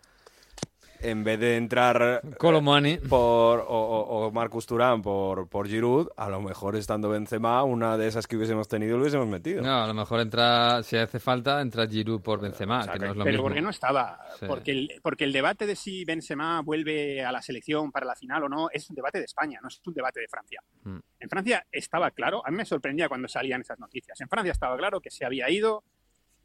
en 1.03 1.25
vez 1.25 1.39
de 1.41 1.57
entrar 1.57 2.23
Colomani. 2.39 2.99
por 2.99 3.61
o, 3.61 3.65
o- 3.67 4.27
o 4.27 4.31
Marcus 4.33 4.67
Turán 4.67 5.03
por, 5.03 5.49
por 5.49 5.67
Giroud, 5.69 6.09
a 6.17 6.29
lo 6.29 6.41
mejor 6.41 6.77
estando 6.77 7.09
Benzema, 7.09 7.63
una 7.65 7.97
de 7.97 8.09
esas 8.09 8.27
que 8.27 8.37
hubiésemos 8.37 8.69
tenido 8.69 8.97
lo 8.97 9.03
hubiésemos 9.03 9.27
metido. 9.27 9.63
No, 9.63 9.83
a 9.83 9.87
lo 9.87 9.95
mejor 9.95 10.21
entra, 10.21 10.83
si 10.83 10.97
hace 10.97 11.19
falta, 11.21 11.61
entra 11.61 11.87
Giroud 11.87 12.21
por 12.23 12.41
Benzema, 12.41 12.87
que 12.93 12.99
no 12.99 13.07
es 13.13 13.17
lo 13.17 13.25
Pero 13.25 13.33
mismo. 13.33 13.43
porque 13.45 13.61
no 13.63 13.71
estaba, 13.71 14.21
Sí. 14.39 14.47
porque, 14.47 14.71
el, 14.73 15.01
porque 15.03 15.25
el 15.25 15.33
debate 15.33 15.67
de 15.67 15.77
si 15.77 16.05
Benzema 16.05 16.61
vuelve 16.63 17.25
a 17.25 17.33
la 17.33 17.43
selección 17.43 17.91
para 17.93 18.07
la 18.07 18.15
final 18.15 18.45
o 18.45 18.49
no 18.49 18.69
es 18.71 18.89
un 18.91 18.97
debate 18.97 19.19
de 19.19 19.25
España, 19.25 19.59
no 19.63 19.69
es 19.69 19.81
un 19.87 19.95
debate 19.95 20.21
de 20.21 20.29
Francia. 20.29 20.63
Mm. 20.85 20.99
En 21.21 21.29
Francia 21.29 21.67
estaba 21.71 22.11
claro, 22.11 22.43
a 22.47 22.51
mí 22.51 22.57
me 22.57 22.65
sorprendía 22.65 23.09
cuando 23.09 23.29
salían 23.29 23.61
esas 23.61 23.79
noticias. 23.79 24.21
En 24.21 24.29
Francia 24.29 24.53
estaba 24.53 24.77
claro 24.77 25.01
que 25.01 25.11
se 25.11 25.25
había 25.25 25.51
ido, 25.51 25.85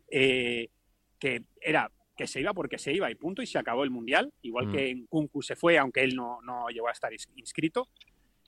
eh, 0.10 0.70
que 1.18 1.44
era 1.62 1.90
que 2.16 2.28
se 2.28 2.40
iba 2.40 2.54
porque 2.54 2.78
se 2.78 2.94
iba 2.94 3.12
y 3.12 3.16
punto, 3.16 3.42
y 3.42 3.48
se 3.48 3.58
acabó 3.60 3.84
el 3.84 3.90
mundial, 3.90 4.32
igual 4.42 4.68
Mm. 4.68 4.72
que 4.72 4.90
en 4.90 5.06
Kunku 5.08 5.42
se 5.42 5.56
fue, 5.56 5.78
aunque 5.78 6.02
él 6.04 6.16
no, 6.16 6.40
no 6.44 6.70
llegó 6.70 6.88
a 6.88 6.92
estar 6.92 7.12
ins- 7.12 7.30
inscrito. 7.36 7.90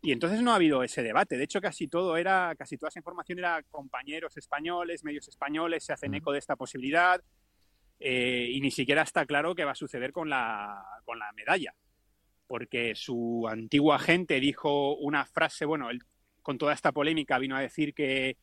Y 0.01 0.11
entonces 0.11 0.41
no 0.41 0.51
ha 0.51 0.55
habido 0.55 0.83
ese 0.83 1.01
debate. 1.03 1.37
De 1.37 1.43
hecho, 1.43 1.59
casi 1.59 1.87
todo 1.87 2.17
era, 2.17 2.53
casi 2.57 2.77
toda 2.77 2.89
esa 2.89 2.99
información 2.99 3.39
era 3.39 3.63
compañeros 3.63 4.37
españoles, 4.37 5.03
medios 5.03 5.27
españoles, 5.27 5.83
se 5.83 5.91
hacen 5.93 6.13
eco 6.13 6.31
de 6.31 6.39
esta 6.39 6.55
posibilidad. 6.55 7.21
eh, 7.99 8.49
y 8.51 8.61
ni 8.61 8.69
siquiera 8.69 9.01
está 9.01 9.25
claro 9.25 9.55
qué 9.55 9.65
va 9.65 9.71
a 9.71 9.75
suceder 9.75 10.11
con 10.11 10.29
la, 10.29 10.83
con 11.03 11.17
la 11.17 11.31
medalla. 11.31 11.73
Porque 12.45 12.93
su 12.93 13.47
antiguo 13.49 13.91
agente 13.91 14.39
dijo 14.39 14.95
una 14.97 15.25
frase, 15.25 15.65
bueno, 15.65 15.89
él 15.89 16.03
con 16.43 16.59
toda 16.59 16.73
esta 16.73 16.91
polémica 16.91 17.39
vino 17.39 17.55
a 17.57 17.59
decir 17.61 17.95
que, 17.95 18.37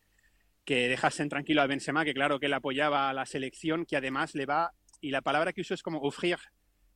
que 0.64 0.88
dejasen 0.88 1.28
tranquilo 1.28 1.62
a 1.62 1.68
Benzema, 1.68 2.04
que 2.04 2.14
claro 2.14 2.40
que 2.40 2.46
él 2.46 2.52
apoyaba 2.52 3.08
a 3.08 3.12
la 3.14 3.26
selección, 3.26 3.86
que 3.86 3.96
además 3.96 4.34
le 4.34 4.44
va, 4.44 4.72
y 5.06 5.10
la 5.10 5.22
palabra 5.22 5.52
que 5.52 5.60
usó 5.60 5.74
es 5.74 5.82
como 5.82 5.98
offrir, 6.00 6.38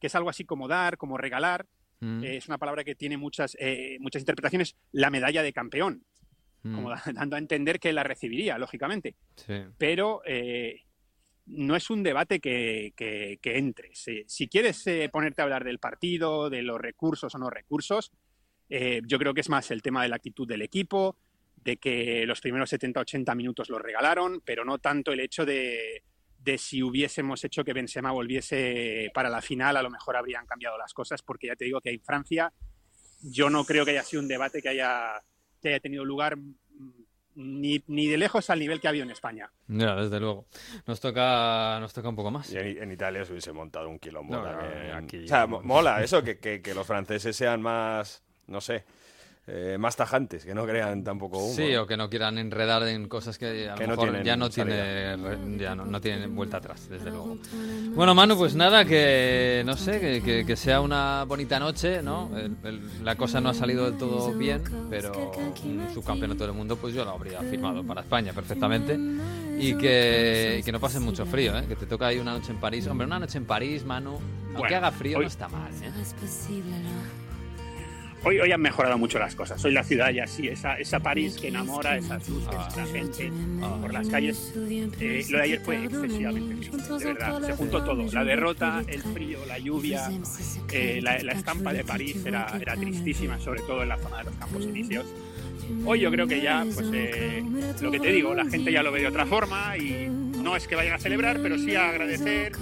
que 0.01 0.07
es 0.09 0.15
algo 0.15 0.31
así 0.31 0.45
como 0.45 0.69
dar, 0.69 0.97
como 0.97 1.17
regalar, 1.19 1.67
Mm, 2.01 2.23
eh, 2.23 2.37
es 2.37 2.47
una 2.47 2.59
palabra 2.59 2.85
que 2.85 2.95
tiene 2.95 3.17
muchas, 3.17 3.57
eh, 3.59 3.97
muchas 3.99 4.23
interpretaciones, 4.23 4.77
la 4.93 5.11
medalla 5.11 5.43
de 5.43 5.53
campeón, 5.53 6.05
mm, 6.63 6.73
como 6.77 6.91
da- 6.91 7.03
dando 7.13 7.35
a 7.35 7.41
entender 7.41 7.81
que 7.81 7.93
la 7.93 8.05
recibiría, 8.05 8.57
lógicamente. 8.57 9.17
Sí. 9.35 9.55
pero 9.79 10.23
eh, 10.25 10.85
no 11.47 11.75
es 11.75 11.91
un 11.91 12.05
debate 12.05 12.39
que, 12.39 12.93
que, 12.95 13.41
que 13.43 13.59
entre. 13.59 13.91
Si, 13.97 14.47
quieres 14.47 14.85
ponerte 15.11 15.43
a 15.43 15.45
hablar 15.45 15.65
del 15.65 15.81
partido, 15.81 16.51
de 16.51 16.63
los 16.63 16.81
recursos 16.81 17.35
o 17.35 17.39
no 17.39 17.51
recursos, 17.51 18.13
yo 18.71 19.19
creo 19.19 19.35
que 19.35 19.41
es 19.41 19.49
más 19.49 19.71
el 19.73 19.83
tema 19.83 20.03
de 20.05 20.09
la 20.11 20.17
actitud 20.17 20.47
del 20.47 20.63
equipo, 20.63 21.17
de 21.57 21.79
que 21.79 22.25
los 22.27 22.41
primeros 22.41 22.73
70-80 22.73 23.35
minutos 23.35 23.71
los 23.71 23.81
regalaron, 23.83 24.41
pero 24.45 24.65
no 24.65 24.79
tanto 24.79 25.11
el 25.11 25.19
hecho 25.19 25.45
de, 25.45 26.05
de 26.53 26.59
si 26.59 26.83
hubiésemos 26.83 27.45
hecho 27.45 27.63
que 27.65 27.73
Benzema 27.75 28.11
volviese 28.11 29.11
para 29.13 29.29
la 29.29 29.43
final, 29.43 29.77
a 29.77 29.83
lo 29.83 29.91
mejor 29.91 30.17
habrían 30.17 30.47
cambiado 30.47 30.79
las 30.79 30.95
cosas, 30.95 31.21
porque 31.23 31.49
ya 31.49 31.57
te 31.57 31.65
digo 31.67 31.81
que 31.81 31.91
en 31.91 32.01
Francia 32.01 32.53
yo 33.23 33.51
no 33.51 33.65
creo 33.65 33.85
que 33.85 33.91
haya 33.93 34.03
sido 34.03 34.23
un 34.23 34.29
debate 34.29 34.63
que 34.63 34.69
haya, 34.71 35.23
que 35.61 35.69
haya 35.69 35.81
tenido 35.81 36.05
lugar 36.05 36.37
mm, 36.39 36.93
ni, 37.35 37.83
ni 37.87 38.07
de 38.07 38.17
lejos 38.17 38.49
al 38.51 38.59
nivel 38.61 38.81
que 38.81 38.87
ha 38.87 38.91
habido 38.91 39.05
en 39.05 39.11
España. 39.11 39.51
Ya, 39.69 39.95
desde 39.97 40.19
luego. 40.21 40.47
Nos 40.87 41.01
toca, 41.01 41.79
nos 41.81 41.93
toca 41.93 42.09
un 42.09 42.17
poco 42.17 42.31
más. 42.31 42.51
Y 42.53 42.57
en, 42.57 42.83
en 42.83 42.93
Italia 42.93 43.25
se 43.25 43.33
hubiese 43.33 43.53
montado 43.53 43.89
un 43.89 43.99
quilombo 43.99 44.35
No, 44.37 44.43
no, 44.43 44.59
también. 44.59 44.93
aquí- 44.93 45.25
O 45.25 45.29
sea, 45.29 45.47
mo- 45.47 45.61
mola 45.63 46.03
eso, 46.03 46.23
que, 46.23 46.39
que- 46.39 46.63
que 46.63 46.75
los 46.75 46.87
franceses 46.87 47.37
sean 47.37 47.61
más, 47.63 48.23
no 48.47 48.61
sé, 48.61 48.85
eh, 49.51 49.77
más 49.79 49.97
tajantes, 49.97 50.45
que 50.45 50.55
no 50.55 50.67
crean 50.67 51.03
tampoco 51.03 51.39
humo. 51.39 51.55
Sí, 51.55 51.75
o 51.77 51.87
que 51.87 51.97
no 51.97 52.11
quieran 52.11 52.37
enredar 52.37 52.83
en 52.87 53.09
cosas 53.09 53.39
que 53.39 53.67
a 53.69 53.73
lo 53.73 53.79
Que 53.79 53.85
no 53.87 53.91
mejor 53.93 54.05
tienen 54.11 54.25
ya 54.25 54.37
no 54.37 54.51
salida. 54.51 55.17
tiene 55.17 55.59
ya 55.59 55.75
no, 55.75 55.87
no 55.87 56.01
tienen 56.03 56.37
vuelta 56.37 56.59
atrás, 56.59 56.87
desde 56.91 57.09
luego. 57.11 57.39
Bueno, 57.95 58.15
Manu, 58.15 58.37
pues 58.37 58.55
nada, 58.55 58.85
que 58.85 59.63
no 59.65 59.75
sé, 59.77 60.01
que, 60.01 60.23
que- 60.23 60.45
que 60.45 60.55
sea 60.57 60.83
una 60.83 61.25
bonita 61.25 61.59
noche, 61.59 62.03
¿no? 62.03 62.31
El- 62.37 62.57
el- 62.63 63.05
la 63.05 63.17
cosa 63.17 63.41
no 63.41 63.49
ha 63.49 63.55
salido 63.55 63.87
del 63.87 63.97
todo 63.99 64.33
bien, 64.35 64.63
pero 64.91 65.13
un 65.65 65.89
subcampeonato 65.95 66.45
del 66.45 66.53
mundo, 66.55 66.77
pues 66.77 66.95
yo 66.95 67.05
lo 67.07 67.13
habría 67.13 67.41
firmado 67.41 67.83
para 67.85 68.03
España 68.03 68.33
perfectamente. 68.35 68.99
Y 69.61 69.75
que, 69.75 70.59
y 70.61 70.63
que 70.63 70.71
no 70.71 70.79
pase 70.79 71.01
mucho 71.01 71.27
frío, 71.27 71.59
¿eh? 71.59 71.65
Que 71.67 71.75
te 71.75 71.87
toca 71.87 72.07
ahí 72.07 72.19
una 72.19 72.33
noche 72.33 72.53
en 72.53 72.59
París. 72.61 72.87
Hombre, 72.87 73.07
una 73.07 73.19
noche 73.19 73.39
en 73.39 73.45
París, 73.45 73.85
Manu, 73.85 74.11
aunque 74.13 74.59
Bueno, 74.61 74.77
haga 74.77 74.93
frío, 74.93 75.19
hoy- 75.19 75.25
no 75.25 75.29
está 75.29 75.49
mal, 75.49 75.73
¿eh? 75.83 75.91
Hoy, 78.25 78.41
hoy 78.41 78.53
han 78.53 78.61
mejorado 78.61 78.99
mucho 78.99 79.19
las 79.19 79.35
cosas. 79.35 79.65
Hoy 79.65 79.73
la 79.73 79.85
ciudad 79.85 80.11
ya 80.11 80.27
sí, 80.27 80.49
esa, 80.49 80.79
esa 80.79 81.01
París 81.01 81.37
que 81.41 81.49
enamora, 81.49 81.97
esas 81.97 82.29
luces, 82.29 82.55
esa 82.69 82.87
gente 82.87 83.33
por 83.81 83.93
las 83.93 84.09
calles. 84.09 84.53
Eh, 84.57 85.25
lo 85.31 85.39
de 85.39 85.45
ayer 85.45 85.61
fue 85.61 85.85
excesivamente 85.85 86.71
de 86.99 87.05
verdad. 87.05 87.43
Se 87.43 87.53
juntó 87.53 87.85
todo. 87.85 88.11
La 88.13 88.25
derrota, 88.25 88.83
el 88.87 89.03
frío, 89.03 89.39
la 89.47 89.59
lluvia, 89.59 90.11
eh, 90.73 91.01
la, 91.03 91.19
la 91.23 91.33
estampa 91.33 91.73
de 91.73 91.85
París 91.85 92.17
era, 92.25 92.47
era 92.61 92.75
tristísima, 92.75 93.39
sobre 93.39 93.61
todo 93.63 93.83
en 93.83 93.89
la 93.89 93.99
zona 93.99 94.19
de 94.19 94.25
los 94.25 94.35
campos 94.35 94.65
inicios. 94.65 95.07
Hoy 95.85 96.01
yo 96.01 96.11
creo 96.11 96.27
que 96.27 96.41
ya, 96.41 96.65
pues 96.75 96.89
eh, 96.93 97.43
lo 97.81 97.91
que 97.91 98.01
te 98.01 98.11
digo, 98.11 98.35
la 98.35 98.47
gente 98.47 98.73
ya 98.73 98.83
lo 98.83 98.91
ve 98.91 99.01
de 99.01 99.09
otra 99.09 99.27
forma 99.27 99.77
y 99.77 100.09
no 100.09 100.57
es 100.57 100.67
que 100.67 100.75
vayan 100.75 100.95
a 100.95 100.99
celebrar, 100.99 101.41
pero 101.43 101.59
sí 101.59 101.75
a 101.75 101.91
agradecer 101.91 102.53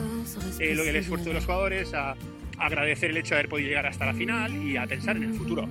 eh, 0.59 0.75
lo, 0.75 0.83
el 0.83 0.97
esfuerzo 0.97 1.27
de 1.27 1.35
los 1.35 1.45
jugadores, 1.45 1.95
a 1.95 2.17
agradecer 2.59 3.11
el 3.11 3.17
hecho 3.19 3.31
de 3.35 3.41
haber 3.41 3.49
podido 3.51 3.69
llegar 3.69 3.87
hasta 3.87 4.07
la 4.07 4.15
final 4.15 4.55
y 4.55 4.77
a 4.77 4.87
pensar 4.87 5.17
en 5.17 5.25
el 5.25 5.35
futuro. 5.35 5.69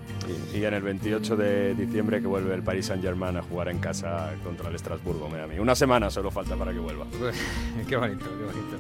Y, 0.54 0.58
y 0.60 0.66
en 0.66 0.74
el 0.74 0.82
28 0.84 1.36
de 1.36 1.76
diciembre 1.76 2.22
que 2.22 2.28
vuelve 2.28 2.54
el 2.54 2.64
Paris 2.64 2.86
Saint-Germain 2.88 3.38
a 3.38 3.42
jugar 3.42 3.70
en 3.70 3.80
casa 3.80 4.34
contra 4.44 4.70
el 4.70 4.76
Estrasburgo, 4.76 5.28
mira 5.30 5.46
a 5.46 5.48
mí. 5.48 5.58
Una 5.60 5.76
semana 5.76 6.10
solo 6.10 6.32
falta 6.32 6.56
para 6.56 6.72
que 6.72 6.80
vuelva. 6.80 7.06
qué 7.88 7.96
bonito, 7.96 8.26
qué 8.26 8.44
bonito. 8.46 8.78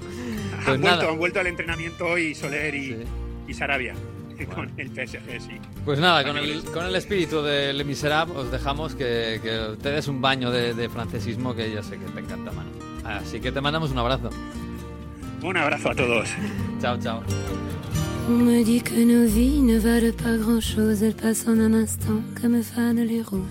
Pues 0.66 0.68
han, 0.68 0.82
nada. 0.82 0.96
vuelto, 0.96 1.12
han 1.12 1.18
vuelto 1.20 1.40
al 1.40 1.48
entrenamiento 1.48 2.06
hoy 2.06 2.36
Soler 2.36 2.74
y, 2.76 2.86
Sí. 2.90 2.98
y 3.48 3.54
Sarabia 3.54 3.94
con 4.54 4.72
el 4.78 4.90
PSG, 4.90 5.40
sí. 5.42 5.58
Pues 5.86 6.00
nada, 6.00 6.24
con 6.26 6.38
el, 6.38 6.64
con 6.66 6.86
el 6.86 6.96
espíritu 6.96 7.42
de 7.42 7.72
Le 7.74 7.84
Miserable 7.86 8.36
os 8.36 8.52
dejamos 8.52 8.94
que, 8.96 9.40
que 9.42 9.78
te 9.82 9.90
des 9.90 10.08
un 10.08 10.22
baño 10.22 10.52
de, 10.52 10.74
de 10.74 10.90
francesismo 10.90 11.56
que 11.56 11.72
ya 11.72 11.82
sé 11.82 11.98
que 11.98 12.06
te 12.06 12.20
encanta, 12.20 12.52
mano. 12.52 12.70
Así 13.06 13.40
que 13.40 13.52
te 13.52 13.62
mandamos 13.62 13.92
un 13.92 13.98
abrazo. 14.00 14.30
Un 15.42 15.56
abrazo 15.58 15.92
a 15.92 15.96
todos. 15.96 16.28
Chao, 16.82 16.98
chao. 17.00 17.24
On 18.28 18.44
me 18.44 18.64
dit 18.64 18.82
que 18.82 19.06
nos 19.06 19.28
vies 19.32 19.62
ne 19.62 19.78
valent 19.80 20.12
pas 20.16 20.38
grand-chose, 20.38 21.04
elles 21.04 21.14
passent 21.16 21.48
en 21.48 21.60
un 21.60 21.74
instant 21.74 22.22
comme 22.42 22.62
fanent 22.64 23.04
les 23.06 23.22
rouges. 23.22 23.46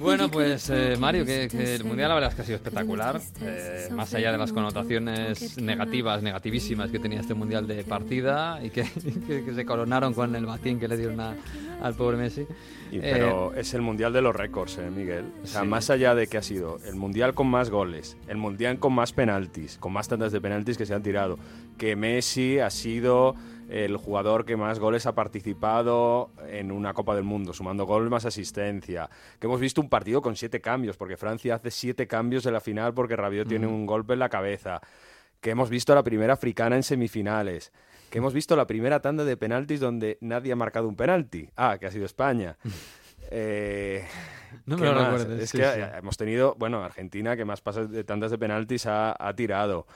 Bueno, 0.00 0.30
pues 0.30 0.70
eh, 0.70 0.94
Mario, 0.96 1.24
que, 1.24 1.48
que 1.48 1.74
el 1.74 1.82
Mundial 1.84 2.08
la 2.10 2.14
verdad 2.14 2.30
es 2.30 2.36
que 2.36 2.42
ha 2.42 2.44
sido 2.44 2.56
espectacular. 2.56 3.20
eh, 3.42 3.88
más 3.92 4.14
allá 4.14 4.30
de 4.30 4.38
las 4.38 4.52
connotaciones 4.52 5.58
negativas, 5.60 6.22
negativísimas 6.22 6.90
que 6.90 7.00
tenía 7.00 7.18
este 7.20 7.34
Mundial 7.34 7.66
de 7.66 7.82
partida 7.82 8.60
y 8.64 8.70
que, 8.70 8.82
que- 9.26 9.44
que 9.44 9.54
se 9.54 9.64
coronaron 9.64 10.14
con 10.14 10.34
el 10.36 10.46
batín 10.46 10.78
que 10.78 10.86
le 10.86 10.96
dieron 10.96 11.18
a- 11.20 11.34
al 11.82 11.94
pobre 11.94 12.16
Messi. 12.16 12.42
Y- 12.92 12.98
Eh, 12.98 13.00
pero 13.12 13.52
es 13.54 13.74
el 13.74 13.82
mundial 13.82 14.12
de 14.12 14.22
los 14.22 14.34
récords, 14.34 14.78
¿eh, 14.78 14.88
Miguel? 14.90 15.24
O 15.42 15.46
sea, 15.46 15.62
Sí. 15.62 15.66
más 15.66 15.90
allá 15.90 16.14
de 16.14 16.26
que 16.28 16.38
ha 16.38 16.42
sido 16.42 16.78
el 16.86 16.94
mundial 16.94 17.34
con 17.34 17.48
más 17.48 17.68
goles, 17.68 18.16
el 18.28 18.36
mundial 18.36 18.78
con 18.78 18.92
más 18.92 19.12
penaltis, 19.12 19.78
con 19.78 19.92
más 19.92 20.06
tandas 20.08 20.30
de 20.32 20.40
penaltis 20.40 20.78
que 20.78 20.86
se 20.86 20.94
han 20.94 21.02
tirado, 21.02 21.38
que 21.76 21.96
Messi 21.96 22.60
ha 22.60 22.70
sido 22.70 23.34
el 23.68 23.96
jugador 23.96 24.44
que 24.44 24.56
más 24.56 24.78
goles 24.78 25.06
ha 25.06 25.14
participado 25.14 26.30
en 26.48 26.72
una 26.72 26.94
Copa 26.94 27.14
del 27.14 27.24
Mundo, 27.24 27.52
sumando 27.52 27.84
goles 27.86 28.10
más 28.10 28.24
asistencia, 28.24 29.08
que 29.38 29.46
hemos 29.46 29.60
visto 29.60 29.80
un 29.80 29.88
partido 29.88 30.22
con 30.22 30.36
siete 30.36 30.60
cambios, 30.60 30.96
porque 30.96 31.16
Francia 31.16 31.56
hace 31.56 31.70
siete 31.70 32.06
cambios 32.06 32.46
en 32.46 32.54
la 32.54 32.60
final 32.60 32.94
porque 32.94 33.16
Rabiot 33.16 33.48
tiene 33.48 33.66
un 33.66 33.84
golpe 33.86 34.14
en 34.14 34.18
la 34.20 34.28
cabeza, 34.28 34.80
que 35.40 35.50
hemos 35.50 35.68
visto 35.70 35.92
a 35.92 35.96
la 35.96 36.02
primera 36.02 36.32
africana 36.32 36.76
en 36.76 36.82
semifinales, 36.82 37.72
que 38.10 38.18
hemos 38.18 38.32
visto 38.32 38.56
la 38.56 38.66
primera 38.66 39.00
tanda 39.00 39.24
de 39.24 39.36
penaltis 39.36 39.80
donde 39.80 40.16
nadie 40.22 40.52
ha 40.52 40.56
marcado 40.56 40.88
un 40.88 40.96
penalti. 40.96 41.50
Ah, 41.56 41.76
que 41.78 41.86
ha 41.86 41.90
sido 41.90 42.06
España. 42.06 42.56
Eh, 43.30 44.02
No 44.64 44.76
me 44.78 44.82
¿qué 44.86 44.88
lo 44.92 44.98
recuerdes, 44.98 45.42
Es 45.42 45.50
sí, 45.50 45.58
que 45.58 45.64
sí. 45.64 45.80
hemos 45.98 46.16
tenido, 46.16 46.54
bueno, 46.58 46.82
Argentina 46.82 47.36
que 47.36 47.44
más 47.44 47.60
pasas 47.60 47.90
de 47.90 48.02
tantas 48.04 48.30
de 48.30 48.38
penaltis 48.38 48.86
ha, 48.86 49.14
ha 49.18 49.34
tirado. 49.34 49.86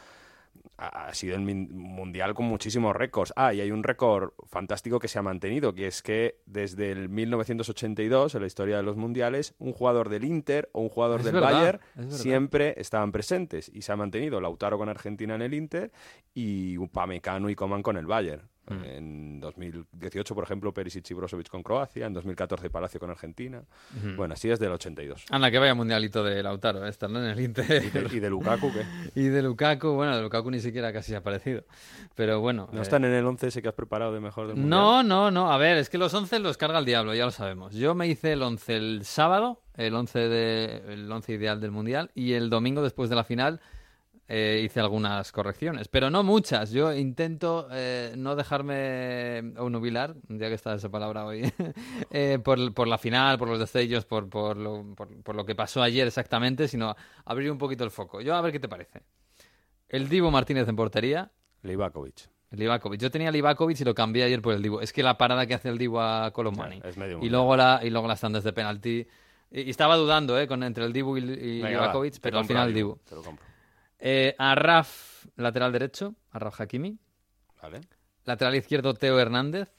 Ha, 0.82 1.14
sido 1.14 1.36
el 1.36 1.42
mundial 1.42 2.34
con 2.34 2.46
muchísimos 2.46 2.96
récords. 2.96 3.32
Ah, 3.36 3.54
y 3.54 3.60
hay 3.60 3.70
un 3.70 3.84
récord 3.84 4.32
fantástico 4.48 4.98
que 4.98 5.08
se 5.08 5.18
ha 5.18 5.22
mantenido, 5.22 5.74
que 5.74 5.86
es 5.86 6.02
que 6.02 6.40
desde 6.46 6.90
el 6.90 7.08
1982, 7.08 8.34
en 8.34 8.40
la 8.40 8.46
historia 8.46 8.76
de 8.76 8.82
los 8.82 8.96
mundiales, 8.96 9.54
un 9.58 9.72
jugador 9.72 10.08
del 10.08 10.24
Inter 10.24 10.68
o 10.72 10.80
un 10.80 10.88
jugador 10.88 11.20
Es 11.20 11.26
del 11.26 11.34
verdad, 11.34 11.52
Bayern 11.52 11.80
es 11.96 12.18
siempre 12.18 12.74
estaban 12.78 13.12
presentes 13.12 13.70
y 13.72 13.82
se 13.82 13.92
ha 13.92 13.96
mantenido 13.96 14.40
Lautaro 14.40 14.78
con 14.78 14.88
Argentina 14.88 15.34
en 15.34 15.42
el 15.42 15.54
Inter 15.54 15.92
y 16.34 16.76
Upamecano 16.78 17.48
y 17.48 17.54
Coman 17.54 17.82
con 17.82 17.96
el 17.96 18.06
Bayern. 18.06 18.51
Mm. 18.68 18.84
En 18.84 19.40
2018, 19.40 20.34
por 20.34 20.44
ejemplo, 20.44 20.72
Perisic 20.72 21.10
y 21.10 21.14
Brozovic 21.14 21.48
con 21.48 21.62
Croacia, 21.62 22.06
en 22.06 22.12
2014 22.12 22.70
Palacio 22.70 23.00
con 23.00 23.10
Argentina. 23.10 23.62
Ujú. 23.96 24.16
Bueno, 24.16 24.34
así 24.34 24.50
es 24.50 24.60
del 24.60 24.70
82. 24.72 25.26
Anda, 25.30 25.50
que 25.50 25.58
vaya 25.58 25.74
mundialito 25.74 26.22
de 26.22 26.42
Lautaro, 26.42 26.86
esta, 26.86 27.08
¿no? 27.08 27.18
En 27.18 27.30
el 27.30 27.40
Inter. 27.40 27.82
¿Y 27.84 27.90
de, 27.90 28.16
y 28.16 28.20
de 28.20 28.30
Lukaku 28.30 28.72
qué? 28.72 28.84
Y 29.20 29.24
de 29.24 29.42
Lukaku, 29.42 29.94
bueno, 29.94 30.16
de 30.16 30.22
Lukaku 30.22 30.50
ni 30.50 30.60
siquiera 30.60 30.92
casi 30.92 31.14
ha 31.14 31.18
aparecido. 31.18 31.64
Pero 32.14 32.40
bueno. 32.40 32.68
¿No 32.72 32.78
eh, 32.78 32.82
están 32.82 33.04
en 33.04 33.12
el 33.12 33.26
11 33.26 33.48
ese 33.48 33.62
que 33.62 33.68
has 33.68 33.74
preparado 33.74 34.12
de 34.12 34.20
mejor 34.20 34.46
del 34.46 34.56
mundial? 34.56 34.70
No, 34.70 35.02
no, 35.02 35.30
no. 35.30 35.52
A 35.52 35.58
ver, 35.58 35.76
es 35.76 35.90
que 35.90 35.98
los 35.98 36.14
11 36.14 36.38
los 36.38 36.56
carga 36.56 36.78
el 36.78 36.84
diablo, 36.84 37.14
ya 37.14 37.24
lo 37.24 37.32
sabemos. 37.32 37.74
Yo 37.74 37.94
me 37.94 38.06
hice 38.06 38.32
el 38.32 38.42
11 38.42 38.76
el 38.76 39.04
sábado, 39.04 39.60
el 39.76 39.94
11, 39.94 40.18
de, 40.20 40.82
el 40.88 41.10
11 41.10 41.32
ideal 41.32 41.60
del 41.60 41.72
Mundial, 41.72 42.10
y 42.14 42.34
el 42.34 42.48
domingo 42.48 42.82
después 42.82 43.10
de 43.10 43.16
la 43.16 43.24
final 43.24 43.60
eh, 44.34 44.62
hice 44.64 44.80
algunas 44.80 45.30
correcciones, 45.30 45.88
pero 45.88 46.08
no 46.08 46.22
muchas. 46.22 46.70
Yo 46.70 46.94
intento 46.94 47.68
eh, 47.70 48.14
no 48.16 48.34
dejarme 48.34 49.52
onubilar, 49.58 50.14
ya 50.26 50.48
que 50.48 50.54
está 50.54 50.72
esa 50.72 50.88
palabra 50.88 51.26
hoy, 51.26 51.52
eh, 52.10 52.38
por, 52.42 52.72
por 52.72 52.88
la 52.88 52.96
final, 52.96 53.36
por 53.36 53.48
los 53.48 53.58
destellos, 53.58 54.06
por, 54.06 54.30
por, 54.30 54.56
lo, 54.56 54.94
por, 54.94 55.36
lo 55.36 55.44
que 55.44 55.54
pasó 55.54 55.82
ayer 55.82 56.06
exactamente, 56.06 56.66
sino 56.66 56.96
abrir 57.26 57.52
un 57.52 57.58
poquito 57.58 57.84
el 57.84 57.90
foco. 57.90 58.22
Yo 58.22 58.34
a 58.34 58.40
ver 58.40 58.52
qué 58.52 58.58
te 58.58 58.70
parece. 58.70 59.02
El 59.90 60.08
Divo 60.08 60.30
Martínez 60.30 60.66
en 60.66 60.76
portería, 60.76 61.30
Livakovic. 61.60 62.30
Livakovic. 62.52 63.02
Yo 63.02 63.10
tenía 63.10 63.30
Livakovic 63.30 63.78
y 63.82 63.84
lo 63.84 63.94
cambié 63.94 64.24
ayer 64.24 64.40
por 64.40 64.54
el 64.54 64.62
Divo. 64.62 64.80
Es 64.80 64.94
que 64.94 65.02
la 65.02 65.18
parada 65.18 65.46
que 65.46 65.52
hace 65.52 65.68
el 65.68 65.76
Divo 65.76 66.00
a 66.00 66.30
Colomani. 66.32 66.80
Y 67.20 67.28
luego 67.28 67.54
la 67.54 67.80
y 67.82 67.90
luego 67.90 68.08
las 68.08 68.22
tandas 68.22 68.44
de 68.44 68.54
penalti. 68.54 69.06
Y, 69.50 69.60
y 69.60 69.70
estaba 69.70 69.98
dudando, 69.98 70.40
¿eh? 70.40 70.46
Con, 70.46 70.62
entre 70.62 70.86
el 70.86 70.94
Divo 70.94 71.18
y, 71.18 71.20
y 71.20 71.60
Venga, 71.60 71.64
va, 71.64 71.70
Livakovic, 71.70 72.14
te 72.14 72.20
pero 72.20 72.38
al 72.38 72.46
final 72.46 72.68
el 72.68 72.74
Divo. 72.74 72.98
Te 73.06 73.14
lo 73.14 73.22
compro. 73.22 73.51
Eh, 74.04 74.34
a 74.36 74.54
Raf, 74.56 75.26
lateral 75.36 75.70
derecho, 75.72 76.14
a 76.32 76.38
Raf 76.40 76.60
Hakimi. 76.60 76.98
Vale. 77.62 77.80
Lateral 78.24 78.56
izquierdo, 78.56 78.94
Teo 78.94 79.18
Hernández. 79.20 79.72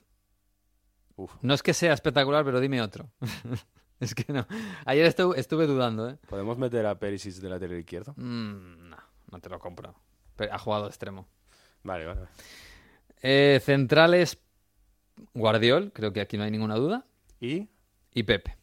Uf. 1.17 1.33
No 1.41 1.53
es 1.53 1.61
que 1.61 1.73
sea 1.73 1.91
espectacular, 1.93 2.45
pero 2.45 2.61
dime 2.61 2.81
otro. 2.81 3.11
es 3.99 4.15
que 4.15 4.31
no. 4.31 4.47
Ayer 4.85 5.05
estu- 5.13 5.35
estuve 5.35 5.67
dudando, 5.67 6.09
¿eh? 6.09 6.17
¿Podemos 6.27 6.57
meter 6.57 6.85
a 6.85 6.97
Perisic 6.97 7.33
de 7.35 7.49
lateral 7.49 7.77
izquierdo? 7.77 8.13
Mm, 8.15 8.89
no, 8.89 8.97
no 9.31 9.39
te 9.41 9.49
lo 9.49 9.59
compro. 9.59 9.93
Pero 10.37 10.53
ha 10.53 10.57
jugado 10.57 10.87
extremo. 10.87 11.27
Vale, 11.83 12.05
vale. 12.05 12.21
vale. 12.21 12.31
Eh, 13.21 13.59
centrales, 13.63 14.39
Guardiol, 15.33 15.91
creo 15.93 16.13
que 16.13 16.21
aquí 16.21 16.37
no 16.37 16.43
hay 16.45 16.51
ninguna 16.51 16.75
duda. 16.75 17.05
¿Y? 17.41 17.69
Y 18.13 18.23
Pepe. 18.23 18.57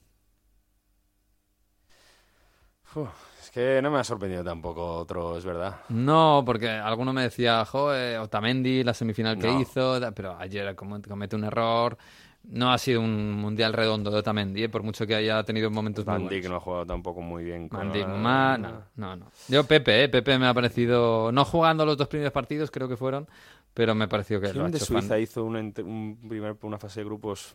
Uf, 2.95 3.09
es 3.51 3.55
que 3.55 3.83
no 3.83 3.91
me 3.91 3.99
ha 3.99 4.05
sorprendido 4.05 4.45
tampoco 4.45 4.97
otro, 4.99 5.37
es 5.37 5.45
verdad. 5.45 5.81
No, 5.89 6.43
porque 6.47 6.69
alguno 6.69 7.13
me 7.13 7.23
decía, 7.23 7.65
jo, 7.65 7.93
eh, 7.95 8.17
Otamendi, 8.19 8.85
la 8.85 8.95
semifinal 8.95 9.39
que 9.39 9.49
No. 9.49 9.61
hizo, 9.61 9.99
pero 10.15 10.37
ayer 10.39 10.75
com- 10.77 11.03
comete 11.03 11.35
un 11.37 11.45
error. 11.45 11.97
No 12.45 12.73
ha 12.73 12.79
sido 12.79 13.03
un 13.03 13.33
mundial 13.35 13.73
redondo 13.75 14.11
de 14.11 14.19
Otamendi, 14.19 14.63
eh, 14.65 14.69
por 14.71 14.83
mucho 14.83 15.07
que 15.07 15.15
haya 15.15 15.43
tenido 15.45 15.71
momentos 15.71 16.05
Van. 16.07 16.27
Dijk 16.27 16.49
no 16.49 16.57
ha 16.57 16.61
jugado 16.61 16.87
tampoco 16.87 17.21
muy 17.21 17.45
bien. 17.45 17.69
con- 17.69 17.79
Van 17.81 17.93
Dijk, 17.93 18.07
ma- 18.09 18.57
no, 18.57 18.83
no, 18.97 19.17
no. 19.17 19.27
Yo 19.49 19.65
Pepe, 19.65 20.05
eh, 20.05 20.09
Pepe 20.09 20.39
me 20.39 20.47
ha 20.47 20.55
parecido, 20.55 21.31
no 21.33 21.45
jugando 21.45 21.85
los 21.85 21.99
dos 21.99 22.09
primeros 22.09 22.33
partidos, 22.33 22.71
creo 22.71 22.89
que 22.89 22.97
fueron, 22.97 23.29
pero 23.75 23.95
me 23.95 24.09
pareció 24.09 24.41
que 24.41 24.47
lo 24.47 24.51
ha 24.53 24.55
¿Quién 24.55 24.71
de 24.71 24.79
hecho 24.79 24.87
Suiza 24.87 25.09
fan- 25.09 25.21
hizo 25.21 25.45
una, 25.45 25.59
un 25.61 26.19
primer, 26.29 26.57
una 26.63 26.79
fase 26.79 27.01
de 27.01 27.05
grupos 27.07 27.55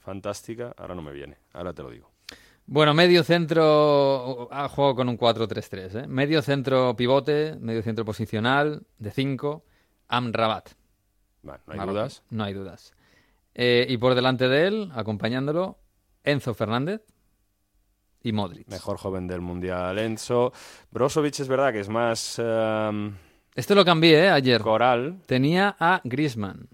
fantástica? 0.00 0.74
Ahora 0.76 0.94
no 0.94 1.00
me 1.02 1.12
viene, 1.12 1.38
ahora 1.54 1.72
te 1.72 1.82
lo 1.82 1.90
digo. 1.90 2.11
Bueno, 2.66 2.94
medio 2.94 3.22
centro, 3.24 4.48
ha 4.52 4.68
jugado 4.68 4.94
con 4.94 5.08
un 5.08 5.18
4-3-3, 5.18 6.04
¿eh? 6.04 6.06
Medio 6.06 6.40
centro 6.42 6.94
pivote, 6.96 7.56
medio 7.60 7.82
centro 7.82 8.04
posicional, 8.04 8.86
de 8.98 9.10
5, 9.10 9.64
Amrabat. 10.08 10.70
Vale, 11.42 11.60
no 11.66 11.72
hay 11.72 11.78
Marroquí. 11.78 11.98
dudas. 11.98 12.22
No 12.30 12.44
hay 12.44 12.54
dudas. 12.54 12.94
Eh, 13.54 13.86
y 13.88 13.96
por 13.98 14.14
delante 14.14 14.48
de 14.48 14.66
él, 14.68 14.92
acompañándolo, 14.94 15.78
Enzo 16.24 16.54
Fernández 16.54 17.02
y 18.22 18.32
Modric. 18.32 18.68
Mejor 18.68 18.96
joven 18.96 19.26
del 19.26 19.40
mundial, 19.40 19.98
Enzo. 19.98 20.52
Brozovic 20.92 21.40
es 21.40 21.48
verdad 21.48 21.72
que 21.72 21.80
es 21.80 21.88
más 21.88 22.38
em, 22.38 23.12
Esto 23.54 23.74
lo 23.74 23.84
cambié, 23.84 24.26
¿eh? 24.26 24.30
Ayer. 24.30 24.62
coral. 24.62 25.20
Tenía 25.26 25.76
a 25.78 26.00
Griezmann. 26.04 26.68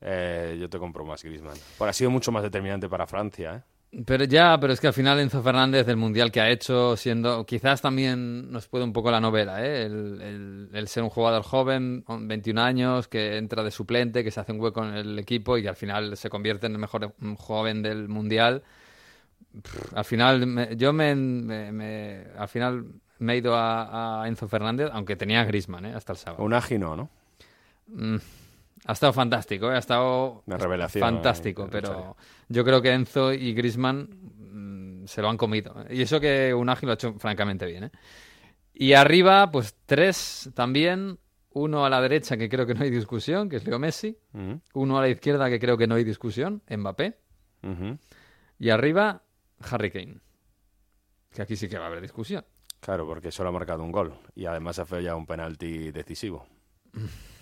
Eh, 0.00 0.56
yo 0.60 0.70
te 0.70 0.78
compro 0.78 1.04
más 1.04 1.22
Griezmann. 1.24 1.58
Por 1.76 1.88
ha 1.88 1.92
sido 1.92 2.08
mucho 2.10 2.30
más 2.30 2.44
determinante 2.44 2.88
para 2.88 3.06
Francia, 3.06 3.56
¿eh? 3.56 3.62
Pero 4.06 4.24
ya, 4.24 4.58
pero 4.60 4.74
es 4.74 4.80
que 4.80 4.86
al 4.86 4.92
final 4.92 5.18
Enzo 5.18 5.42
Fernández, 5.42 5.88
el 5.88 5.96
mundial 5.96 6.30
que 6.30 6.40
ha 6.42 6.50
hecho, 6.50 6.94
siendo. 6.96 7.46
Quizás 7.46 7.80
también 7.80 8.52
nos 8.52 8.68
puede 8.68 8.84
un 8.84 8.92
poco 8.92 9.10
la 9.10 9.18
novela, 9.20 9.64
¿eh? 9.64 9.86
El, 9.86 10.20
el- 10.20 10.68
el 10.74 10.88
ser 10.88 11.02
un 11.04 11.08
jugador 11.08 11.42
joven, 11.42 12.02
con 12.02 12.28
21 12.28 12.58
años, 12.58 13.08
que 13.08 13.38
entra 13.38 13.62
de 13.64 13.70
suplente, 13.70 14.22
que 14.22 14.30
se 14.30 14.40
hace 14.40 14.52
un 14.52 14.60
hueco 14.60 14.84
en 14.84 14.94
el 14.94 15.18
equipo 15.18 15.56
y 15.56 15.62
que 15.62 15.70
al 15.70 15.76
final 15.76 16.16
se 16.18 16.28
convierte 16.28 16.66
en 16.66 16.72
el 16.72 16.78
mejor 16.78 17.14
joven 17.38 17.82
del 17.82 18.08
mundial. 18.08 18.62
Pff, 19.62 19.94
al 19.96 20.04
final, 20.04 20.46
me- 20.46 20.76
yo 20.76 20.92
me, 20.92 21.14
me- 21.14 21.72
me- 21.72 22.24
Al 22.36 22.48
final 22.48 22.84
me 23.18 23.34
he 23.34 23.36
ido 23.38 23.56
a, 23.56 24.22
a 24.22 24.28
Enzo 24.28 24.48
Fernández, 24.48 24.90
aunque 24.92 25.16
tenía 25.16 25.40
a 25.40 25.44
Griezmann, 25.44 25.86
¿eh? 25.86 25.94
Hasta 25.94 26.12
el 26.12 26.18
sábado. 26.18 26.44
Un 26.44 26.54
Agino, 26.54 26.94
¿no? 26.96 27.10
Mm, 27.88 28.16
ha 28.88 28.92
estado 28.92 29.12
fantástico, 29.12 29.70
¿eh? 29.70 29.74
ha 29.74 29.78
estado 29.78 30.42
Una 30.46 30.56
revelación, 30.56 31.02
fantástico, 31.02 31.64
eh, 31.64 31.68
pero 31.70 32.16
yo 32.48 32.64
creo 32.64 32.80
que 32.80 32.90
Enzo 32.90 33.34
y 33.34 33.52
Griezmann 33.52 34.08
mm, 34.08 35.06
se 35.06 35.20
lo 35.20 35.28
han 35.28 35.36
comido. 35.36 35.84
Y 35.90 36.00
eso 36.00 36.18
que 36.18 36.54
Unagi 36.54 36.86
lo 36.86 36.92
ha 36.92 36.94
hecho 36.94 37.12
francamente 37.18 37.66
bien. 37.66 37.84
¿eh? 37.84 37.90
Y 38.72 38.94
arriba, 38.94 39.50
pues 39.50 39.76
tres 39.84 40.50
también. 40.54 41.18
Uno 41.50 41.84
a 41.84 41.90
la 41.90 42.00
derecha, 42.00 42.36
que 42.38 42.48
creo 42.48 42.66
que 42.66 42.72
no 42.72 42.82
hay 42.82 42.90
discusión, 42.90 43.48
que 43.48 43.56
es 43.56 43.66
Leo 43.66 43.78
Messi. 43.78 44.16
Uno 44.74 44.98
a 44.98 45.00
la 45.02 45.08
izquierda, 45.08 45.50
que 45.50 45.58
creo 45.58 45.76
que 45.76 45.86
no 45.86 45.96
hay 45.96 46.04
discusión, 46.04 46.62
Mbappé. 46.70 47.18
Y 48.58 48.70
arriba, 48.70 49.22
Harry 49.70 49.90
Kane. 49.90 50.20
Que 51.30 51.42
aquí 51.42 51.56
sí 51.56 51.68
que 51.68 51.76
va 51.76 51.84
a 51.84 51.88
haber 51.88 52.00
discusión. 52.00 52.44
Claro, 52.80 53.06
porque 53.06 53.32
solo 53.32 53.48
ha 53.48 53.52
marcado 53.52 53.82
un 53.82 53.92
gol. 53.92 54.14
Y 54.34 54.46
además 54.46 54.78
ha 54.78 54.86
fallado 54.86 55.18
un 55.18 55.26
penalti 55.26 55.90
decisivo. 55.90 56.46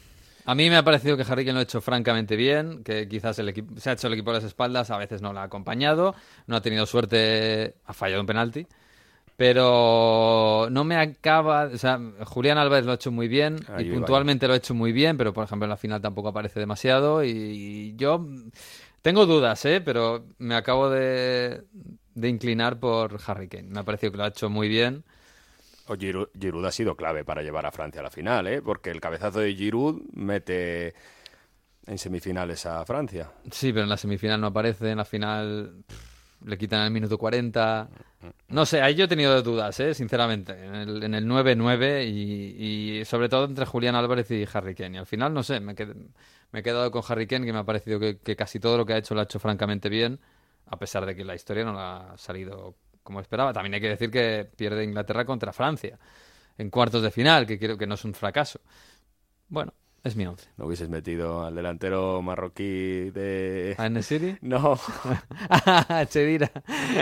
A 0.46 0.54
mí 0.54 0.70
me 0.70 0.76
ha 0.76 0.84
parecido 0.84 1.16
que 1.16 1.24
Harry 1.24 1.44
Kane 1.44 1.54
lo 1.54 1.58
ha 1.58 1.62
hecho 1.64 1.80
francamente 1.80 2.36
bien, 2.36 2.84
que 2.84 3.08
quizás 3.08 3.38
el 3.40 3.48
equipo, 3.48 3.78
se 3.80 3.90
ha 3.90 3.94
hecho 3.94 4.06
el 4.06 4.12
equipo 4.12 4.30
a 4.30 4.34
las 4.34 4.44
espaldas, 4.44 4.90
a 4.90 4.96
veces 4.96 5.20
no 5.20 5.32
lo 5.32 5.40
ha 5.40 5.42
acompañado, 5.42 6.14
no 6.46 6.56
ha 6.56 6.60
tenido 6.60 6.86
suerte, 6.86 7.74
ha 7.84 7.92
fallado 7.92 8.20
un 8.20 8.28
penalti, 8.28 8.64
pero 9.36 10.68
no 10.70 10.84
me 10.84 10.96
acaba, 10.96 11.64
o 11.64 11.76
sea, 11.76 12.00
Julián 12.24 12.58
Álvarez 12.58 12.86
lo 12.86 12.92
ha 12.92 12.94
hecho 12.94 13.10
muy 13.10 13.26
bien 13.26 13.56
Ahí 13.68 13.88
y 13.88 13.92
puntualmente 13.92 14.46
lo 14.46 14.54
ha 14.54 14.56
hecho 14.56 14.72
muy 14.72 14.92
bien, 14.92 15.16
pero 15.16 15.32
por 15.32 15.44
ejemplo 15.44 15.66
en 15.66 15.70
la 15.70 15.76
final 15.76 16.00
tampoco 16.00 16.28
aparece 16.28 16.60
demasiado 16.60 17.24
y 17.24 17.94
yo 17.96 18.24
tengo 19.02 19.26
dudas, 19.26 19.64
¿eh? 19.64 19.80
pero 19.84 20.26
me 20.38 20.54
acabo 20.54 20.90
de, 20.90 21.62
de 22.14 22.28
inclinar 22.28 22.78
por 22.78 23.18
Harry 23.26 23.48
Kane, 23.48 23.68
me 23.68 23.80
ha 23.80 23.82
parecido 23.82 24.12
que 24.12 24.18
lo 24.18 24.24
ha 24.24 24.28
hecho 24.28 24.48
muy 24.48 24.68
bien. 24.68 25.04
Giroud, 25.94 26.28
Giroud 26.38 26.64
ha 26.64 26.72
sido 26.72 26.96
clave 26.96 27.24
para 27.24 27.42
llevar 27.42 27.66
a 27.66 27.70
Francia 27.70 28.00
a 28.00 28.04
la 28.04 28.10
final, 28.10 28.46
¿eh? 28.48 28.62
Porque 28.62 28.90
el 28.90 29.00
cabezazo 29.00 29.40
de 29.40 29.54
Giroud 29.54 30.02
mete 30.12 30.94
en 31.86 31.98
semifinales 31.98 32.66
a 32.66 32.84
Francia. 32.84 33.30
Sí, 33.50 33.72
pero 33.72 33.84
en 33.84 33.88
la 33.88 33.96
semifinal 33.96 34.40
no 34.40 34.48
aparece, 34.48 34.90
en 34.90 34.98
la 34.98 35.04
final 35.04 35.84
le 36.44 36.58
quitan 36.58 36.84
el 36.84 36.90
minuto 36.90 37.16
40. 37.16 37.88
No 38.48 38.66
sé, 38.66 38.82
ahí 38.82 38.94
yo 38.94 39.04
he 39.04 39.08
tenido 39.08 39.40
dudas, 39.42 39.78
¿eh? 39.80 39.94
sinceramente, 39.94 40.52
en 40.52 40.74
el, 40.74 41.02
en 41.02 41.14
el 41.14 41.26
9-9 41.26 42.06
y, 42.06 43.04
sobre 43.04 43.28
todo 43.28 43.44
entre 43.44 43.66
Julián 43.66 43.94
Álvarez 43.94 44.30
y 44.30 44.44
Harry 44.52 44.74
Kane. 44.74 44.96
Y 44.96 44.98
al 44.98 45.06
final, 45.06 45.32
no 45.32 45.42
sé, 45.42 45.60
me, 45.60 45.72
he 45.72 46.62
quedado 46.62 46.90
con 46.90 47.02
Harry 47.08 47.26
Kane, 47.26 47.46
que 47.46 47.52
me 47.52 47.60
ha 47.60 47.64
parecido 47.64 48.00
que, 48.00 48.18
que 48.18 48.34
casi 48.34 48.58
todo 48.58 48.76
lo 48.76 48.84
que 48.84 48.94
ha 48.94 48.98
hecho 48.98 49.14
lo 49.14 49.20
ha 49.20 49.24
hecho 49.24 49.38
francamente 49.38 49.88
bien, 49.88 50.18
a 50.66 50.78
pesar 50.78 51.06
de 51.06 51.14
que 51.14 51.24
la 51.24 51.34
historia 51.34 51.64
no 51.64 51.72
le 51.72 51.80
ha 51.80 52.14
salido 52.16 52.74
como 53.06 53.20
esperaba. 53.20 53.54
También 53.54 53.74
hay 53.74 53.80
que 53.80 53.88
decir 53.88 54.10
que 54.10 54.46
pierde 54.56 54.84
Inglaterra 54.84 55.24
contra 55.24 55.54
Francia 55.54 55.98
en 56.58 56.70
cuartos 56.70 57.02
de 57.02 57.10
final, 57.10 57.46
que 57.46 57.58
creo 57.58 57.78
que 57.78 57.86
no 57.86 57.94
es 57.94 58.04
un 58.04 58.12
fracaso. 58.14 58.60
Bueno, 59.48 59.72
Es 60.04 60.14
mi 60.14 60.24
11. 60.24 60.50
¿No 60.56 60.66
hubieses 60.66 60.88
metido 60.88 61.44
al 61.44 61.54
delantero 61.56 62.22
marroquí 62.22 63.10
de... 63.10 63.74
¿A 63.76 64.02
City? 64.02 64.36
No. 64.42 64.78
Chedira. 66.08 66.50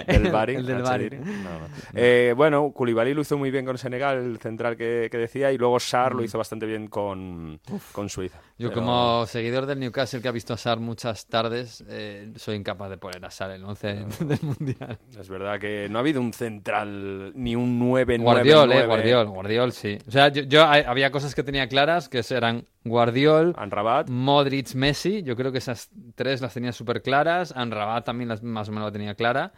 Del 0.07 0.31
Bari. 0.31 0.55
El 0.55 0.67
del 0.67 0.83
Bari. 0.83 1.11
No, 1.11 1.25
no. 1.61 1.67
Eh, 1.93 2.33
bueno, 2.35 2.73
Koulibaly 2.73 3.13
lo 3.13 3.21
hizo 3.21 3.37
muy 3.37 3.51
bien 3.51 3.67
con 3.67 3.77
Senegal, 3.77 4.17
el 4.19 4.39
central 4.39 4.77
que, 4.77 5.09
que 5.11 5.19
decía, 5.19 5.53
y 5.53 5.59
luego 5.59 5.79
Sar 5.81 6.15
lo 6.15 6.25
hizo 6.25 6.39
bastante 6.39 6.65
bien 6.65 6.89
con, 6.89 7.61
con 7.93 8.09
Suiza. 8.09 8.39
Yo 8.57 8.69
Pero- 8.71 8.81
como 8.81 9.27
seguidor 9.27 9.67
del 9.67 9.81
Newcastle 9.81 10.23
que 10.23 10.29
ha 10.29 10.33
visto 10.33 10.55
a 10.55 10.57
Sar 10.57 10.81
muchas 10.81 11.27
tardes, 11.27 11.85
eh, 11.89 12.33
soy 12.37 12.57
incapaz 12.57 12.89
de 12.89 12.97
poner 12.97 13.25
a 13.25 13.31
Sar 13.31 13.51
el 13.51 13.65
11 13.65 14.07
del 14.21 14.39
Mundial. 14.43 14.99
Es 15.19 15.29
verdad 15.29 15.59
que 15.59 15.89
no 15.91 15.99
ha 15.99 16.01
habido 16.01 16.21
un 16.21 16.33
central 16.33 17.33
ni 17.35 17.55
un 17.55 17.79
9 17.79 18.19
Guardiol, 18.19 18.69
9, 18.69 18.83
eh, 18.83 18.87
Guardiol, 18.87 19.29
Guardiol, 19.29 19.73
sí. 19.73 19.99
O 20.07 20.11
sea, 20.11 20.29
yo, 20.29 20.63
había 20.65 21.11
cosas 21.11 21.35
que 21.35 21.43
tenía 21.43 21.69
claras, 21.69 22.09
que 22.09 22.23
eran 22.31 22.67
Guardiol, 22.95 23.55
Anrabat, 23.57 24.09
Modric, 24.09 24.73
Messi. 24.77 25.25
Yo 25.25 25.35
creo 25.35 25.51
que 25.51 25.59
esas 25.59 25.91
tres 26.15 26.41
las 26.41 26.55
tenía 26.55 26.71
súper 26.71 27.03
claras. 27.03 27.53
Anrabat 27.57 28.05
también 28.05 28.29
las, 28.29 28.41
más 28.45 28.69
o 28.69 28.73
menos 28.73 28.87
la 28.87 28.93
tenía 28.93 29.17
clara. 29.17 29.53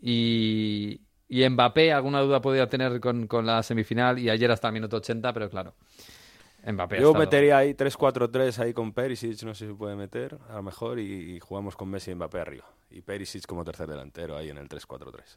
Y, 0.00 1.00
y 1.28 1.48
Mbappé, 1.48 1.92
alguna 1.92 2.20
duda 2.20 2.40
podía 2.40 2.68
tener 2.68 2.98
con, 2.98 3.28
con 3.28 3.46
la 3.46 3.62
semifinal. 3.62 4.18
Y 4.18 4.28
ayer 4.28 4.50
hasta 4.50 4.66
el 4.66 4.74
minuto 4.74 4.96
80, 4.96 5.32
pero 5.32 5.48
claro. 5.48 5.74
Mbappé 6.66 7.00
Yo 7.00 7.14
metería 7.14 7.58
ahí 7.58 7.74
3-4-3 7.74 8.58
ahí 8.58 8.72
con 8.74 8.92
Perisic, 8.92 9.40
no 9.44 9.54
sé 9.54 9.66
si 9.66 9.70
se 9.70 9.76
puede 9.76 9.94
meter, 9.94 10.36
a 10.48 10.54
lo 10.54 10.62
mejor, 10.62 10.98
y, 10.98 11.36
y 11.36 11.38
jugamos 11.38 11.76
con 11.76 11.88
Messi 11.90 12.10
y 12.10 12.14
Mbappé 12.16 12.40
arriba. 12.40 12.64
Y 12.90 13.02
Perisic 13.02 13.46
como 13.46 13.64
tercer 13.64 13.86
delantero 13.86 14.36
ahí 14.36 14.48
en 14.50 14.58
el 14.58 14.68
3-4-3. 14.68 15.36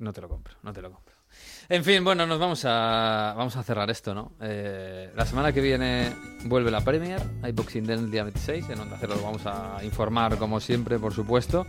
No 0.00 0.12
te 0.12 0.20
lo 0.20 0.28
compro, 0.28 0.54
no 0.62 0.72
te 0.72 0.82
lo 0.82 0.90
compro. 0.90 1.21
En 1.68 1.84
fin, 1.84 2.04
bueno, 2.04 2.26
nos 2.26 2.38
vamos 2.38 2.64
a, 2.66 3.34
vamos 3.36 3.56
a 3.56 3.62
cerrar 3.62 3.88
esto, 3.90 4.14
¿no? 4.14 4.32
Eh, 4.40 5.10
la 5.14 5.24
semana 5.24 5.52
que 5.52 5.60
viene 5.60 6.12
vuelve 6.44 6.70
la 6.70 6.80
Premier, 6.82 7.20
hay 7.42 7.52
Boxing 7.52 7.84
Day 7.86 7.96
el 7.98 8.10
día 8.10 8.24
26, 8.24 8.68
en 8.68 8.80
Onda 8.80 8.96
Cero 9.00 9.14
lo 9.16 9.22
vamos 9.22 9.42
a 9.46 9.82
informar 9.82 10.36
como 10.36 10.60
siempre, 10.60 10.98
por 10.98 11.14
supuesto. 11.14 11.66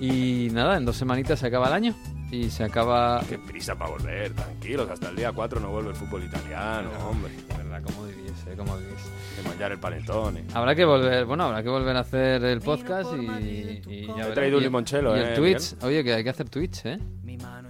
Y 0.00 0.48
nada, 0.52 0.76
en 0.76 0.84
dos 0.84 0.96
semanitas 0.96 1.38
se 1.38 1.46
acaba 1.46 1.68
el 1.68 1.72
año 1.74 1.94
y 2.32 2.50
se 2.50 2.64
acaba... 2.64 3.22
Qué 3.28 3.38
prisa 3.38 3.76
para 3.76 3.90
volver, 3.90 4.32
tranquilos, 4.32 4.90
hasta 4.90 5.10
el 5.10 5.16
día 5.16 5.30
4 5.30 5.60
no 5.60 5.70
vuelve 5.70 5.90
el 5.90 5.96
fútbol 5.96 6.24
italiano, 6.24 6.90
hombre. 7.08 7.32
¿Verdad? 7.56 7.80
¿Cómo 7.84 8.06
vivís, 8.06 8.32
eh? 8.48 8.54
¿Cómo 8.56 8.76
vivís? 8.76 8.94
De 9.40 9.48
manjar 9.48 9.70
el 9.70 9.78
panetone. 9.78 10.44
Habrá 10.52 10.74
que 10.74 10.84
volver, 10.84 11.26
bueno, 11.26 11.44
habrá 11.44 11.62
que 11.62 11.68
volver 11.68 11.96
a 11.96 12.00
hacer 12.00 12.42
el 12.44 12.60
podcast 12.60 13.12
y, 13.14 13.82
y 13.88 14.06
ya 14.16 14.28
He 14.30 14.32
traído 14.32 14.56
un 14.56 14.62
Y- 14.64 14.66
limonchelo, 14.66 15.16
y 15.16 15.20
el 15.20 15.26
eh, 15.26 15.34
Twitch, 15.36 15.74
oye, 15.82 16.02
que 16.02 16.12
hay 16.14 16.24
que 16.24 16.30
hacer 16.30 16.48
Twitch, 16.48 16.86
¿eh? 16.86 16.98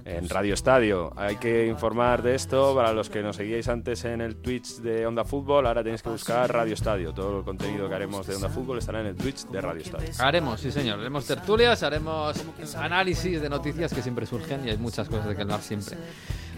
En 0.04 0.28
Radio 0.28 0.54
Estadio. 0.54 1.12
Hay 1.16 1.36
que 1.36 1.66
informar 1.66 2.22
de 2.22 2.34
esto 2.34 2.74
para 2.74 2.92
los 2.92 3.10
que 3.10 3.22
nos 3.22 3.36
seguíais 3.36 3.68
antes 3.68 4.04
en 4.04 4.20
el 4.20 4.36
Twitch 4.36 4.76
de 4.80 5.06
Onda 5.06 5.24
Fútbol. 5.24 5.66
Ahora 5.66 5.82
tenéis 5.82 6.02
que 6.02 6.10
buscar 6.10 6.52
Radio 6.52 6.74
Estadio. 6.74 7.12
Todo 7.12 7.38
el 7.38 7.44
contenido 7.44 7.88
que 7.88 7.94
haremos 7.94 8.26
de 8.26 8.36
Onda 8.36 8.48
Fútbol 8.48 8.78
estará 8.78 9.00
en 9.00 9.06
el 9.06 9.16
Twitch 9.16 9.46
de 9.46 9.60
Radio 9.60 9.82
Estadio. 9.82 10.08
Haremos, 10.18 10.60
sí 10.60 10.70
señor, 10.70 11.00
haremos 11.00 11.26
tertulias, 11.26 11.82
haremos 11.82 12.36
análisis 12.76 13.40
de 13.40 13.48
noticias 13.48 13.92
que 13.92 14.02
siempre 14.02 14.26
surgen 14.26 14.66
y 14.66 14.70
hay 14.70 14.78
muchas 14.78 15.08
cosas 15.08 15.28
de 15.28 15.36
que 15.36 15.42
hablar 15.42 15.60
siempre. 15.60 15.96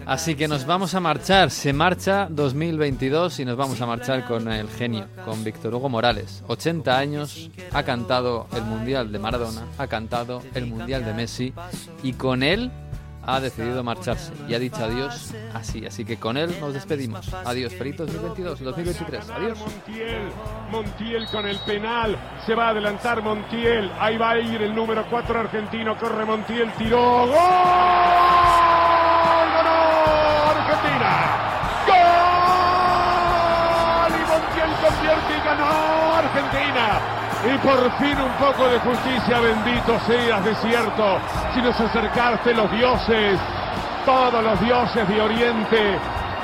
Así 0.05 0.35
que 0.35 0.47
nos 0.47 0.65
vamos 0.65 0.95
a 0.95 0.99
marchar, 0.99 1.51
se 1.51 1.73
marcha 1.73 2.27
2022 2.29 3.39
y 3.39 3.45
nos 3.45 3.57
vamos 3.57 3.81
a 3.81 3.85
marchar 3.85 4.25
con 4.25 4.47
el 4.51 4.69
genio, 4.69 5.07
con 5.25 5.43
Víctor 5.43 5.73
Hugo 5.75 5.89
Morales. 5.89 6.43
80 6.47 6.97
años, 6.97 7.49
ha 7.73 7.83
cantado 7.83 8.47
el 8.55 8.63
Mundial 8.63 9.11
de 9.11 9.19
Maradona, 9.19 9.65
ha 9.77 9.87
cantado 9.87 10.41
el 10.53 10.67
Mundial 10.67 11.03
de 11.03 11.13
Messi 11.13 11.53
y 12.03 12.13
con 12.13 12.43
él 12.43 12.71
ha 13.27 13.39
decidido 13.39 13.83
marcharse 13.83 14.33
y 14.47 14.55
ha 14.55 14.59
dicho 14.59 14.83
adiós 14.83 15.33
así. 15.53 15.85
Así 15.85 16.05
que 16.05 16.17
con 16.17 16.37
él 16.37 16.55
nos 16.59 16.73
despedimos. 16.73 17.31
Adiós, 17.45 17.73
feliz 17.73 17.97
2022, 17.97 18.61
2023. 18.61 19.29
Adiós. 19.29 19.59
Montiel, 19.59 20.31
Montiel 20.71 21.27
con 21.27 21.47
el 21.47 21.59
penal, 21.59 22.17
se 22.45 22.55
va 22.55 22.67
a 22.67 22.69
adelantar 22.69 23.21
Montiel, 23.21 23.91
ahí 23.99 24.17
va 24.17 24.31
a 24.31 24.39
ir 24.39 24.61
el 24.61 24.73
número 24.73 25.05
4 25.09 25.39
argentino, 25.39 25.97
corre 25.97 26.25
Montiel, 26.25 26.71
tiró, 26.77 27.27
¡gol! 27.27 29.06
Y 37.47 37.57
por 37.59 37.79
fin 37.97 38.17
un 38.19 38.31
poco 38.33 38.67
de 38.67 38.77
justicia, 38.79 39.39
bendito 39.39 39.97
seas, 40.05 40.43
desierto. 40.43 41.17
Si 41.53 41.61
nos 41.61 41.79
acercaste 41.79 42.53
los 42.53 42.69
dioses, 42.71 43.39
todos 44.05 44.43
los 44.43 44.59
dioses 44.59 45.07
de 45.07 45.21
Oriente, 45.21 45.97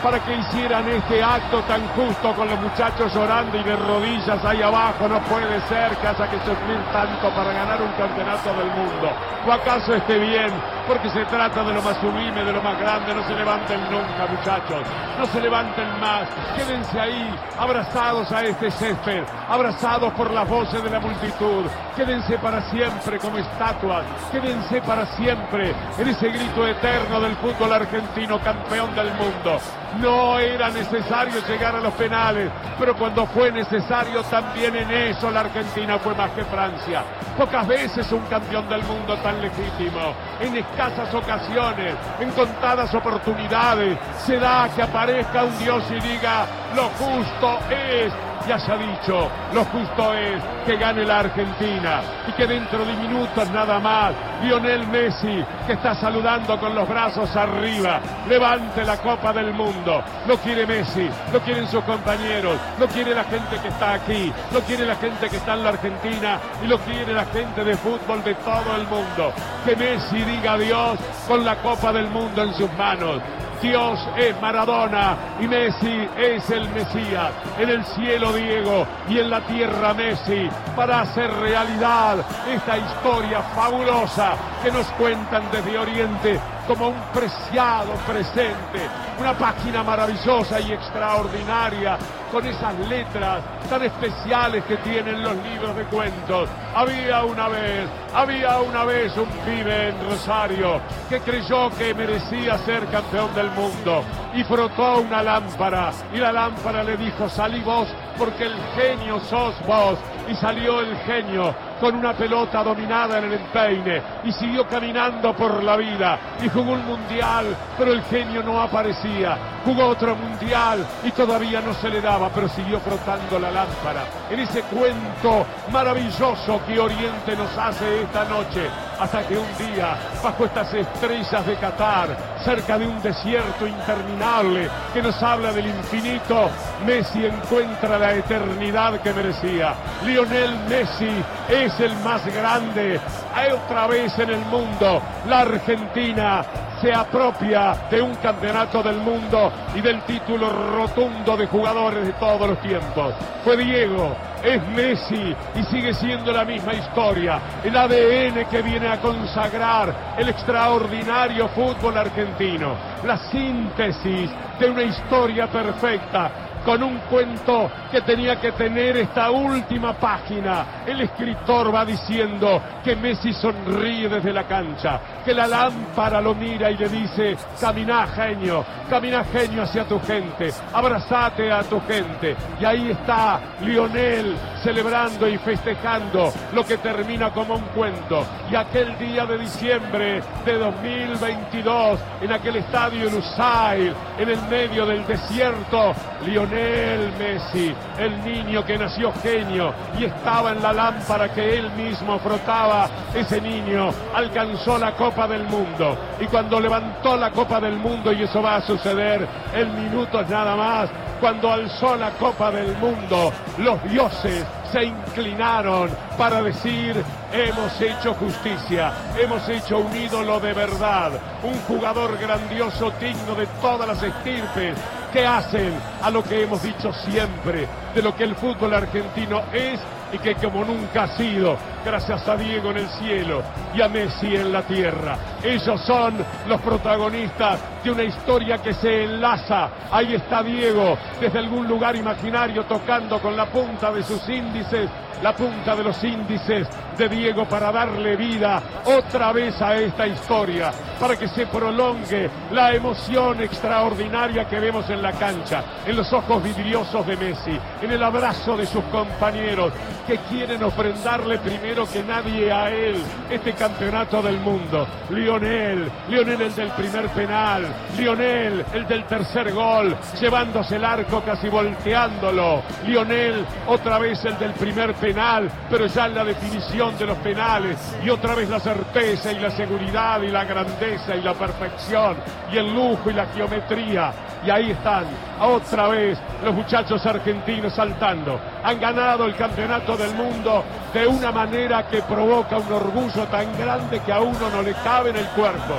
para 0.03 0.19
que 0.19 0.35
hicieran 0.35 0.87
este 0.89 1.23
acto 1.23 1.61
tan 1.61 1.81
justo 1.95 2.33
con 2.35 2.49
los 2.49 2.59
muchachos 2.59 3.13
llorando 3.13 3.57
y 3.57 3.63
de 3.63 3.75
rodillas 3.77 4.43
ahí 4.43 4.61
abajo. 4.61 5.07
No 5.07 5.19
puede 5.21 5.61
ser 5.69 5.95
que 5.95 6.07
haya 6.07 6.29
que 6.29 6.37
sufrir 6.39 6.79
tanto 6.91 7.29
para 7.29 7.53
ganar 7.53 7.81
un 7.81 7.91
campeonato 7.93 8.49
del 8.53 8.67
mundo. 8.67 9.09
¿O 9.47 9.51
acaso 9.51 9.95
esté 9.95 10.19
bien? 10.19 10.51
Porque 10.87 11.09
se 11.09 11.23
trata 11.25 11.63
de 11.63 11.73
lo 11.73 11.81
más 11.81 11.97
sublime, 11.97 12.43
de 12.43 12.51
lo 12.51 12.61
más 12.61 12.77
grande. 12.79 13.13
No 13.13 13.23
se 13.25 13.33
levanten 13.33 13.79
nunca, 13.89 14.27
muchachos. 14.29 14.83
No 15.17 15.25
se 15.27 15.39
levanten 15.39 15.99
más. 16.01 16.27
Quédense 16.57 16.99
ahí, 16.99 17.35
abrazados 17.57 18.29
a 18.31 18.43
este 18.43 18.71
césped, 18.71 19.23
abrazados 19.47 20.11
por 20.13 20.31
las 20.31 20.47
voces 20.49 20.83
de 20.83 20.89
la 20.89 20.99
multitud. 20.99 21.65
Quédense 21.95 22.37
para 22.39 22.61
siempre 22.69 23.19
como 23.19 23.37
estatuas. 23.37 24.03
Quédense 24.31 24.81
para 24.81 25.05
siempre 25.15 25.73
en 25.97 26.07
ese 26.07 26.27
grito 26.29 26.67
eterno 26.67 27.21
del 27.21 27.35
fútbol 27.37 27.71
argentino, 27.71 28.39
campeón 28.39 28.93
del 28.95 29.11
mundo. 29.13 29.59
No 29.99 30.39
era 30.39 30.69
necesario 30.69 31.39
llegar 31.47 31.75
a 31.75 31.79
los 31.79 31.93
penales, 31.93 32.49
pero 32.79 32.95
cuando 32.95 33.25
fue 33.27 33.51
necesario 33.51 34.23
también 34.23 34.75
en 34.75 34.89
eso 34.89 35.29
la 35.29 35.41
Argentina 35.41 35.99
fue 35.99 36.15
más 36.15 36.31
que 36.31 36.43
Francia. 36.45 37.03
Pocas 37.37 37.67
veces 37.67 38.11
un 38.11 38.21
campeón 38.25 38.67
del 38.69 38.83
mundo 38.83 39.15
tan 39.17 39.41
legítimo, 39.41 40.15
en 40.39 40.57
escasas 40.57 41.13
ocasiones, 41.13 41.95
en 42.19 42.31
contadas 42.31 42.93
oportunidades, 42.93 43.97
se 44.25 44.37
da 44.37 44.69
que 44.75 44.81
aparezca 44.81 45.43
un 45.43 45.59
Dios 45.59 45.83
y 45.91 45.99
diga, 45.99 46.45
lo 46.75 46.83
justo 46.89 47.59
es 47.69 48.11
ya 48.47 48.59
se 48.59 48.71
ha 48.71 48.77
dicho, 48.77 49.29
lo 49.53 49.63
justo 49.65 50.13
es 50.13 50.41
que 50.65 50.77
gane 50.77 51.05
la 51.05 51.19
Argentina 51.19 52.01
y 52.27 52.31
que 52.33 52.47
dentro 52.47 52.85
de 52.85 52.93
minutos 52.93 53.49
nada 53.51 53.79
más, 53.79 54.13
Lionel 54.41 54.87
Messi, 54.87 55.43
que 55.65 55.73
está 55.73 55.95
saludando 55.95 56.59
con 56.59 56.75
los 56.75 56.87
brazos 56.87 57.33
arriba, 57.35 57.99
levante 58.27 58.83
la 58.83 58.97
Copa 58.97 59.33
del 59.33 59.53
Mundo. 59.53 60.03
Lo 60.27 60.37
quiere 60.37 60.65
Messi, 60.65 61.09
lo 61.31 61.39
quieren 61.41 61.67
sus 61.67 61.83
compañeros, 61.83 62.57
lo 62.79 62.87
quiere 62.87 63.13
la 63.13 63.23
gente 63.23 63.57
que 63.61 63.67
está 63.67 63.93
aquí, 63.93 64.31
lo 64.51 64.61
quiere 64.61 64.85
la 64.85 64.95
gente 64.95 65.29
que 65.29 65.37
está 65.37 65.53
en 65.53 65.63
la 65.63 65.69
Argentina 65.69 66.39
y 66.63 66.67
lo 66.67 66.77
quiere 66.79 67.13
la 67.13 67.25
gente 67.25 67.63
de 67.63 67.75
fútbol 67.77 68.23
de 68.23 68.35
todo 68.35 68.75
el 68.75 68.87
mundo. 68.87 69.33
Que 69.65 69.75
Messi 69.75 70.21
diga 70.23 70.53
adiós 70.53 70.99
con 71.27 71.45
la 71.45 71.55
Copa 71.57 71.93
del 71.93 72.07
Mundo 72.07 72.43
en 72.43 72.53
sus 72.53 72.71
manos. 72.73 73.21
Dios 73.63 73.97
es 74.17 74.39
Maradona 74.41 75.15
y 75.39 75.47
Messi 75.47 76.05
es 76.17 76.49
el 76.49 76.69
Mesías. 76.71 77.31
En 77.57 77.69
el 77.69 77.85
cielo 77.85 78.33
Diego 78.33 78.85
y 79.07 79.19
en 79.19 79.29
la 79.29 79.39
tierra 79.39 79.93
Messi 79.93 80.49
para 80.75 80.99
hacer 80.99 81.31
realidad 81.31 82.17
esta 82.45 82.77
historia 82.77 83.41
fabulosa 83.55 84.33
que 84.61 84.69
nos 84.69 84.85
cuentan 84.91 85.43
desde 85.49 85.79
Oriente 85.79 86.39
como 86.67 86.89
un 86.89 87.01
preciado 87.13 87.93
presente. 88.07 88.81
Una 89.19 89.33
página 89.37 89.83
maravillosa 89.83 90.59
y 90.59 90.71
extraordinaria 90.73 91.97
con 92.31 92.45
esas 92.47 92.73
letras 92.87 93.43
tan 93.69 93.83
especiales 93.83 94.63
que 94.65 94.77
tienen 94.77 95.21
los 95.21 95.35
libros 95.35 95.75
de 95.75 95.83
cuentos. 95.83 96.49
Había 96.75 97.23
una 97.23 97.47
vez, 97.47 97.87
había 98.13 98.59
una 98.59 98.85
vez 98.85 99.15
un 99.17 99.29
pibe 99.45 99.89
en 99.89 100.09
Rosario 100.09 100.81
que 101.09 101.19
creyó 101.19 101.69
que 101.77 101.93
merecía 101.93 102.57
ser 102.59 102.85
campeón 102.87 103.33
del 103.35 103.51
mundo 103.51 104.03
y 104.33 104.43
frotó 104.43 105.01
una 105.01 105.21
lámpara 105.21 105.91
y 106.11 106.17
la 106.17 106.31
lámpara 106.31 106.83
le 106.83 106.97
dijo 106.97 107.29
salí 107.29 107.61
vos 107.61 107.87
porque 108.17 108.45
el 108.45 108.55
genio 108.75 109.19
sos 109.19 109.53
vos 109.67 109.97
y 110.27 110.35
salió 110.35 110.81
el 110.81 110.97
genio 110.99 111.53
con 111.83 111.95
una 111.95 112.13
pelota 112.13 112.63
dominada 112.63 113.17
en 113.17 113.25
el 113.25 113.33
empeine 113.33 114.01
y 114.23 114.31
siguió 114.31 114.65
caminando 114.65 115.35
por 115.35 115.61
la 115.61 115.75
vida 115.75 116.17
y 116.41 116.47
jugó 116.47 116.71
un 116.71 116.85
mundial 116.85 117.53
pero 117.77 117.91
el 117.91 118.01
genio 118.03 118.41
no 118.41 118.61
aparecía. 118.61 119.37
Jugó 119.65 119.87
otro 119.87 120.15
mundial 120.15 120.85
y 121.03 121.11
todavía 121.11 121.59
no 121.59 121.73
se 121.73 121.89
le 121.89 121.99
daba 121.99 122.29
pero 122.29 122.47
siguió 122.47 122.79
frotando 122.79 123.37
la 123.37 123.51
lámpara 123.51 124.05
en 124.29 124.39
ese 124.39 124.61
cuento 124.61 125.45
maravilloso 125.73 126.61
que 126.65 126.79
Oriente 126.79 127.35
nos 127.35 127.57
hace 127.57 128.03
esta 128.03 128.23
noche 128.23 128.69
hasta 128.99 129.27
que 129.27 129.37
un 129.37 129.47
día 129.57 129.97
bajo 130.23 130.45
estas 130.45 130.73
estrellas 130.73 131.45
de 131.45 131.55
Qatar 131.55 132.17
cerca 132.43 132.77
de 132.77 132.87
un 132.87 133.01
desierto 133.01 133.67
interminable 133.67 134.69
que 134.93 135.01
nos 135.01 135.21
habla 135.21 135.51
del 135.51 135.67
infinito 135.67 136.49
Messi 136.85 137.25
encuentra 137.25 137.97
la 137.97 138.13
eternidad 138.13 138.99
que 139.01 139.13
merecía 139.13 139.73
Lionel 140.05 140.57
Messi 140.69 141.11
es 141.49 141.79
el 141.79 141.95
más 141.97 142.25
grande. 142.33 142.99
Hay 143.35 143.51
otra 143.51 143.87
vez 143.87 144.17
en 144.19 144.29
el 144.29 144.45
mundo 144.45 145.01
la 145.27 145.41
Argentina 145.41 146.43
se 146.81 146.93
apropia 146.93 147.75
de 147.89 148.01
un 148.01 148.15
campeonato 148.15 148.83
del 148.83 148.97
mundo 148.97 149.51
y 149.73 149.79
del 149.79 150.01
título 150.01 150.49
rotundo 150.49 151.37
de 151.37 151.47
jugadores 151.47 152.05
de 152.05 152.13
todos 152.13 152.49
los 152.49 152.59
tiempos. 152.61 153.13
Fue 153.45 153.55
Diego, 153.55 154.13
es 154.43 154.67
Messi 154.69 155.35
y 155.55 155.63
sigue 155.63 155.93
siendo 155.93 156.31
la 156.31 156.43
misma 156.43 156.73
historia. 156.73 157.39
El 157.63 157.75
ADN 157.75 158.45
que 158.49 158.61
viene 158.61 158.87
a 158.89 158.99
consagrar 158.99 160.15
el 160.17 160.29
extraordinario 160.29 161.47
fútbol 161.49 161.97
argentino. 161.97 162.75
La 163.05 163.17
síntesis 163.17 164.29
de 164.59 164.69
una 164.69 164.83
historia 164.83 165.47
perfecta 165.47 166.42
con 166.65 166.81
un 166.83 166.97
cuento 167.09 167.69
que 167.91 168.01
tenía 168.01 168.39
que 168.39 168.51
tener 168.53 168.97
esta 168.97 169.31
última 169.31 169.93
página. 169.93 170.83
El 170.85 171.01
escritor 171.01 171.73
va 171.73 171.85
diciendo 171.85 172.61
que 172.83 172.95
Messi 172.95 173.33
sonríe 173.33 174.09
desde 174.09 174.33
la 174.33 174.43
cancha, 174.45 174.99
que 175.23 175.33
la 175.33 175.47
lámpara 175.47 176.21
lo 176.21 176.33
mira 176.33 176.71
y 176.71 176.77
le 176.77 176.89
dice, 176.89 177.35
camina 177.59 178.07
genio, 178.07 178.65
camina 178.89 179.23
genio 179.25 179.63
hacia 179.63 179.85
tu 179.85 179.99
gente, 179.99 180.51
abrazate 180.73 181.51
a 181.51 181.63
tu 181.63 181.79
gente. 181.81 182.35
Y 182.59 182.65
ahí 182.65 182.91
está 182.91 183.39
Lionel 183.61 184.35
celebrando 184.63 185.27
y 185.27 185.37
festejando 185.37 186.31
lo 186.53 186.65
que 186.65 186.77
termina 186.77 187.31
como 187.31 187.55
un 187.55 187.63
cuento. 187.75 188.25
Y 188.49 188.55
aquel 188.55 188.97
día 188.97 189.25
de 189.25 189.37
diciembre 189.37 190.21
de 190.45 190.57
2022, 190.57 191.99
en 192.21 192.31
aquel 192.31 192.55
estadio 192.57 193.09
Lusail, 193.09 193.93
en 194.17 194.29
el 194.29 194.41
medio 194.43 194.85
del 194.85 195.05
desierto, 195.05 195.93
Lionel 196.25 197.11
Messi, 197.19 197.73
el 197.99 198.23
niño 198.23 198.65
que 198.65 198.77
nació 198.77 199.11
genio 199.21 199.73
y 199.99 200.05
estaba 200.05 200.51
en 200.51 200.63
la 200.63 200.71
lámpara 200.71 201.33
que 201.33 201.57
él 201.57 201.69
mismo 201.71 202.17
frotaba, 202.19 202.89
ese 203.13 203.41
niño 203.41 203.89
alcanzó 204.15 204.77
la 204.77 204.93
Copa 204.93 205.27
del 205.27 205.43
Mundo. 205.43 205.97
Y 206.19 206.25
cuando 206.25 206.59
levantó 206.59 207.17
la 207.17 207.31
Copa 207.31 207.59
del 207.59 207.75
Mundo, 207.75 208.11
y 208.11 208.23
eso 208.23 208.41
va 208.41 208.55
a 208.55 208.61
suceder 208.61 209.27
en 209.53 209.83
minutos 209.83 210.27
nada 210.29 210.55
más, 210.55 210.89
cuando 211.23 211.53
alzó 211.53 211.95
la 211.95 212.09
Copa 212.17 212.51
del 212.51 212.75
Mundo, 212.79 213.31
los 213.59 213.81
dioses 213.89 214.43
se 214.73 214.83
inclinaron 214.83 215.89
para 216.17 216.41
decir, 216.41 217.01
hemos 217.31 217.79
hecho 217.79 218.13
justicia, 218.15 218.91
hemos 219.17 219.47
hecho 219.47 219.77
un 219.77 219.95
ídolo 219.95 220.41
de 220.41 220.51
verdad, 220.51 221.11
un 221.41 221.57
jugador 221.61 222.17
grandioso, 222.17 222.91
digno 222.99 223.35
de 223.35 223.47
todas 223.61 223.87
las 223.87 224.03
estirpes, 224.03 224.77
que 225.13 225.25
hacen 225.25 225.73
a 226.01 226.09
lo 226.09 226.21
que 226.25 226.43
hemos 226.43 226.61
dicho 226.61 226.91
siempre, 226.91 227.69
de 227.95 228.01
lo 228.01 228.13
que 228.13 228.25
el 228.25 228.35
fútbol 228.35 228.73
argentino 228.73 229.43
es 229.53 229.79
y 230.11 230.17
que 230.17 230.35
como 230.35 230.65
nunca 230.65 231.03
ha 231.03 231.15
sido, 231.15 231.55
gracias 231.83 232.27
a 232.27 232.35
Diego 232.35 232.71
en 232.71 232.77
el 232.77 232.87
cielo 232.87 233.43
y 233.73 233.81
a 233.81 233.87
Messi 233.87 234.35
en 234.35 234.51
la 234.51 234.61
tierra. 234.63 235.17
Ellos 235.43 235.81
son 235.81 236.15
los 236.47 236.61
protagonistas 236.61 237.59
de 237.83 237.91
una 237.91 238.03
historia 238.03 238.57
que 238.59 238.73
se 238.73 239.03
enlaza. 239.03 239.69
Ahí 239.91 240.15
está 240.15 240.41
Diego 240.43 240.97
desde 241.19 241.39
algún 241.39 241.67
lugar 241.67 241.95
imaginario 241.95 242.63
tocando 242.65 243.19
con 243.19 243.35
la 243.35 243.45
punta 243.47 243.91
de 243.91 244.03
sus 244.03 244.27
índices 244.29 244.89
la 245.23 245.33
punta 245.33 245.73
de 245.73 245.83
los 245.85 246.03
índices 246.03 246.67
de 246.97 247.07
Diego 247.07 247.45
para 247.45 247.71
darle 247.71 248.17
vida 248.17 248.61
otra 248.85 249.31
vez 249.31 249.59
a 249.61 249.75
esta 249.75 250.05
historia, 250.05 250.71
para 250.99 251.15
que 251.15 251.29
se 251.29 251.47
prolongue 251.47 252.29
la 252.51 252.73
emoción 252.73 253.41
extraordinaria 253.41 254.45
que 254.49 254.59
vemos 254.59 254.89
en 254.89 255.01
la 255.01 255.13
cancha, 255.13 255.63
en 255.87 255.95
los 255.95 256.11
ojos 256.11 256.43
vidriosos 256.43 257.07
de 257.07 257.15
Messi, 257.15 257.57
en 257.81 257.91
el 257.91 258.03
abrazo 258.03 258.57
de 258.57 258.65
sus 258.65 258.83
compañeros 258.85 259.71
que 260.05 260.17
quieren 260.29 260.61
ofrendarle 260.61 261.39
primero 261.39 261.72
que 261.73 262.03
nadie 262.03 262.51
a 262.51 262.69
él 262.69 262.95
este 263.31 263.53
campeonato 263.53 264.21
del 264.21 264.37
mundo. 264.39 264.87
Lionel, 265.09 265.89
Lionel 266.07 266.41
el 266.41 266.55
del 266.55 266.69
primer 266.69 267.09
penal, 267.09 267.65
Lionel 267.97 268.63
el 268.73 268.87
del 268.87 269.03
tercer 269.05 269.51
gol, 269.51 269.95
llevándose 270.21 270.75
el 270.75 270.85
arco 270.85 271.21
casi 271.21 271.49
volteándolo, 271.49 272.61
Lionel 272.85 273.43
otra 273.65 273.97
vez 273.97 274.23
el 274.23 274.37
del 274.37 274.51
primer 274.51 274.93
penal, 274.93 275.49
pero 275.67 275.87
ya 275.87 276.05
en 276.05 276.13
la 276.13 276.23
definición 276.23 276.95
de 276.95 277.07
los 277.07 277.17
penales 277.17 277.77
y 278.03 278.09
otra 278.11 278.35
vez 278.35 278.47
la 278.49 278.59
certeza 278.59 279.31
y 279.31 279.39
la 279.39 279.49
seguridad 279.49 280.21
y 280.21 280.27
la 280.27 280.45
grandeza 280.45 281.15
y 281.15 281.23
la 281.23 281.33
perfección 281.33 282.17
y 282.51 282.57
el 282.57 282.71
lujo 282.71 283.09
y 283.09 283.13
la 283.13 283.25
geometría. 283.25 284.13
Y 284.45 284.49
ahí 284.51 284.71
están, 284.71 285.05
otra 285.41 285.87
vez 285.87 286.19
los 286.43 286.53
muchachos 286.53 287.03
argentinos 287.07 287.73
saltando. 287.73 288.39
Han 288.63 288.79
ganado 288.79 289.25
el 289.25 289.35
campeonato 289.35 289.97
del 289.97 290.13
mundo 290.15 290.63
de 290.93 291.05
una 291.05 291.31
manera 291.31 291.87
que 291.87 292.01
provoca 292.01 292.57
un 292.57 292.71
orgullo 292.71 293.25
tan 293.27 293.57
grande 293.57 293.99
que 293.99 294.11
a 294.11 294.21
uno 294.21 294.49
no 294.49 294.61
le 294.61 294.73
cabe 294.75 295.09
en 295.09 295.17
el 295.17 295.25
cuerpo. 295.27 295.73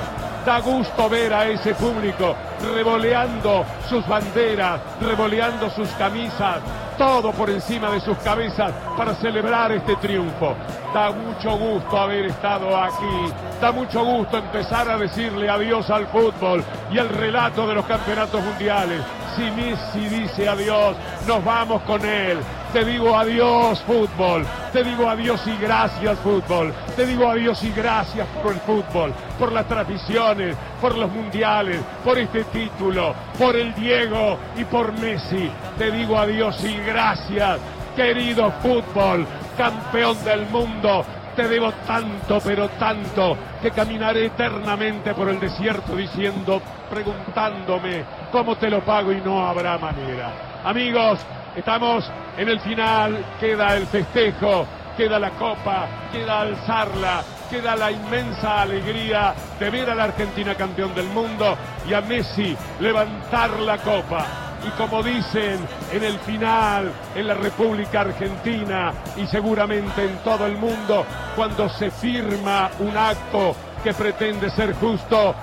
Da 0.44 0.60
gusto 0.60 1.08
ver 1.08 1.32
a 1.32 1.46
ese 1.46 1.74
público 1.74 2.36
revoleando 2.74 3.64
sus 3.88 4.06
banderas, 4.06 4.78
revoleando 5.00 5.70
sus 5.70 5.88
camisas, 5.90 6.58
todo 6.98 7.32
por 7.32 7.48
encima 7.48 7.90
de 7.90 8.00
sus 8.00 8.18
cabezas 8.18 8.70
para 8.98 9.14
celebrar 9.14 9.72
este 9.72 9.96
triunfo. 9.96 10.54
Da 10.92 11.10
mucho 11.10 11.56
gusto 11.56 11.98
haber 11.98 12.26
estado 12.26 12.76
aquí, 12.76 13.32
da 13.60 13.72
mucho 13.72 14.04
gusto 14.04 14.36
empezar 14.36 14.90
a 14.90 14.98
decirle 14.98 15.48
adiós 15.48 15.88
al 15.88 16.06
fútbol 16.08 16.62
y 16.92 16.98
al 16.98 17.08
relato 17.08 17.66
de 17.66 17.74
los 17.76 17.86
campeonatos 17.86 18.42
mundiales. 18.44 19.00
Si 19.36 19.50
Messi 19.50 20.08
dice 20.08 20.48
adiós, 20.48 20.96
nos 21.26 21.44
vamos 21.44 21.82
con 21.82 22.04
él. 22.04 22.38
Te 22.72 22.84
digo 22.84 23.16
adiós 23.16 23.80
fútbol, 23.82 24.44
te 24.72 24.82
digo 24.82 25.08
adiós 25.08 25.40
y 25.46 25.56
gracias 25.56 26.18
fútbol, 26.18 26.72
te 26.96 27.06
digo 27.06 27.28
adiós 27.28 27.62
y 27.62 27.70
gracias 27.70 28.26
por 28.42 28.52
el 28.52 28.60
fútbol, 28.60 29.12
por 29.38 29.52
las 29.52 29.66
tradiciones, 29.66 30.56
por 30.80 30.96
los 30.96 31.10
mundiales, 31.10 31.80
por 32.04 32.18
este 32.18 32.44
título, 32.44 33.14
por 33.38 33.54
el 33.54 33.74
Diego 33.74 34.38
y 34.56 34.64
por 34.64 34.92
Messi. 35.00 35.50
Te 35.78 35.90
digo 35.90 36.18
adiós 36.18 36.62
y 36.64 36.76
gracias, 36.78 37.58
querido 37.94 38.52
fútbol, 38.60 39.26
campeón 39.56 40.16
del 40.24 40.46
mundo. 40.46 41.04
Te 41.36 41.48
debo 41.48 41.72
tanto, 41.86 42.38
pero 42.44 42.68
tanto, 42.70 43.36
que 43.60 43.72
caminaré 43.72 44.26
eternamente 44.26 45.14
por 45.14 45.28
el 45.28 45.40
desierto 45.40 45.96
diciendo, 45.96 46.62
preguntándome 46.88 48.04
cómo 48.30 48.56
te 48.56 48.70
lo 48.70 48.84
pago 48.84 49.10
y 49.10 49.20
no 49.20 49.44
habrá 49.44 49.76
manera. 49.78 50.60
Amigos, 50.64 51.18
estamos 51.56 52.08
en 52.36 52.48
el 52.48 52.60
final, 52.60 53.24
queda 53.40 53.76
el 53.76 53.86
festejo, 53.88 54.64
queda 54.96 55.18
la 55.18 55.30
copa, 55.30 55.88
queda 56.12 56.42
alzarla, 56.42 57.22
queda 57.50 57.74
la 57.74 57.90
inmensa 57.90 58.62
alegría 58.62 59.34
de 59.58 59.70
ver 59.70 59.90
a 59.90 59.94
la 59.96 60.04
Argentina 60.04 60.54
campeón 60.54 60.94
del 60.94 61.08
mundo 61.08 61.56
y 61.88 61.94
a 61.94 62.00
Messi 62.00 62.56
levantar 62.78 63.58
la 63.58 63.78
copa. 63.78 64.43
Y 64.66 64.70
como 64.78 65.02
dicen 65.02 65.58
en 65.92 66.04
el 66.04 66.18
final, 66.20 66.90
en 67.14 67.28
la 67.28 67.34
República 67.34 68.00
Argentina 68.00 68.92
y 69.16 69.26
seguramente 69.26 70.04
en 70.04 70.16
todo 70.18 70.46
el 70.46 70.56
mundo, 70.56 71.04
cuando 71.36 71.68
se 71.68 71.90
firma 71.90 72.70
un 72.78 72.96
acto 72.96 73.54
que 73.82 73.92
pretende 73.92 74.50
ser 74.50 74.74
justo, 74.74 75.34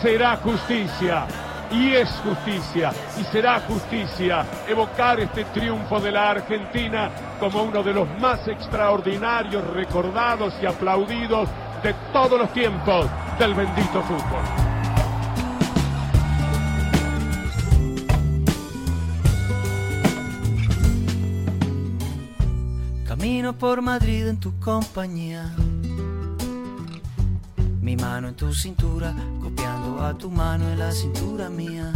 será 0.00 0.36
justicia 0.36 1.26
y 1.70 1.94
es 1.94 2.08
justicia 2.24 2.92
y 3.20 3.24
será 3.24 3.60
justicia 3.60 4.44
evocar 4.66 5.20
este 5.20 5.44
triunfo 5.46 6.00
de 6.00 6.12
la 6.12 6.30
Argentina 6.30 7.10
como 7.38 7.62
uno 7.62 7.82
de 7.82 7.92
los 7.92 8.08
más 8.20 8.46
extraordinarios, 8.48 9.66
recordados 9.74 10.54
y 10.62 10.66
aplaudidos 10.66 11.48
de 11.82 11.94
todos 12.12 12.38
los 12.38 12.52
tiempos 12.52 13.06
del 13.38 13.54
bendito 13.54 14.02
fútbol. 14.02 14.77
Camino 23.18 23.52
por 23.52 23.82
Madrid 23.82 24.28
en 24.28 24.38
tu 24.38 24.56
compañía. 24.60 25.52
Mi 27.82 27.96
mano 27.96 28.28
en 28.28 28.36
tu 28.36 28.54
cintura, 28.54 29.12
copiando 29.42 30.00
a 30.04 30.16
tu 30.16 30.30
mano 30.30 30.68
en 30.68 30.78
la 30.78 30.92
cintura 30.92 31.50
mía. 31.50 31.92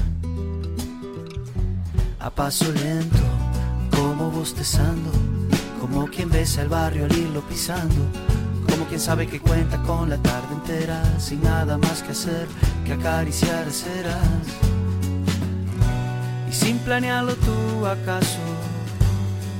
A 2.18 2.28
paso 2.28 2.72
lento, 2.72 3.24
como 3.96 4.32
bostezando, 4.32 5.12
como 5.80 6.08
quien 6.08 6.28
besa 6.28 6.62
el 6.62 6.68
barrio 6.68 7.04
al 7.04 7.16
irlo 7.16 7.40
pisando, 7.42 8.02
como 8.68 8.84
quien 8.86 8.98
sabe 8.98 9.28
que 9.28 9.38
cuenta 9.38 9.80
con 9.84 10.10
la 10.10 10.18
tarde 10.18 10.52
entera, 10.54 11.20
sin 11.20 11.40
nada 11.40 11.78
más 11.78 12.02
que 12.02 12.10
hacer 12.10 12.48
que 12.84 12.94
acariciar 12.94 13.70
ceras. 13.70 14.26
Y 16.50 16.52
sin 16.52 16.78
planearlo 16.78 17.36
tú 17.36 17.86
acaso, 17.86 18.40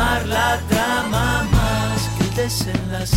La 0.00 0.60
trama 0.68 1.44
más 1.50 2.08
que 2.16 2.24
el 2.24 2.34
desenlace. 2.34 3.16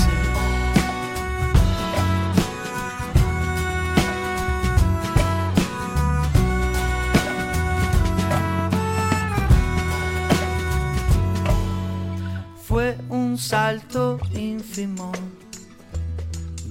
Fue 12.67 12.97
un 13.09 13.37
salto 13.37 14.19
ínfimo, 14.33 15.11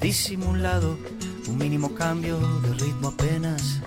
disimulado, 0.01 0.99
un 1.49 1.57
mínimo 1.57 1.95
cambio 1.95 2.39
de 2.39 2.75
ritmo 2.75 3.09
apenas, 3.09 3.81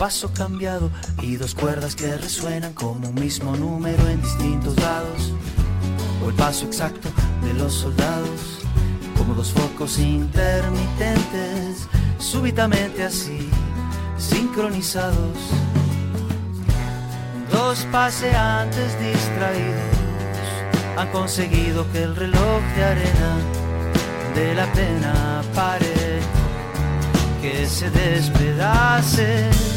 paso 0.00 0.32
cambiado 0.32 0.90
y 1.20 1.36
dos 1.36 1.54
cuerdas 1.54 1.94
que 1.94 2.16
resuenan 2.16 2.72
como 2.72 3.10
un 3.10 3.14
mismo 3.16 3.54
número 3.54 4.08
en 4.08 4.22
distintos 4.22 4.74
lados, 4.80 5.34
o 6.24 6.30
el 6.30 6.34
paso 6.36 6.64
exacto 6.64 7.10
de 7.42 7.52
los 7.52 7.74
soldados, 7.74 8.60
como 9.18 9.34
dos 9.34 9.52
focos 9.52 9.98
intermitentes, 9.98 11.86
súbitamente 12.16 13.04
así, 13.04 13.46
sincronizados, 14.16 15.36
dos 17.52 17.86
paseantes 17.92 18.98
distraídos 19.00 20.00
han 20.96 21.08
conseguido 21.08 21.84
que 21.92 22.04
el 22.04 22.16
reloj 22.16 22.62
de 22.74 22.84
arena 22.84 23.36
de 24.34 24.54
la 24.54 24.72
pena 24.72 25.42
pare, 25.54 26.20
que 27.42 27.66
se 27.66 27.90
despedace 27.90 29.69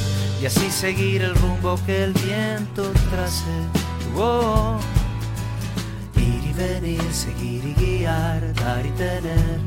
y 0.44 0.46
así 0.46 0.70
seguir 0.70 1.22
el 1.22 1.36
rumbo 1.36 1.80
que 1.86 2.04
el 2.04 2.12
viento 2.12 2.92
trace. 3.10 3.56
Oh, 4.18 4.78
ir 6.18 6.44
y 6.44 6.52
venir, 6.52 7.02
seguir 7.14 7.64
y 7.64 7.74
guiar, 7.74 8.54
dar 8.56 8.86
y 8.86 8.90
tener, 8.90 9.60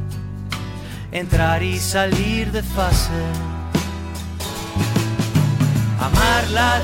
entrar 1.12 1.62
y 1.62 1.78
salir 1.78 2.52
de 2.52 2.62
fase. 2.62 3.22
Amar 5.98 6.46
la 6.50 6.82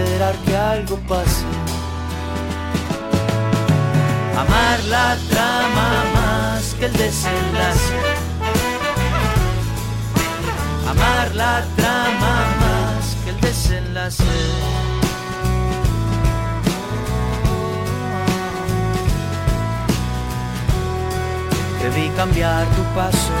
esperar 0.00 0.34
que 0.44 0.56
algo 0.56 0.96
pase. 1.08 1.44
Amar 4.36 4.78
la 4.88 5.16
trama 5.28 6.04
más 6.14 6.74
que 6.78 6.86
el 6.86 6.92
desenlace. 6.92 7.94
Amar 10.88 11.34
la 11.34 11.64
trama 11.76 12.34
más 12.62 13.16
que 13.24 13.30
el 13.30 13.40
desenlace. 13.40 14.24
Debí 21.82 22.08
cambiar 22.10 22.66
tu 22.76 22.82
paso 22.94 23.32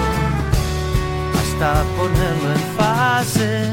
hasta 1.40 1.82
ponerlo 1.96 2.52
en 2.52 2.62
fase, 2.76 3.72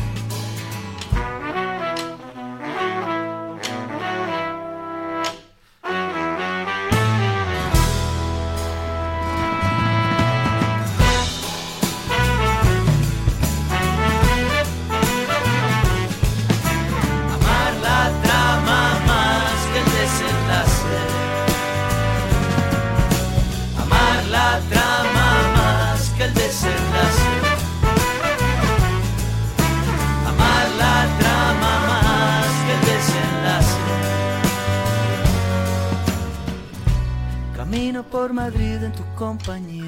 Camino 39.37 39.80